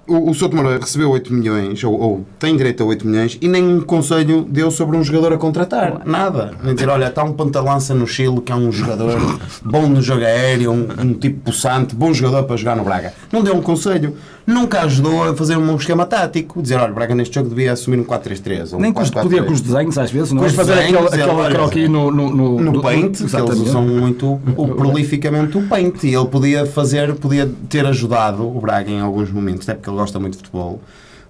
o, 0.09 0.31
o 0.31 0.35
Souto 0.35 0.57
Moura 0.57 0.79
recebeu 0.79 1.11
8 1.11 1.33
milhões, 1.33 1.83
ou, 1.85 1.99
ou 1.99 2.25
tem 2.38 2.57
direito 2.57 2.83
a 2.83 2.87
8 2.87 3.07
milhões, 3.07 3.38
e 3.40 3.49
nenhum 3.49 3.81
conselho 3.81 4.42
deu 4.49 4.71
sobre 4.71 4.97
um 4.97 5.05
jogador 5.05 5.33
a 5.33 5.38
contratar. 5.38 6.03
Nada. 6.05 6.53
Nem 6.62 6.75
dizer, 6.75 6.88
olha, 6.88 7.07
está 7.07 7.23
um 7.25 7.33
pantalança 7.33 7.94
no 7.94 8.07
Chile, 8.07 8.40
que 8.40 8.51
é 8.53 8.55
um 8.55 8.71
jogador 8.73 9.18
bom 9.64 9.87
no 9.87 10.01
jogo 10.03 10.23
aéreo, 10.25 10.73
um, 10.73 10.88
um 11.01 11.14
tipo 11.14 11.40
possante, 11.40 11.94
bom 11.94 12.12
jogador 12.12 12.44
para 12.44 12.57
jogar 12.57 12.77
no 12.77 12.85
Braga. 12.85 13.12
Não 13.33 13.42
deu 13.42 13.55
um 13.55 13.62
conselho. 13.62 14.14
Nunca 14.47 14.81
ajudou 14.81 15.25
a 15.29 15.37
fazer 15.37 15.59
um 15.59 15.77
esquema 15.77 16.07
tático. 16.07 16.62
Dizer, 16.62 16.77
olha, 16.77 16.90
o 16.90 16.94
Braga 16.94 17.14
neste 17.14 17.35
jogo 17.35 17.51
devia 17.51 17.71
assumir 17.71 17.99
um 17.99 18.05
4-3-3. 18.05 18.73
ou 18.73 18.79
um 18.79 18.81
Nem 18.83 18.92
com 18.94 19.03
os, 19.03 19.11
4-4-3. 19.11 19.23
podia 19.23 19.42
com 19.42 19.53
os 19.53 19.61
desenhos, 19.61 19.99
às 19.99 20.11
vezes, 20.11 20.33
não 20.33 20.42
é? 20.42 20.49
fazer 20.49 20.75
desenhos, 20.75 21.07
aquele, 21.07 21.23
aquele 21.23 21.37
olha, 21.38 21.55
croquis 21.55 21.88
no, 21.90 22.11
no, 22.11 22.35
no, 22.35 22.61
no 22.62 22.73
do- 22.73 22.81
Paint, 22.81 23.18
que 23.18 23.37
eles 23.37 23.59
usam 23.59 23.83
muito 23.83 24.40
o, 24.57 24.68
prolificamente 24.75 25.59
o 25.59 25.62
Paint 25.68 26.03
e 26.05 26.14
ele 26.14 26.27
podia 26.29 26.64
fazer, 26.64 27.14
podia 27.16 27.47
ter 27.68 27.85
ajudado 27.85 28.42
o 28.42 28.59
Braga 28.59 28.90
em 28.90 29.01
alguns 29.01 29.31
momentos, 29.31 29.68
até 29.68 29.75
porque 29.79 29.90
ele 29.90 29.97
gosta 29.98 30.18
muito 30.18 30.32
de 30.32 30.38
futebol. 30.38 30.80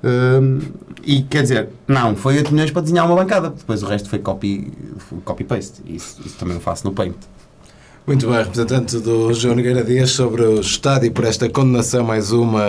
Hum, 0.03 0.61
e 1.03 1.23
quer 1.23 1.43
dizer, 1.43 1.71
não, 1.87 2.15
foi 2.15 2.37
8 2.37 2.53
milhões 2.53 2.71
para 2.71 2.83
desenhar 2.83 3.07
uma 3.07 3.17
bancada, 3.17 3.51
depois 3.51 3.83
o 3.83 3.87
resto 3.87 4.09
foi 4.09 4.19
copy, 4.21 4.73
copy-paste. 5.25 5.83
Isso, 5.87 6.21
isso 6.25 6.37
também 6.39 6.55
eu 6.55 6.61
faço 6.61 6.87
no 6.87 6.93
Paint. 6.93 7.17
Muito 8.09 8.27
bem, 8.27 8.39
representante 8.39 8.99
do 9.01 9.35
João 9.35 9.55
Nogueira 9.55 9.85
Dias 9.85 10.13
sobre 10.13 10.41
o 10.43 10.61
estádio 10.61 11.13
por 11.13 11.27
esta 11.27 11.47
condenação, 11.47 12.03
mais 12.03 12.33
uma 12.33 12.63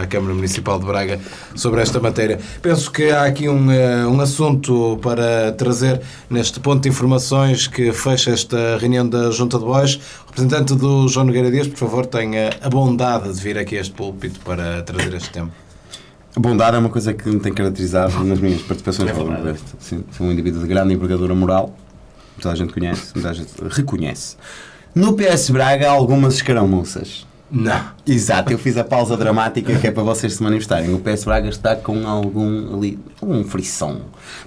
à 0.00 0.04
Câmara 0.08 0.34
Municipal 0.34 0.76
de 0.76 0.84
Braga 0.84 1.20
sobre 1.54 1.80
esta 1.80 2.00
matéria. 2.00 2.40
Penso 2.60 2.90
que 2.90 3.04
há 3.10 3.22
aqui 3.22 3.48
um, 3.48 3.70
eh, 3.70 4.04
um 4.04 4.20
assunto 4.20 4.98
para 5.00 5.52
trazer 5.52 6.02
neste 6.28 6.58
ponto 6.58 6.82
de 6.82 6.88
informações 6.88 7.68
que 7.68 7.92
fecha 7.92 8.32
esta 8.32 8.76
reunião 8.76 9.08
da 9.08 9.30
Junta 9.30 9.56
de 9.56 9.64
Bois. 9.64 10.00
Representante 10.26 10.74
do 10.74 11.06
João 11.06 11.26
Nogueira 11.26 11.48
Dias, 11.48 11.68
por 11.68 11.78
favor, 11.78 12.04
tenha 12.04 12.50
a 12.60 12.68
bondade 12.68 13.32
de 13.32 13.40
vir 13.40 13.56
aqui 13.58 13.78
a 13.78 13.80
este 13.80 13.94
púlpito 13.94 14.40
para 14.40 14.82
trazer 14.82 15.14
este 15.14 15.30
tema. 15.30 15.52
A 16.34 16.40
bondade 16.40 16.74
é 16.74 16.80
uma 16.80 16.88
coisa 16.88 17.14
que 17.14 17.28
me 17.28 17.38
tem 17.38 17.54
caracterizado 17.54 18.24
nas 18.24 18.40
minhas 18.40 18.62
participações 18.62 19.10
É 19.10 19.94
sou 20.10 20.26
um 20.26 20.32
indivíduo 20.32 20.60
de 20.60 20.66
grande 20.66 20.92
envergadura 20.92 21.36
moral, 21.36 21.72
toda 22.40 22.54
a 22.54 22.56
gente 22.56 22.72
conhece, 22.72 23.12
toda 23.12 23.30
a 23.30 23.32
gente 23.32 23.50
reconhece. 23.70 24.36
No 24.94 25.14
PS 25.14 25.50
Braga 25.50 25.88
há 25.88 25.92
algumas 25.92 26.34
escaramuças. 26.34 27.26
Não. 27.50 27.82
Exato, 28.06 28.50
eu 28.50 28.58
fiz 28.58 28.78
a 28.78 28.84
pausa 28.84 29.14
dramática 29.14 29.74
que 29.78 29.86
é 29.86 29.90
para 29.90 30.02
vocês 30.02 30.32
se 30.32 30.42
manifestarem. 30.42 30.94
O 30.94 30.98
PS 30.98 31.24
Braga 31.24 31.50
está 31.50 31.76
com 31.76 32.08
algum 32.08 32.74
ali, 32.74 32.98
um 33.22 33.44
frição. 33.44 34.00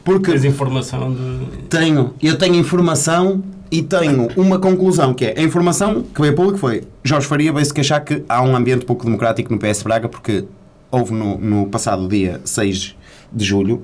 Porque 0.03 0.31
Tens 0.31 0.43
informação 0.43 1.13
de. 1.13 1.63
tenho, 1.69 2.15
eu 2.21 2.35
tenho 2.35 2.55
informação 2.55 3.43
e 3.71 3.83
tenho 3.83 4.27
uma 4.35 4.57
conclusão 4.57 5.13
que 5.13 5.25
é 5.25 5.39
a 5.39 5.43
informação 5.43 6.01
que 6.01 6.19
veio 6.19 6.33
a 6.33 6.35
público 6.35 6.57
foi 6.57 6.83
Jorge 7.03 7.27
Faria 7.27 7.51
veio-se 7.51 7.73
queixar 7.73 8.03
que 8.03 8.23
há 8.29 8.41
um 8.41 8.55
ambiente 8.55 8.85
pouco 8.85 9.03
democrático 9.03 9.51
no 9.51 9.59
PS 9.59 9.83
Braga 9.83 10.07
porque 10.07 10.45
houve 10.91 11.13
no, 11.13 11.37
no 11.37 11.67
passado 11.67 12.07
dia 12.07 12.41
6 12.45 12.95
de 13.33 13.45
julho 13.45 13.83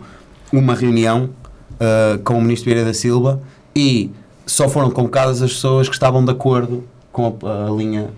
uma 0.53 0.75
reunião 0.75 1.31
ah, 1.79 2.19
com 2.23 2.37
o 2.37 2.41
Ministro 2.41 2.65
Vieira 2.65 2.85
da 2.85 2.93
Silva 2.93 3.41
e 3.75 4.11
só 4.45 4.67
foram 4.67 4.89
convocadas 4.91 5.41
as 5.41 5.53
pessoas 5.53 5.87
que 5.87 5.93
estavam 5.93 6.23
de 6.23 6.31
acordo 6.31 6.83
com 7.11 7.37
a, 7.43 7.67
a 7.67 7.71
linha 7.71 8.09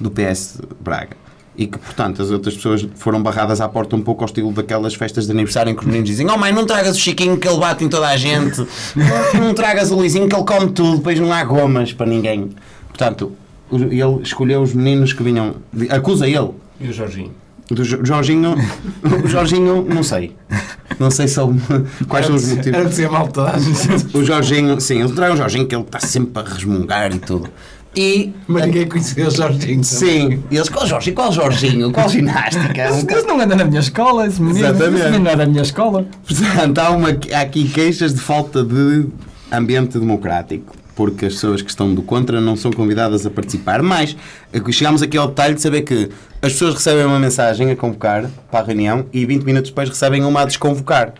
do 0.00 0.10
PS 0.10 0.60
Braga. 0.80 1.16
E 1.54 1.66
que, 1.66 1.76
portanto, 1.78 2.22
as 2.22 2.30
outras 2.30 2.54
pessoas 2.54 2.86
foram 2.94 3.22
barradas 3.22 3.60
à 3.60 3.68
porta 3.68 3.94
um 3.94 4.00
pouco 4.00 4.22
ao 4.22 4.26
estilo 4.26 4.50
daquelas 4.52 4.94
festas 4.94 5.26
de 5.26 5.32
aniversário 5.32 5.70
em 5.70 5.74
que 5.74 5.80
os 5.80 5.86
meninos 5.86 6.08
dizem 6.08 6.26
Oh 6.30 6.38
mãe, 6.38 6.50
não 6.50 6.64
tragas 6.64 6.96
o 6.96 6.98
Chiquinho 6.98 7.36
que 7.36 7.46
ele 7.46 7.58
bate 7.58 7.84
em 7.84 7.90
toda 7.90 8.08
a 8.08 8.16
gente 8.16 8.66
Não 9.38 9.52
tragas 9.52 9.90
o 9.90 9.96
Luizinho 9.96 10.26
que 10.30 10.34
ele 10.34 10.44
come 10.46 10.72
tudo 10.72 10.96
Depois 10.96 11.20
não 11.20 11.30
há 11.30 11.44
gomas 11.44 11.92
para 11.92 12.06
ninguém 12.06 12.52
Portanto, 12.88 13.32
ele 13.70 14.22
escolheu 14.22 14.62
os 14.62 14.72
meninos 14.72 15.12
que 15.12 15.22
vinham 15.22 15.56
Acusa 15.90 16.26
ele 16.26 16.52
E 16.80 16.88
o 16.88 16.92
Jorginho? 16.92 17.41
Do 17.74 17.84
Jo- 17.84 18.00
Jorginho 18.04 18.54
O 19.24 19.28
Jorginho, 19.28 19.84
não 19.88 20.02
sei 20.02 20.34
Não 20.98 21.10
sei 21.10 21.26
se 21.28 21.40
ele, 21.40 21.60
quais 22.08 22.26
são 22.26 22.34
os 22.36 22.44
Era 22.48 22.56
motivos 22.56 22.78
o 22.78 22.82
que 22.84 22.88
dizia 22.90 23.10
mal 23.10 23.28
toda 23.28 23.50
a 23.50 23.58
gente. 23.58 24.16
O 24.16 24.24
Jorginho, 24.24 24.80
sim, 24.80 25.00
ele 25.02 25.12
traz 25.12 25.34
o 25.34 25.36
Jorginho 25.36 25.66
que 25.66 25.74
ele 25.74 25.82
está 25.84 25.98
sempre 26.00 26.42
a 26.42 26.46
resmungar 26.48 27.14
e 27.14 27.18
tudo 27.18 27.48
E 27.96 28.32
Mas 28.46 28.64
ninguém 28.66 28.86
conhecia 28.86 29.26
o 29.26 29.30
Jorginho. 29.30 29.60
também. 29.60 29.82
Sim, 29.82 30.42
e 30.50 30.56
eles, 30.56 30.68
qual 30.68 30.86
Jorginho? 30.86 31.14
Qual 31.16 31.32
Jorginho? 31.32 31.90
Qual 31.92 32.08
ginástica? 32.08 32.92
Um 32.92 33.04
Mas 33.10 33.26
não 33.26 33.40
anda 33.40 33.54
na 33.56 33.64
minha 33.64 33.80
escola, 33.80 34.26
esse 34.26 34.40
menino. 34.40 34.66
Exatamente. 34.66 34.94
Esse 34.96 35.04
menino 35.06 35.24
não 35.24 35.30
é 35.30 35.36
da 35.36 35.46
minha 35.46 35.62
escola. 35.62 36.06
Portanto, 36.26 36.78
há, 36.78 36.90
uma, 36.90 37.08
há 37.34 37.40
aqui 37.40 37.68
queixas 37.68 38.14
de 38.14 38.20
falta 38.20 38.62
de 38.64 39.06
ambiente 39.50 39.98
democrático, 39.98 40.74
porque 40.94 41.26
as 41.26 41.34
pessoas 41.34 41.62
que 41.62 41.70
estão 41.70 41.94
do 41.94 42.02
contra 42.02 42.40
não 42.40 42.56
são 42.56 42.70
convidadas 42.72 43.24
a 43.26 43.30
participar. 43.30 43.82
Mas 43.82 44.16
eh, 44.52 44.60
chegamos 44.72 45.02
aqui 45.02 45.16
ao 45.16 45.28
detalhe 45.28 45.54
de 45.54 45.62
saber 45.62 45.82
que 45.82 46.10
as 46.40 46.52
pessoas 46.52 46.74
recebem 46.74 47.04
uma 47.04 47.18
mensagem 47.18 47.70
a 47.70 47.76
convocar 47.76 48.28
para 48.50 48.60
a 48.60 48.62
reunião 48.62 49.06
e 49.12 49.24
20 49.24 49.42
minutos 49.44 49.70
depois 49.70 49.88
recebem 49.88 50.24
uma 50.24 50.42
a 50.42 50.44
desconvocar. 50.44 51.14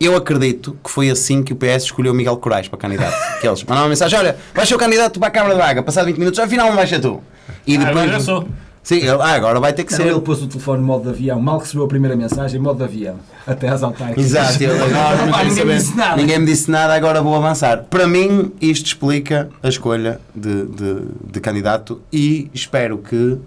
Eu 0.00 0.16
acredito 0.16 0.76
que 0.82 0.90
foi 0.90 1.08
assim 1.10 1.42
que 1.42 1.52
o 1.52 1.56
PS 1.56 1.84
escolheu 1.84 2.12
Miguel 2.12 2.36
Corais 2.38 2.66
para 2.68 2.78
candidato. 2.78 3.14
Que 3.40 3.46
eles 3.46 3.62
mandaram 3.62 3.82
uma 3.82 3.88
mensagem: 3.90 4.18
olha, 4.18 4.36
vais 4.54 4.68
ser 4.68 4.74
o 4.74 4.78
candidato 4.78 5.18
para 5.20 5.28
a 5.28 5.30
Câmara 5.30 5.54
de 5.54 5.60
Braga, 5.60 5.82
passado 5.82 6.06
20 6.06 6.18
minutos, 6.18 6.40
afinal 6.40 6.68
não 6.68 6.76
vais 6.76 6.88
ser 6.88 7.00
tu. 7.00 7.22
E 7.66 7.76
Ah, 7.76 7.84
depois. 7.84 8.22
sou. 8.22 8.48
Sim, 8.84 8.96
ele, 8.96 9.08
ah, 9.12 9.32
agora 9.34 9.58
vai 9.58 9.72
ter 9.72 9.82
que 9.82 9.92
Não, 9.92 9.96
ser. 9.98 10.08
ele 10.08 10.20
pôs 10.20 10.42
o 10.42 10.46
telefone 10.46 10.82
em 10.82 10.84
modo 10.84 11.04
de 11.04 11.08
avião. 11.08 11.40
Mal 11.40 11.58
recebeu 11.58 11.86
a 11.86 11.88
primeira 11.88 12.14
mensagem, 12.14 12.60
modo 12.60 12.76
de 12.76 12.84
avião. 12.84 13.16
Até 13.46 13.66
às 13.68 13.82
autárquicas. 13.82 14.22
Exato, 14.26 14.62
ele 14.62 14.72
agora 14.78 15.16
não 15.24 15.32
Pá, 15.32 15.38
quer 15.38 15.46
ninguém 15.46 15.64
me 15.64 15.74
disse 15.74 15.96
nada. 15.96 16.16
Ninguém 16.16 16.38
me 16.38 16.46
disse 16.46 16.70
nada, 16.70 16.94
agora 16.94 17.22
vou 17.22 17.34
avançar. 17.34 17.84
Para 17.84 18.06
mim, 18.06 18.52
isto 18.60 18.84
explica 18.84 19.48
a 19.62 19.68
escolha 19.70 20.20
de, 20.34 20.66
de, 20.66 20.96
de 21.32 21.40
candidato 21.40 22.02
e 22.12 22.50
espero 22.52 22.98
que 22.98 23.38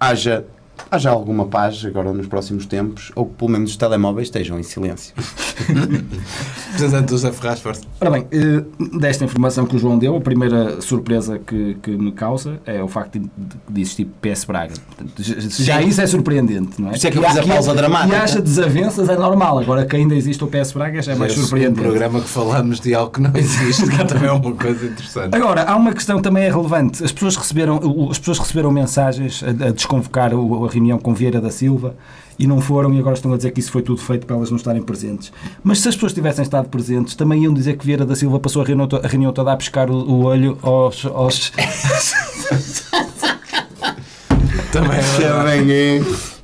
haja, 0.00 0.44
haja 0.90 1.10
alguma 1.10 1.46
paz 1.46 1.84
agora 1.84 2.12
nos 2.12 2.26
próximos 2.26 2.66
tempos, 2.66 3.10
ou 3.16 3.26
que 3.26 3.34
pelo 3.34 3.50
menos 3.50 3.70
os 3.70 3.76
telemóveis 3.76 4.28
estejam 4.28 4.58
em 4.58 4.62
silêncio. 4.62 5.14
Do 6.78 7.08
José 7.10 7.32
Ferraz, 7.32 7.60
força. 7.60 7.82
Ora 8.00 8.10
bem, 8.10 8.26
eh, 8.30 8.62
desta 8.98 9.24
informação 9.24 9.66
que 9.66 9.76
o 9.76 9.78
João 9.78 9.98
deu, 9.98 10.16
a 10.16 10.20
primeira 10.20 10.80
surpresa 10.80 11.38
que, 11.38 11.76
que 11.82 11.90
me 11.90 12.12
causa 12.12 12.58
é 12.64 12.82
o 12.82 12.88
facto 12.88 13.18
de, 13.18 13.28
de 13.68 13.80
existir 13.80 14.06
PS 14.22 14.44
Braga. 14.44 14.74
Portanto, 14.86 15.22
já- 15.22 15.80
Sim. 15.80 15.88
isso 15.88 16.00
é 16.00 16.06
surpreendente, 16.06 16.80
não 16.80 16.90
é? 16.90 16.94
Isso 16.96 17.06
é 17.06 17.10
que 17.10 17.18
eu 17.18 17.22
fiz 17.22 17.36
a 17.36 17.42
pausa 17.42 17.72
e- 17.72 17.76
dramática. 17.76 18.16
E 18.16 18.18
acha 18.18 18.40
desavenças 18.40 19.08
é 19.08 19.16
normal. 19.16 19.58
Agora 19.58 19.84
que 19.84 19.96
ainda 19.96 20.14
existe 20.14 20.42
o 20.42 20.46
PS 20.46 20.72
Braga 20.72 21.02
já 21.02 21.12
é 21.12 21.14
mais 21.16 21.32
É 21.32 21.36
surpreendente. 21.36 21.80
programa 21.80 22.20
que 22.20 22.28
falamos 22.28 22.80
de 22.80 22.94
algo 22.94 23.10
que 23.10 23.20
não 23.20 23.32
existe, 23.34 23.86
que 23.88 24.04
também 24.04 24.28
é 24.28 24.32
uma 24.32 24.52
coisa 24.54 24.86
interessante. 24.86 25.34
Agora, 25.34 25.64
há 25.64 25.76
uma 25.76 25.92
questão 25.92 26.16
que 26.16 26.22
também 26.22 26.44
é 26.44 26.50
relevante. 26.50 27.04
As 27.04 27.12
pessoas 27.12 27.36
receberam, 27.36 27.80
as 28.10 28.18
pessoas 28.18 28.38
receberam 28.38 28.70
mensagens 28.70 29.42
a, 29.42 29.66
a 29.68 29.70
desconvocar 29.72 30.32
o- 30.34 30.64
a 30.64 30.69
reunião 30.70 30.98
com 30.98 31.12
Vieira 31.12 31.40
da 31.40 31.50
Silva 31.50 31.96
e 32.38 32.46
não 32.46 32.60
foram 32.60 32.92
e 32.94 32.98
agora 32.98 33.14
estão 33.14 33.32
a 33.32 33.36
dizer 33.36 33.50
que 33.50 33.60
isso 33.60 33.70
foi 33.70 33.82
tudo 33.82 34.00
feito 34.00 34.26
para 34.26 34.36
elas 34.36 34.50
não 34.50 34.56
estarem 34.56 34.80
presentes. 34.80 35.32
Mas 35.62 35.80
se 35.80 35.88
as 35.88 35.94
pessoas 35.94 36.14
tivessem 36.14 36.42
estado 36.42 36.68
presentes, 36.68 37.14
também 37.14 37.42
iam 37.42 37.52
dizer 37.52 37.76
que 37.76 37.84
Vieira 37.84 38.06
da 38.06 38.16
Silva 38.16 38.40
passou 38.40 38.62
a 38.62 38.64
reunião, 38.64 38.88
a 39.02 39.06
reunião 39.06 39.32
toda 39.32 39.52
a 39.52 39.56
pescar 39.56 39.90
o, 39.90 39.94
o 39.94 40.24
olho 40.24 40.56
aos... 40.62 41.04
aos... 41.04 41.52
Também 44.72 44.98
é 44.98 45.02
verdade. 45.02 45.34
Também 45.34 45.72
é. 45.72 46.00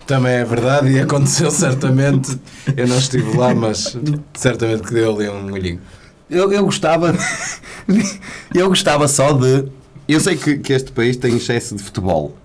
Também 0.06 0.32
é 0.34 0.44
verdade 0.44 0.90
e 0.90 1.00
aconteceu 1.00 1.50
certamente. 1.50 2.38
Eu 2.76 2.86
não 2.86 2.96
estive 2.98 3.36
lá, 3.36 3.54
mas 3.54 3.96
certamente 4.34 4.82
que 4.82 4.94
deu 4.94 5.14
ali 5.14 5.28
um 5.28 5.52
olhinho. 5.52 5.80
Eu, 6.30 6.52
eu 6.52 6.64
gostava. 6.64 7.14
eu 8.54 8.68
gostava 8.68 9.08
só 9.08 9.32
de. 9.32 9.64
Eu 10.08 10.20
sei 10.20 10.36
que, 10.36 10.58
que 10.58 10.72
este 10.72 10.92
país 10.92 11.16
tem 11.16 11.34
excesso 11.36 11.74
de 11.74 11.82
futebol. 11.82 12.36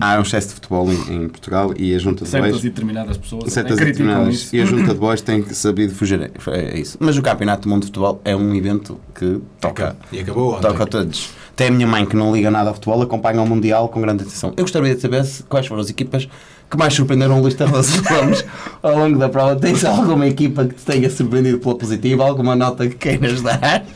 Há 0.00 0.18
um 0.18 0.22
excesso 0.22 0.48
de 0.48 0.54
futebol 0.54 0.92
em, 0.92 1.14
em 1.24 1.28
Portugal 1.28 1.72
e 1.74 1.94
a 1.94 1.98
junta 1.98 2.24
de 2.24 2.30
certas 2.30 2.50
bois. 2.50 2.64
e 2.64 2.68
determinadas 2.68 3.16
pessoas 3.16 3.50
certas 3.52 3.78
e 3.80 3.84
determinadas. 3.86 4.34
isso. 4.34 4.54
E 4.56 4.60
a 4.60 4.64
junta 4.66 4.92
de 4.92 5.00
bois 5.00 5.22
tem 5.22 5.42
que 5.42 5.54
saber 5.54 5.88
fugir. 5.88 6.30
É 6.48 6.78
isso. 6.78 6.98
Mas 7.00 7.16
o 7.16 7.22
Campeonato 7.22 7.62
do 7.62 7.68
Mundo 7.70 7.80
de 7.80 7.86
Futebol 7.86 8.20
é 8.22 8.36
um 8.36 8.54
evento 8.54 9.00
que 9.14 9.40
toca. 9.60 9.96
E 10.12 10.20
acabou 10.20 10.52
ontem. 10.52 10.60
Toca 10.68 10.82
a 10.82 10.86
todos. 10.86 11.30
Até 11.54 11.68
a 11.68 11.70
minha 11.70 11.86
mãe, 11.86 12.04
que 12.04 12.14
não 12.14 12.34
liga 12.34 12.50
nada 12.50 12.68
ao 12.68 12.74
futebol, 12.74 13.00
acompanha 13.00 13.40
o 13.40 13.46
Mundial 13.48 13.88
com 13.88 13.98
grande 14.02 14.24
atenção. 14.24 14.52
Eu 14.54 14.64
gostaria 14.64 14.94
de 14.94 15.00
saber 15.00 15.24
se- 15.24 15.42
quais 15.44 15.66
foram 15.66 15.80
as 15.80 15.88
equipas 15.88 16.28
que 16.70 16.76
mais 16.76 16.92
surpreenderam 16.92 17.38
o 17.38 17.40
Luís 17.42 17.54
Gomes 17.54 18.44
ao 18.82 18.98
longo 18.98 19.18
da 19.18 19.30
prova. 19.30 19.56
Tens 19.56 19.82
alguma 19.86 20.26
equipa 20.26 20.66
que 20.66 20.74
te 20.74 20.84
tenha 20.84 21.08
surpreendido 21.08 21.58
pela 21.60 21.78
positiva? 21.78 22.24
Alguma 22.26 22.54
nota 22.54 22.86
que 22.86 22.94
queiras 22.96 23.40
dar? 23.40 23.86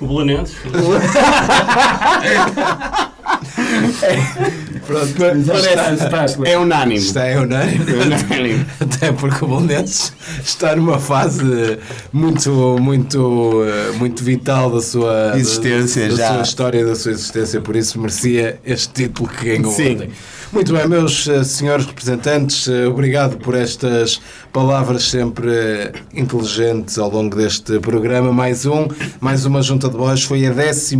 O 0.00 0.06
Belenenses. 0.06 0.56
Pronto, 4.86 5.12
Parece- 5.46 6.04
Estás- 6.04 6.38
É 6.44 6.56
unânime. 6.56 6.94
Está 7.00 7.24
é 7.24 7.38
unânime. 7.40 7.84
É 7.90 7.94
unânime. 7.94 8.66
Até 8.80 9.12
porque 9.12 9.44
o 9.44 9.48
Bolonenses 9.48 10.12
está 10.44 10.76
numa 10.76 10.98
fase 10.98 11.78
muito, 12.12 12.76
muito, 12.80 13.64
eh, 13.64 13.92
muito 13.98 14.22
vital 14.22 14.70
da 14.70 14.80
sua 14.80 15.32
Existência, 15.36 16.08
da, 16.08 16.14
da 16.16 16.34
sua 16.34 16.42
história, 16.42 16.84
da 16.86 16.94
sua 16.94 17.12
existência, 17.12 17.60
por 17.60 17.74
isso 17.74 17.98
merecia 18.00 18.60
este 18.64 19.04
título 19.04 19.28
que 19.28 19.56
ganhou 19.56 19.72
Sim. 19.72 19.94
ontem. 19.94 20.10
Muito 20.52 20.72
bem, 20.72 20.86
meus 20.86 21.26
uh, 21.26 21.44
senhores 21.44 21.86
representantes, 21.86 22.68
uh, 22.68 22.88
obrigado 22.88 23.36
por 23.36 23.54
estas 23.56 24.20
palavras 24.52 25.02
sempre 25.02 25.92
inteligentes 26.14 26.98
ao 26.98 27.10
longo 27.10 27.36
deste 27.36 27.80
programa. 27.80 28.32
Mais 28.32 28.64
um, 28.64 28.86
mais 29.20 29.44
uma 29.44 29.60
junta 29.60 29.88
de 29.88 29.96
voz, 29.96 30.22
foi 30.22 30.46
a 30.46 30.52
15 30.52 30.96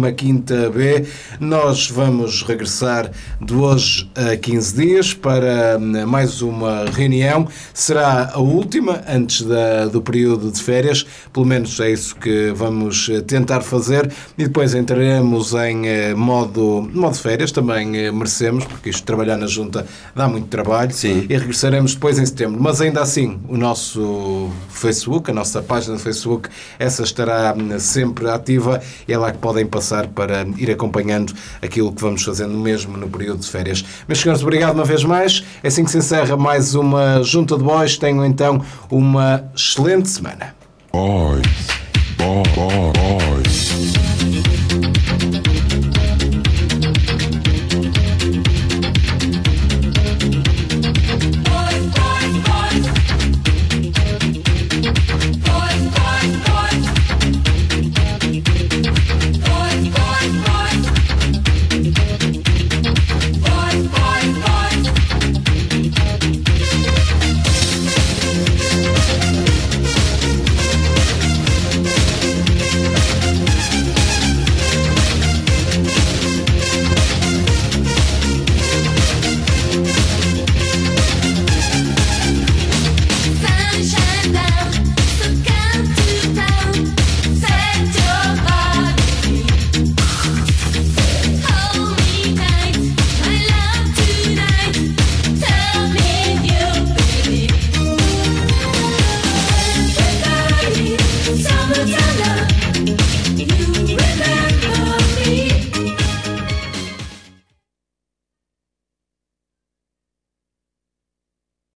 B. 0.75 1.07
Nós 1.39 1.89
vamos 1.89 2.43
regressar 2.43 2.66
de 3.41 3.55
hoje 3.55 4.11
a 4.15 4.37
15 4.37 4.77
dias 4.77 5.15
para 5.15 5.79
mais 5.79 6.43
uma 6.43 6.85
reunião. 6.85 7.49
Será 7.73 8.31
a 8.33 8.39
última 8.39 9.03
antes 9.09 9.43
da, 9.43 9.87
do 9.87 10.03
período 10.03 10.51
de 10.51 10.63
férias, 10.63 11.07
pelo 11.33 11.47
menos 11.47 11.79
é 11.81 11.91
isso 11.91 12.17
que 12.17 12.53
vamos 12.55 13.11
tentar 13.27 13.61
fazer, 13.61 14.11
e 14.37 14.45
depois 14.45 14.75
entraremos 14.75 15.55
em 15.55 16.15
modo, 16.15 16.89
modo 16.93 17.17
férias, 17.17 17.53
também 17.53 18.13
merecemos, 18.13 18.65
porque 18.65 18.91
isto 18.91 19.05
trabalhar 19.05 19.37
na 19.37 19.47
Junta 19.47 19.87
dá 20.15 20.29
muito 20.29 20.49
trabalho 20.49 20.93
Sim. 20.93 21.27
e 21.29 21.37
regressaremos 21.37 21.95
depois 21.95 22.19
em 22.19 22.27
setembro. 22.27 22.61
Mas 22.61 22.81
ainda 22.81 23.01
assim, 23.01 23.39
o 23.49 23.57
nosso 23.57 24.51
Facebook, 24.69 25.31
a 25.31 25.35
nossa 25.35 25.63
página 25.63 25.97
do 25.97 26.01
Facebook, 26.01 26.49
essa 26.79 27.03
estará 27.03 27.55
sempre 27.79 28.29
ativa 28.29 28.81
e 29.07 29.13
é 29.13 29.19
lá 29.19 29.33
que 29.33 29.39
podem 29.39 29.67
passar 29.67 30.07
para 30.09 30.47
ir 30.57 30.71
acompanhando 30.71 31.33
aquilo 31.63 31.93
que 31.93 32.01
vamos 32.01 32.25
fazendo 32.47 32.59
mesmo 32.59 32.97
no 32.97 33.09
período 33.09 33.41
de 33.41 33.49
férias. 33.49 33.85
Meus 34.07 34.21
senhores, 34.21 34.43
obrigado 34.43 34.75
uma 34.75 34.85
vez 34.85 35.05
mais. 35.05 35.45
É 35.63 35.69
assim 35.69 35.85
que 35.85 35.91
se 35.91 35.99
encerra 35.99 36.37
mais 36.37 36.75
uma 36.75 37.23
Junta 37.23 37.57
de 37.57 37.65
Boys. 37.65 37.99
Tenham 37.99 38.25
então 38.25 38.63
uma 38.91 39.45
excelente 39.55 40.09
semana. 40.09 40.55
Boys, 40.93 41.43
boys, 42.17 42.47
boys. 42.55 44.06